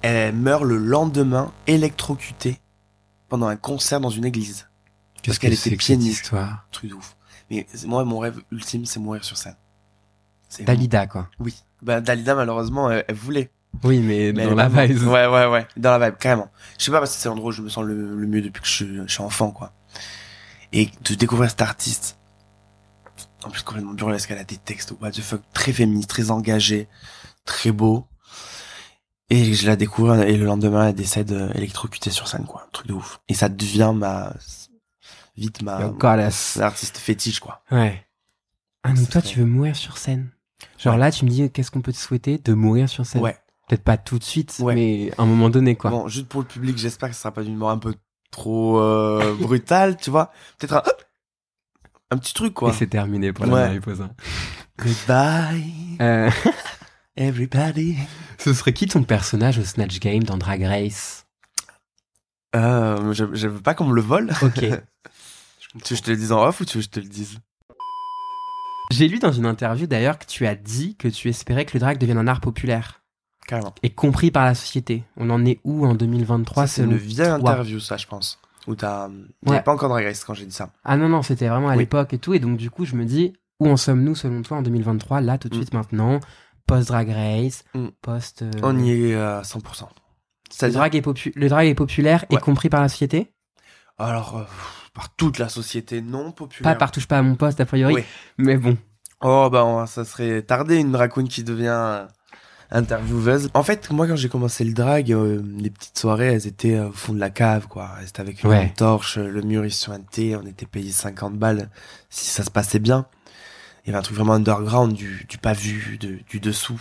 elle 0.02 0.34
meurt 0.34 0.62
le 0.64 0.76
lendemain 0.76 1.52
électrocutée 1.66 2.60
pendant 3.28 3.46
un 3.48 3.56
concert 3.56 4.00
dans 4.00 4.10
une 4.10 4.24
église. 4.24 4.68
Qu'est-ce 5.22 5.40
qu'elle 5.40 5.54
que 5.54 5.68
était 5.68 5.76
pianiste. 5.76 6.22
histoire 6.24 6.66
Truc 6.70 6.90
de 6.90 6.94
ouf. 6.94 7.16
Mais 7.50 7.66
moi, 7.86 8.04
mon 8.04 8.18
rêve 8.18 8.40
ultime, 8.52 8.86
c'est 8.86 9.00
mourir 9.00 9.24
sur 9.24 9.36
scène. 9.36 9.56
Dalida 10.60 11.06
quoi. 11.06 11.28
Oui. 11.40 11.54
Bah, 11.82 12.00
Dalida, 12.00 12.34
malheureusement, 12.34 12.90
elle, 12.90 13.04
elle 13.08 13.14
voulait. 13.14 13.50
Oui 13.84 13.98
mais, 14.00 14.32
Mais 14.32 14.46
dans 14.46 14.54
la 14.54 14.68
vibe. 14.68 15.02
Ouais, 15.06 15.26
ouais, 15.26 15.46
ouais. 15.46 15.66
Dans 15.76 15.96
la 15.96 16.08
vibe, 16.08 16.18
carrément. 16.18 16.50
Je 16.78 16.84
sais 16.84 16.90
pas 16.90 17.00
parce 17.00 17.14
que 17.14 17.20
c'est 17.20 17.28
l'endroit 17.28 17.48
où 17.50 17.52
je 17.52 17.60
me 17.62 17.68
sens 17.68 17.84
le, 17.84 18.16
le 18.18 18.26
mieux 18.26 18.40
depuis 18.40 18.62
que 18.62 18.66
je, 18.66 18.72
suis- 18.72 18.96
je 19.06 19.12
suis 19.12 19.22
enfant, 19.22 19.50
quoi. 19.50 19.72
Et 20.72 20.90
de 21.04 21.14
découvrir 21.14 21.50
cet 21.50 21.60
artiste. 21.62 22.17
En 23.48 23.50
plus, 23.50 23.62
complètement 23.62 23.94
burlesque, 23.94 24.30
elle 24.30 24.38
a 24.38 24.44
des 24.44 24.58
textes, 24.58 24.92
what 25.00 25.10
the 25.10 25.22
fuck, 25.22 25.40
très 25.54 25.72
féministe, 25.72 26.10
très 26.10 26.30
engagé, 26.30 26.86
très 27.46 27.72
beau. 27.72 28.06
Et 29.30 29.54
je 29.54 29.66
la 29.66 29.74
découvre, 29.74 30.16
et 30.16 30.36
le 30.36 30.44
lendemain, 30.44 30.88
elle 30.88 30.94
décède 30.94 31.32
euh, 31.32 31.50
électrocutée 31.54 32.10
sur 32.10 32.28
scène, 32.28 32.44
quoi. 32.44 32.64
Un 32.66 32.70
truc 32.72 32.88
de 32.88 32.92
ouf. 32.92 33.20
Et 33.26 33.32
ça 33.32 33.48
devient 33.48 33.92
ma, 33.94 34.34
vite 35.38 35.62
ma, 35.62 35.94
artiste 36.60 36.98
fétiche, 36.98 37.40
quoi. 37.40 37.62
Ouais. 37.70 38.04
Ah 38.82 38.92
donc 38.92 39.08
toi 39.08 39.22
tu 39.22 39.38
veux 39.38 39.46
mourir 39.46 39.74
sur 39.76 39.96
scène. 39.96 40.28
Genre 40.78 40.94
Ouais. 40.94 41.00
là 41.00 41.10
tu 41.10 41.24
me 41.24 41.30
dis 41.30 41.50
qu'est-ce 41.50 41.70
qu'on 41.70 41.80
peut 41.80 41.92
te 41.92 41.98
souhaiter 41.98 42.38
de 42.38 42.52
mourir 42.52 42.88
sur 42.88 43.04
scène? 43.06 43.22
Ouais. 43.22 43.36
Peut-être 43.66 43.82
pas 43.82 43.96
tout 43.96 44.18
de 44.18 44.24
suite 44.24 44.56
Ouais. 44.60 44.74
mais 44.74 45.10
à 45.18 45.22
un 45.22 45.26
moment 45.26 45.50
donné 45.50 45.74
quoi. 45.74 45.90
Bon, 45.90 46.06
juste 46.06 46.28
pour 46.28 46.42
le 46.42 46.46
public, 46.46 46.76
j'espère 46.78 47.08
que 47.08 47.14
ce 47.14 47.22
sera 47.22 47.32
pas 47.32 47.42
d'une 47.42 47.56
mort 47.56 47.70
un 47.70 47.78
peu 47.78 47.94
trop 48.30 48.78
euh, 48.80 49.34
brutale, 49.34 49.96
tu 49.96 50.10
vois. 50.10 50.30
Peut-être 50.58 50.74
un, 50.76 50.82
un 52.10 52.18
petit 52.18 52.34
truc, 52.34 52.54
quoi. 52.54 52.70
Et 52.70 52.72
c'est 52.72 52.86
terminé 52.86 53.32
pour 53.32 53.46
la 53.46 53.52
Ouais. 53.54 53.66
mariposa. 53.66 54.10
Goodbye, 54.78 55.96
Euh, 56.00 56.30
everybody. 57.16 57.96
ce 58.38 58.52
serait 58.54 58.72
qui 58.72 58.86
ton 58.86 59.02
personnage 59.02 59.58
au 59.58 59.64
Snatch 59.64 59.98
Game 60.00 60.22
dans 60.24 60.38
Drag 60.38 60.62
Race? 60.62 61.26
Euh, 62.56 63.12
je, 63.12 63.24
je 63.34 63.48
veux 63.48 63.60
pas 63.60 63.74
qu'on 63.74 63.86
me 63.86 63.94
le 63.94 64.00
vole. 64.02 64.30
Ok. 64.42 64.64
Tu 65.84 65.92
veux 65.94 65.96
que 65.96 65.96
je 65.96 66.02
te 66.02 66.10
le 66.10 66.16
dise 66.16 66.32
en 66.32 66.42
off 66.46 66.60
ou 66.62 66.64
tu 66.64 66.78
veux 66.78 66.82
que 66.82 66.86
je 66.86 66.90
te 66.90 66.98
le 67.00 67.06
dise? 67.08 67.38
J'ai 68.90 69.06
lu 69.06 69.18
dans 69.18 69.32
une 69.32 69.44
interview 69.44 69.86
d'ailleurs 69.86 70.18
que 70.18 70.24
tu 70.24 70.46
as 70.46 70.54
dit 70.54 70.96
que 70.96 71.08
tu 71.08 71.28
espérais 71.28 71.66
que 71.66 71.74
le 71.74 71.80
drag 71.80 71.98
devienne 71.98 72.16
un 72.16 72.26
art 72.26 72.40
populaire 72.40 73.02
Carrément. 73.46 73.74
et 73.82 73.90
compris 73.90 74.30
par 74.30 74.46
la 74.46 74.54
société. 74.54 75.04
On 75.18 75.28
en 75.28 75.44
est 75.44 75.60
où 75.64 75.84
en 75.84 75.94
2023 75.94 76.66
Ça, 76.66 76.72
c'est 76.76 76.84
une 76.84 76.96
vieille 76.96 77.26
toi? 77.38 77.50
interview, 77.52 77.80
ça, 77.80 77.98
je 77.98 78.06
pense. 78.06 78.40
Où 78.68 78.74
t'as... 78.76 79.08
Ouais. 79.46 79.60
pas 79.62 79.72
encore 79.72 79.88
Drag 79.88 80.04
Race 80.04 80.22
quand 80.24 80.34
j'ai 80.34 80.44
dit 80.46 80.52
ça. 80.52 80.70
Ah 80.84 80.96
non, 80.96 81.08
non, 81.08 81.22
c'était 81.22 81.48
vraiment 81.48 81.68
à 81.70 81.72
Oui. 81.72 81.78
l'époque 81.78 82.12
et 82.12 82.18
tout. 82.18 82.34
Et 82.34 82.38
donc, 82.38 82.56
du 82.58 82.70
coup, 82.70 82.84
je 82.84 82.94
me 82.94 83.04
dis, 83.04 83.32
où 83.60 83.68
en 83.68 83.76
sommes-nous 83.76 84.14
selon 84.14 84.42
toi 84.42 84.58
en 84.58 84.62
2023, 84.62 85.20
là, 85.22 85.38
tout 85.38 85.48
de 85.48 85.54
Mm. 85.54 85.58
suite, 85.58 85.74
maintenant 85.74 86.20
Post-Drag 86.66 87.08
Race, 87.08 87.64
Mm. 87.74 87.86
post. 88.02 88.42
euh, 88.42 88.50
On 88.62 88.78
y 88.78 88.90
est 89.10 89.14
à 89.16 89.42
100%. 89.42 89.88
le, 90.62 90.70
drag 90.70 90.94
est 90.94 91.00
popu- 91.00 91.32
le 91.34 91.48
drag 91.48 91.66
est 91.66 91.74
populaire 91.74 92.24
et 92.30 92.34
Ouais. 92.34 92.40
compris 92.40 92.68
par 92.68 92.80
la 92.82 92.88
société? 92.88 93.32
Alors, 93.98 94.36
euh, 94.36 94.44
par 94.94 95.14
toute 95.16 95.38
la 95.38 95.48
société 95.48 96.02
non 96.02 96.30
populaire. 96.30 96.72
Pas 96.74 96.78
par 96.78 96.90
touche 96.90 97.06
pas 97.08 97.18
à 97.18 97.22
mon 97.22 97.36
poste, 97.36 97.60
a 97.60 97.66
priori. 97.66 97.94
Oui. 97.94 98.04
Mais 98.36 98.56
bon. 98.56 98.76
Oh, 99.22 99.48
bah, 99.50 99.84
ça 99.88 100.04
serait 100.04 100.42
tardé 100.42 100.76
une 100.76 100.92
drag 100.92 101.10
queen 101.10 101.26
qui 101.28 101.42
devient 101.42 101.66
euh, 101.74 102.06
intervieweuse. 102.70 103.48
En 103.54 103.62
fait, 103.62 103.90
moi, 103.90 104.06
quand 104.06 104.16
j'ai 104.16 104.28
commencé 104.28 104.64
le 104.64 104.72
drag, 104.74 105.12
euh, 105.12 105.42
les 105.58 105.70
petites 105.70 105.98
soirées, 105.98 106.32
elles 106.34 106.46
étaient 106.46 106.74
euh, 106.76 106.88
au 106.88 106.92
fond 106.92 107.12
de 107.12 107.18
la 107.20 107.30
cave, 107.30 107.66
quoi. 107.68 107.90
C'était 108.04 108.20
avec 108.20 108.42
une 108.42 108.50
Ouais. 108.50 108.72
torche, 108.76 109.18
euh, 109.18 109.28
le 109.28 109.42
mur, 109.42 109.64
il 109.64 109.72
se 109.72 109.90
thé, 110.10 110.36
on 110.36 110.46
était 110.46 110.66
payé 110.66 110.90
50 110.92 111.34
balles 111.38 111.70
si 112.10 112.26
ça 112.26 112.42
se 112.44 112.50
passait 112.50 112.78
bien. 112.78 113.06
Il 113.84 113.88
y 113.88 113.90
avait 113.90 113.98
un 113.98 114.02
truc 114.02 114.16
vraiment 114.16 114.34
underground, 114.34 114.92
du, 114.92 115.24
du 115.28 115.38
pas 115.38 115.54
vu, 115.54 115.96
de- 115.98 116.18
du 116.28 116.40
dessous. 116.40 116.80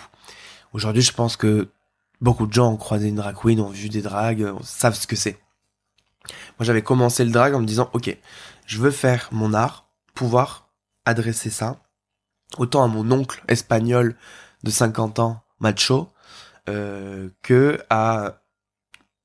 Aujourd'hui, 0.74 1.02
je 1.02 1.14
pense 1.14 1.38
que 1.38 1.70
beaucoup 2.20 2.48
de 2.48 2.54
gens 2.54 2.72
ont 2.72 2.78
croisé 2.78 3.08
une 3.08 3.16
drag 3.16 3.36
queen, 3.36 3.60
ont 3.62 3.70
vu 3.70 3.88
des 3.90 4.02
drags, 4.02 4.42
euh, 4.44 4.54
savent 4.64 4.96
ce 4.96 5.08
que 5.08 5.16
c'est. 5.16 5.40
Moi, 6.60 6.66
j'avais 6.66 6.82
commencé 6.82 7.24
le 7.24 7.32
drag 7.32 7.54
en 7.54 7.62
me 7.62 7.66
disant, 7.66 7.90
ok, 7.94 8.16
je 8.66 8.78
veux 8.80 8.92
faire 8.92 9.30
mon 9.32 9.54
art, 9.54 9.88
pouvoir 10.14 10.68
adresser 11.06 11.50
ça 11.50 11.80
autant 12.58 12.84
à 12.84 12.88
mon 12.88 13.10
oncle 13.12 13.44
espagnol 13.48 14.16
de 14.64 14.72
50 14.72 15.20
ans, 15.20 15.42
macho, 15.60 16.10
euh, 16.70 17.30
que 17.42 17.80
à 17.90 18.42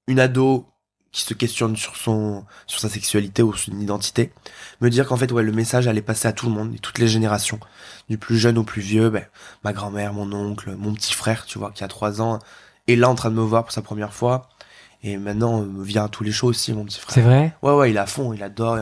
une 0.06 0.20
ado 0.20 0.66
qui 1.10 1.22
se 1.22 1.34
questionne 1.34 1.76
sur 1.76 1.96
son 1.96 2.44
sur 2.66 2.80
sa 2.80 2.88
sexualité 2.88 3.42
ou 3.42 3.52
son 3.54 3.78
identité, 3.78 4.32
me 4.80 4.88
dire 4.88 5.06
qu'en 5.06 5.16
fait 5.16 5.30
ouais 5.30 5.42
le 5.42 5.52
message 5.52 5.86
allait 5.86 6.02
passer 6.02 6.26
à 6.26 6.32
tout 6.32 6.46
le 6.46 6.52
monde, 6.52 6.74
et 6.74 6.78
toutes 6.78 6.98
les 6.98 7.08
générations, 7.08 7.60
du 8.08 8.16
plus 8.16 8.38
jeune 8.38 8.58
au 8.58 8.64
plus 8.64 8.80
vieux, 8.80 9.10
ben, 9.10 9.24
ma 9.62 9.72
grand-mère, 9.72 10.14
mon 10.14 10.32
oncle, 10.32 10.74
mon 10.76 10.94
petit 10.94 11.12
frère, 11.12 11.44
tu 11.44 11.58
vois, 11.58 11.70
qui 11.70 11.84
a 11.84 11.88
3 11.88 12.22
ans, 12.22 12.38
est 12.88 12.96
là 12.96 13.10
en 13.10 13.14
train 13.14 13.30
de 13.30 13.36
me 13.36 13.42
voir 13.42 13.64
pour 13.64 13.72
sa 13.72 13.82
première 13.82 14.14
fois, 14.14 14.48
et 15.02 15.16
maintenant 15.16 15.62
euh, 15.62 15.82
vient 15.82 16.04
à 16.04 16.08
tous 16.08 16.24
les 16.24 16.32
shows 16.32 16.48
aussi, 16.48 16.72
mon 16.72 16.84
petit 16.84 17.00
frère. 17.00 17.14
C'est 17.14 17.20
vrai? 17.22 17.56
Ouais, 17.62 17.74
ouais, 17.74 17.90
il 17.90 17.98
à 17.98 18.06
fond, 18.06 18.32
il 18.32 18.42
adore. 18.42 18.78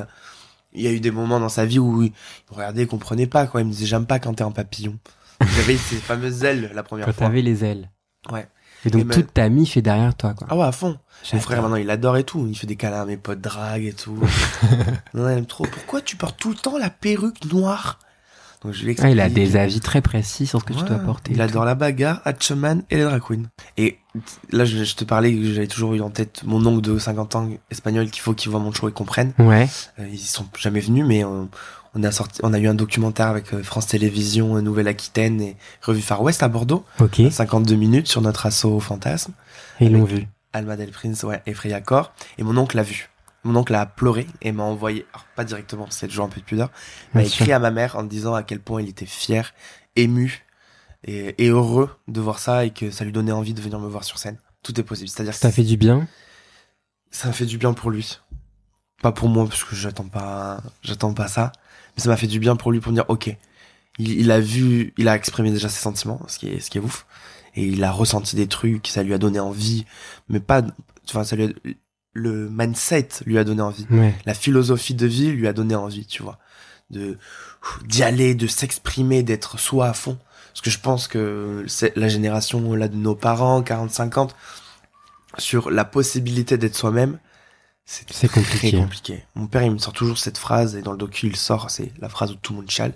Il 0.73 0.83
y 0.83 0.87
a 0.87 0.93
eu 0.93 1.01
des 1.01 1.11
moments 1.11 1.41
dans 1.41 1.49
sa 1.49 1.65
vie 1.67 1.81
où 1.81 2.03
il 2.03 2.13
regardait, 2.49 2.83
il 2.83 2.87
comprenait 2.87 3.27
pas, 3.27 3.47
quoi. 3.47 3.61
Il 3.61 3.67
me 3.67 3.73
disait, 3.73 3.87
j'aime 3.87 4.07
pas 4.07 4.21
quand 4.21 4.35
t'es 4.35 4.45
en 4.45 4.53
papillon. 4.53 4.97
J'avais 5.57 5.77
ces 5.77 5.97
fameuses 5.97 6.45
ailes 6.45 6.71
la 6.75 6.83
première 6.83 7.07
Quand 7.07 7.13
fois. 7.13 7.27
t'avais 7.27 7.43
les 7.43 7.65
ailes. 7.65 7.91
Et 8.85 8.91
donc 8.91 9.03
Et 9.03 9.05
ma- 9.05 9.15
toute 9.15 9.35
ta 9.35 9.49
mif 9.49 9.77
est 9.77 9.83
derrière 9.83 10.15
toi, 10.15 10.33
quoi. 10.35 10.47
Ah 10.51 10.57
ouais, 10.57 10.65
à 10.65 10.73
fond. 10.73 10.99
Mon 11.35 11.41
frère, 11.41 11.61
maintenant, 11.63 11.77
il 11.77 11.91
adore 11.91 12.17
et 12.17 12.25
tout. 12.25 12.47
Il 12.49 12.55
fait 12.57 12.67
des 12.67 12.77
câlins 12.77 13.03
à 13.03 13.05
mes 13.07 13.17
potes 13.19 13.41
drague 13.41 13.85
et 13.85 13.93
tout. 13.93 14.19
non, 15.15 15.29
il 15.29 15.39
aime 15.39 15.47
trop. 15.47 15.65
Pourquoi 15.67 16.01
tu 16.01 16.17
portes 16.17 16.39
tout 16.39 16.49
le 16.51 16.55
temps 16.55 16.79
la 16.79 16.89
perruque 16.91 17.45
noire? 17.53 17.99
Donc, 18.63 18.73
je 18.75 18.85
lui 18.85 18.95
Ah, 19.01 19.09
il 19.11 19.21
a 19.21 19.31
des 19.31 19.57
avis 19.57 19.81
très 19.81 20.03
précis 20.03 20.47
sur 20.47 20.61
ce 20.61 20.65
que 20.67 20.75
tu 20.75 20.81
Ouais, 20.83 20.89
dois 20.89 20.99
porter. 20.99 21.33
Il 21.33 21.41
adore 21.41 21.65
la 21.65 21.75
bagarre, 21.75 22.21
Hatchaman 22.27 22.83
et 22.91 22.97
les 22.97 23.05
drag 23.05 23.23
queens. 23.23 23.45
Et 23.79 23.99
là, 24.51 24.67
je, 24.67 24.85
je 24.85 24.95
te 24.97 25.05
parlais 25.05 25.35
que 25.35 25.43
j'avais 25.53 25.67
toujours 25.67 25.95
eu 25.95 26.01
en 26.03 26.11
tête 26.11 26.43
mon 26.45 26.65
oncle 26.67 26.83
de 26.83 26.99
50 26.99 27.37
ans 27.37 27.49
espagnol 27.71 28.11
qu'il 28.11 28.21
faut 28.23 28.35
qu'il 28.35 28.51
voit 28.51 28.61
mon 28.61 28.71
show 28.73 28.89
et 28.89 28.93
comprenne. 28.93 29.33
Ouais. 29.39 29.67
Euh, 29.99 30.07
ils 30.13 30.19
sont 30.19 30.47
jamais 30.59 30.81
venus, 30.81 31.07
mais 31.07 31.25
on, 31.25 31.49
on 31.95 32.03
a 32.05 32.13
sorti, 32.13 32.41
on 32.45 32.53
a 32.53 32.59
eu 32.59 32.69
un 32.69 32.75
documentaire 32.75 33.27
avec 33.29 33.53
euh, 33.53 33.63
France 33.63 33.87
Télévisions, 33.89 34.57
euh, 34.57 34.61
Nouvelle-Aquitaine 34.61 35.41
et 35.41 35.57
Revue 35.83 36.03
Far 36.03 36.23
West 36.23 36.43
à 36.43 36.49
Bordeaux. 36.49 36.85
Ok. 37.01 37.21
52 37.31 37.75
minutes 37.75 38.07
sur 38.09 38.21
notre 38.23 38.47
assaut 38.47 38.73
au 38.77 38.81
fantasme. 38.81 39.33
Et 39.81 39.87
ils 39.87 39.93
l'ont 39.93 40.05
vu. 40.05 40.27
Alma 40.53 40.77
Del 40.77 40.91
Prince, 40.91 41.23
ouais, 41.23 41.43
et 41.47 41.55
Freya 41.55 41.81
Cor. 41.81 42.13
Et 42.39 42.43
mon 42.43 42.57
oncle 42.57 42.77
l'a 42.77 42.83
vu. 42.83 43.09
Mon 43.45 43.57
oncle 43.57 43.75
a 43.75 43.87
pleuré 43.87 44.27
et 44.43 44.53
m'a 44.53 44.65
envoyé, 44.65 45.07
alors 45.15 45.25
pas 45.35 45.45
directement, 45.45 45.87
a 45.87 46.07
toujours 46.07 46.27
un 46.27 46.29
peu 46.29 46.41
de 46.41 46.45
pudeur, 46.45 46.71
m'a 47.15 47.25
sûr. 47.25 47.41
écrit 47.43 47.53
à 47.53 47.59
ma 47.59 47.71
mère 47.71 47.97
en 47.97 48.03
me 48.03 48.09
disant 48.09 48.35
à 48.35 48.43
quel 48.43 48.61
point 48.61 48.83
il 48.83 48.89
était 48.91 49.07
fier, 49.07 49.55
ému 49.97 50.45
et, 51.05 51.43
et 51.43 51.49
heureux 51.49 51.89
de 52.07 52.21
voir 52.21 52.39
ça 52.39 52.67
et 52.67 52.71
que 52.71 52.91
ça 52.91 53.03
lui 53.05 53.13
donnait 53.13 53.33
envie 53.33 53.55
de 53.55 53.63
venir 53.63 53.79
me 53.79 53.89
voir 53.89 54.05
sur 54.05 54.19
scène. 54.19 54.37
Tout 54.63 54.79
est 54.79 54.83
possible. 54.83 55.09
C'est-à-dire 55.09 55.33
Ça 55.33 55.51
fait 55.51 55.63
du 55.63 55.79
bien. 55.79 56.07
ça 57.11 57.33
fait 57.33 57.47
du 57.47 57.57
bien 57.57 57.73
pour 57.73 57.91
lui. 57.91 58.19
Pas 59.03 59.13
pour 59.13 59.31
moi, 59.31 59.47
parce 59.49 59.65
que 59.65 59.75
j'attends 59.75 60.09
pas, 60.09 60.61
j'attends 60.83 61.15
pas 61.15 61.27
ça. 61.29 61.53
Mais 62.01 62.05
ça 62.05 62.09
m'a 62.09 62.17
fait 62.17 62.27
du 62.27 62.39
bien 62.41 62.57
pour 62.57 62.73
lui 62.73 62.81
pour 62.81 62.93
me 62.93 62.97
dire, 62.97 63.05
ok. 63.09 63.37
Il, 63.99 64.19
il 64.21 64.31
a 64.31 64.41
vu, 64.41 64.95
il 64.97 65.07
a 65.09 65.15
exprimé 65.17 65.51
déjà 65.51 65.69
ses 65.69 65.81
sentiments, 65.83 66.19
ce 66.29 66.39
qui 66.39 66.49
est, 66.49 66.61
ce 66.61 66.71
qui 66.71 66.79
est 66.79 66.81
ouf. 66.81 67.05
Et 67.55 67.65
il 67.67 67.85
a 67.85 67.93
ressenti 67.93 68.37
des 68.37 68.47
trucs, 68.47 68.87
ça 68.87 69.03
lui 69.03 69.13
a 69.13 69.19
donné 69.19 69.39
envie. 69.39 69.85
Mais 70.31 70.41
pas, 70.41 70.63
enfin, 71.07 71.25
ça 71.25 71.37
lui 71.37 71.45
a- 71.45 71.71
le 72.15 72.49
mindset 72.49 73.09
lui 73.27 73.37
a 73.37 73.45
donné 73.45 73.61
envie. 73.61 73.87
Ouais. 73.91 74.15
La 74.25 74.33
philosophie 74.33 74.95
de 74.95 75.07
vie 75.07 75.31
lui 75.31 75.47
a 75.47 75.53
donné 75.53 75.75
envie, 75.75 76.07
tu 76.07 76.23
vois. 76.23 76.39
De, 76.89 77.19
d'y 77.87 78.03
aller, 78.03 78.35
de 78.35 78.47
s'exprimer, 78.47 79.23
d'être 79.23 79.59
soi 79.59 79.89
à 79.89 79.93
fond. 79.93 80.17
Parce 80.53 80.63
que 80.63 80.71
je 80.71 80.79
pense 80.81 81.07
que 81.07 81.65
c'est 81.69 81.95
la 81.97 82.09
génération, 82.09 82.73
là, 82.75 82.89
de 82.89 82.97
nos 82.97 83.15
parents, 83.15 83.61
40-50, 83.61 84.31
sur 85.39 85.71
la 85.71 85.85
possibilité 85.85 86.57
d'être 86.57 86.75
soi-même, 86.77 87.19
c'est 87.91 88.31
compliqué. 88.31 88.71
compliqué. 88.71 89.25
Mon 89.35 89.49
père, 89.49 89.63
il 89.63 89.73
me 89.73 89.79
sort 89.79 89.93
toujours 89.93 90.19
cette 90.19 90.39
phrase, 90.39 90.77
et 90.77 90.83
dans 90.83 90.93
le 90.93 90.99
docu, 90.99 91.27
il 91.27 91.35
sort, 91.35 91.71
c'est 91.71 91.93
la 91.99 92.09
phrase 92.09 92.31
où 92.31 92.37
tout 92.37 92.53
le 92.53 92.61
monde 92.61 92.71
chiale. 92.71 92.93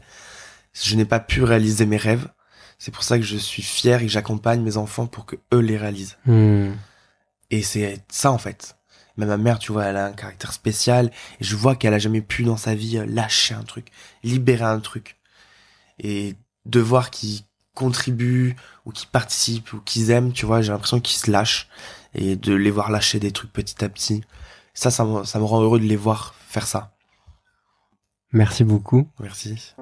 Je 0.73 0.95
n'ai 0.95 1.05
pas 1.05 1.19
pu 1.19 1.43
réaliser 1.43 1.85
mes 1.85 1.97
rêves. 1.97 2.29
C'est 2.79 2.93
pour 2.93 3.03
ça 3.03 3.19
que 3.19 3.25
je 3.25 3.37
suis 3.37 3.63
fier 3.63 4.01
et 4.01 4.07
que 4.07 4.13
j'accompagne 4.13 4.63
mes 4.63 4.77
enfants 4.77 5.07
pour 5.07 5.27
que 5.27 5.35
eux 5.53 5.59
les 5.59 5.77
réalisent. 5.77 6.17
Hmm. 6.27 6.75
Et 7.51 7.63
c'est 7.63 8.05
ça, 8.09 8.31
en 8.31 8.39
fait. 8.39 8.77
Mais 9.17 9.27
ma 9.27 9.37
mère, 9.37 9.59
tu 9.59 9.73
vois, 9.73 9.85
elle 9.85 9.97
a 9.97 10.07
un 10.07 10.13
caractère 10.13 10.53
spécial, 10.53 11.11
et 11.41 11.45
je 11.45 11.57
vois 11.57 11.75
qu'elle 11.75 11.95
a 11.95 11.99
jamais 11.99 12.21
pu 12.23 12.45
dans 12.45 12.57
sa 12.57 12.77
vie 12.77 12.99
euh, 12.99 13.07
lâcher 13.07 13.55
un 13.55 13.65
truc, 13.65 13.89
libérer 14.23 14.65
un 14.65 14.79
truc. 14.79 15.17
Et 15.99 16.37
de 16.67 16.81
voir 16.81 17.11
qu'ils 17.11 17.41
contribuent, 17.75 18.55
ou 18.85 18.93
qu'ils 18.93 19.09
participent, 19.09 19.73
ou 19.73 19.81
qu'ils 19.81 20.11
aiment, 20.11 20.33
tu 20.33 20.47
vois, 20.47 20.63
j'ai 20.63 20.71
l'impression 20.71 21.01
qu'ils 21.01 21.19
se 21.19 21.33
lâchent, 21.33 21.69
et 22.15 22.37
de 22.37 22.55
les 22.55 22.71
voir 22.71 22.93
lâcher 22.93 23.19
des 23.19 23.33
trucs 23.33 23.53
petit 23.53 23.85
à 23.85 23.89
petit. 23.89 24.23
Ça, 24.75 24.91
ça 24.91 25.05
me, 25.05 25.25
ça 25.25 25.39
me 25.39 25.45
rend 25.45 25.63
heureux 25.63 25.79
de 25.79 25.85
les 25.85 25.97
voir 25.97 26.35
faire 26.35 26.67
ça. 26.67 26.93
Merci 28.33 28.65
beaucoup. 28.65 29.09
Merci. 29.21 29.75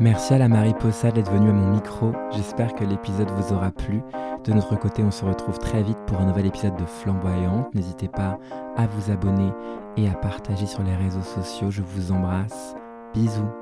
Merci 0.00 0.34
à 0.34 0.38
la 0.38 0.48
Mariposa 0.48 1.12
d'être 1.12 1.30
venue 1.30 1.50
à 1.50 1.52
mon 1.52 1.70
micro. 1.74 2.12
J'espère 2.32 2.74
que 2.74 2.82
l'épisode 2.82 3.30
vous 3.30 3.52
aura 3.52 3.70
plu. 3.70 4.00
De 4.44 4.52
notre 4.52 4.76
côté, 4.76 5.04
on 5.04 5.10
se 5.10 5.24
retrouve 5.24 5.58
très 5.58 5.82
vite 5.82 5.98
pour 6.06 6.18
un 6.18 6.26
nouvel 6.26 6.46
épisode 6.46 6.76
de 6.76 6.86
Flamboyante. 6.86 7.72
N'hésitez 7.74 8.08
pas 8.08 8.38
à 8.76 8.86
vous 8.86 9.12
abonner 9.12 9.52
et 9.96 10.08
à 10.08 10.14
partager 10.14 10.66
sur 10.66 10.82
les 10.82 10.96
réseaux 10.96 11.22
sociaux. 11.22 11.70
Je 11.70 11.82
vous 11.82 12.10
embrasse. 12.10 12.74
Bisous. 13.14 13.61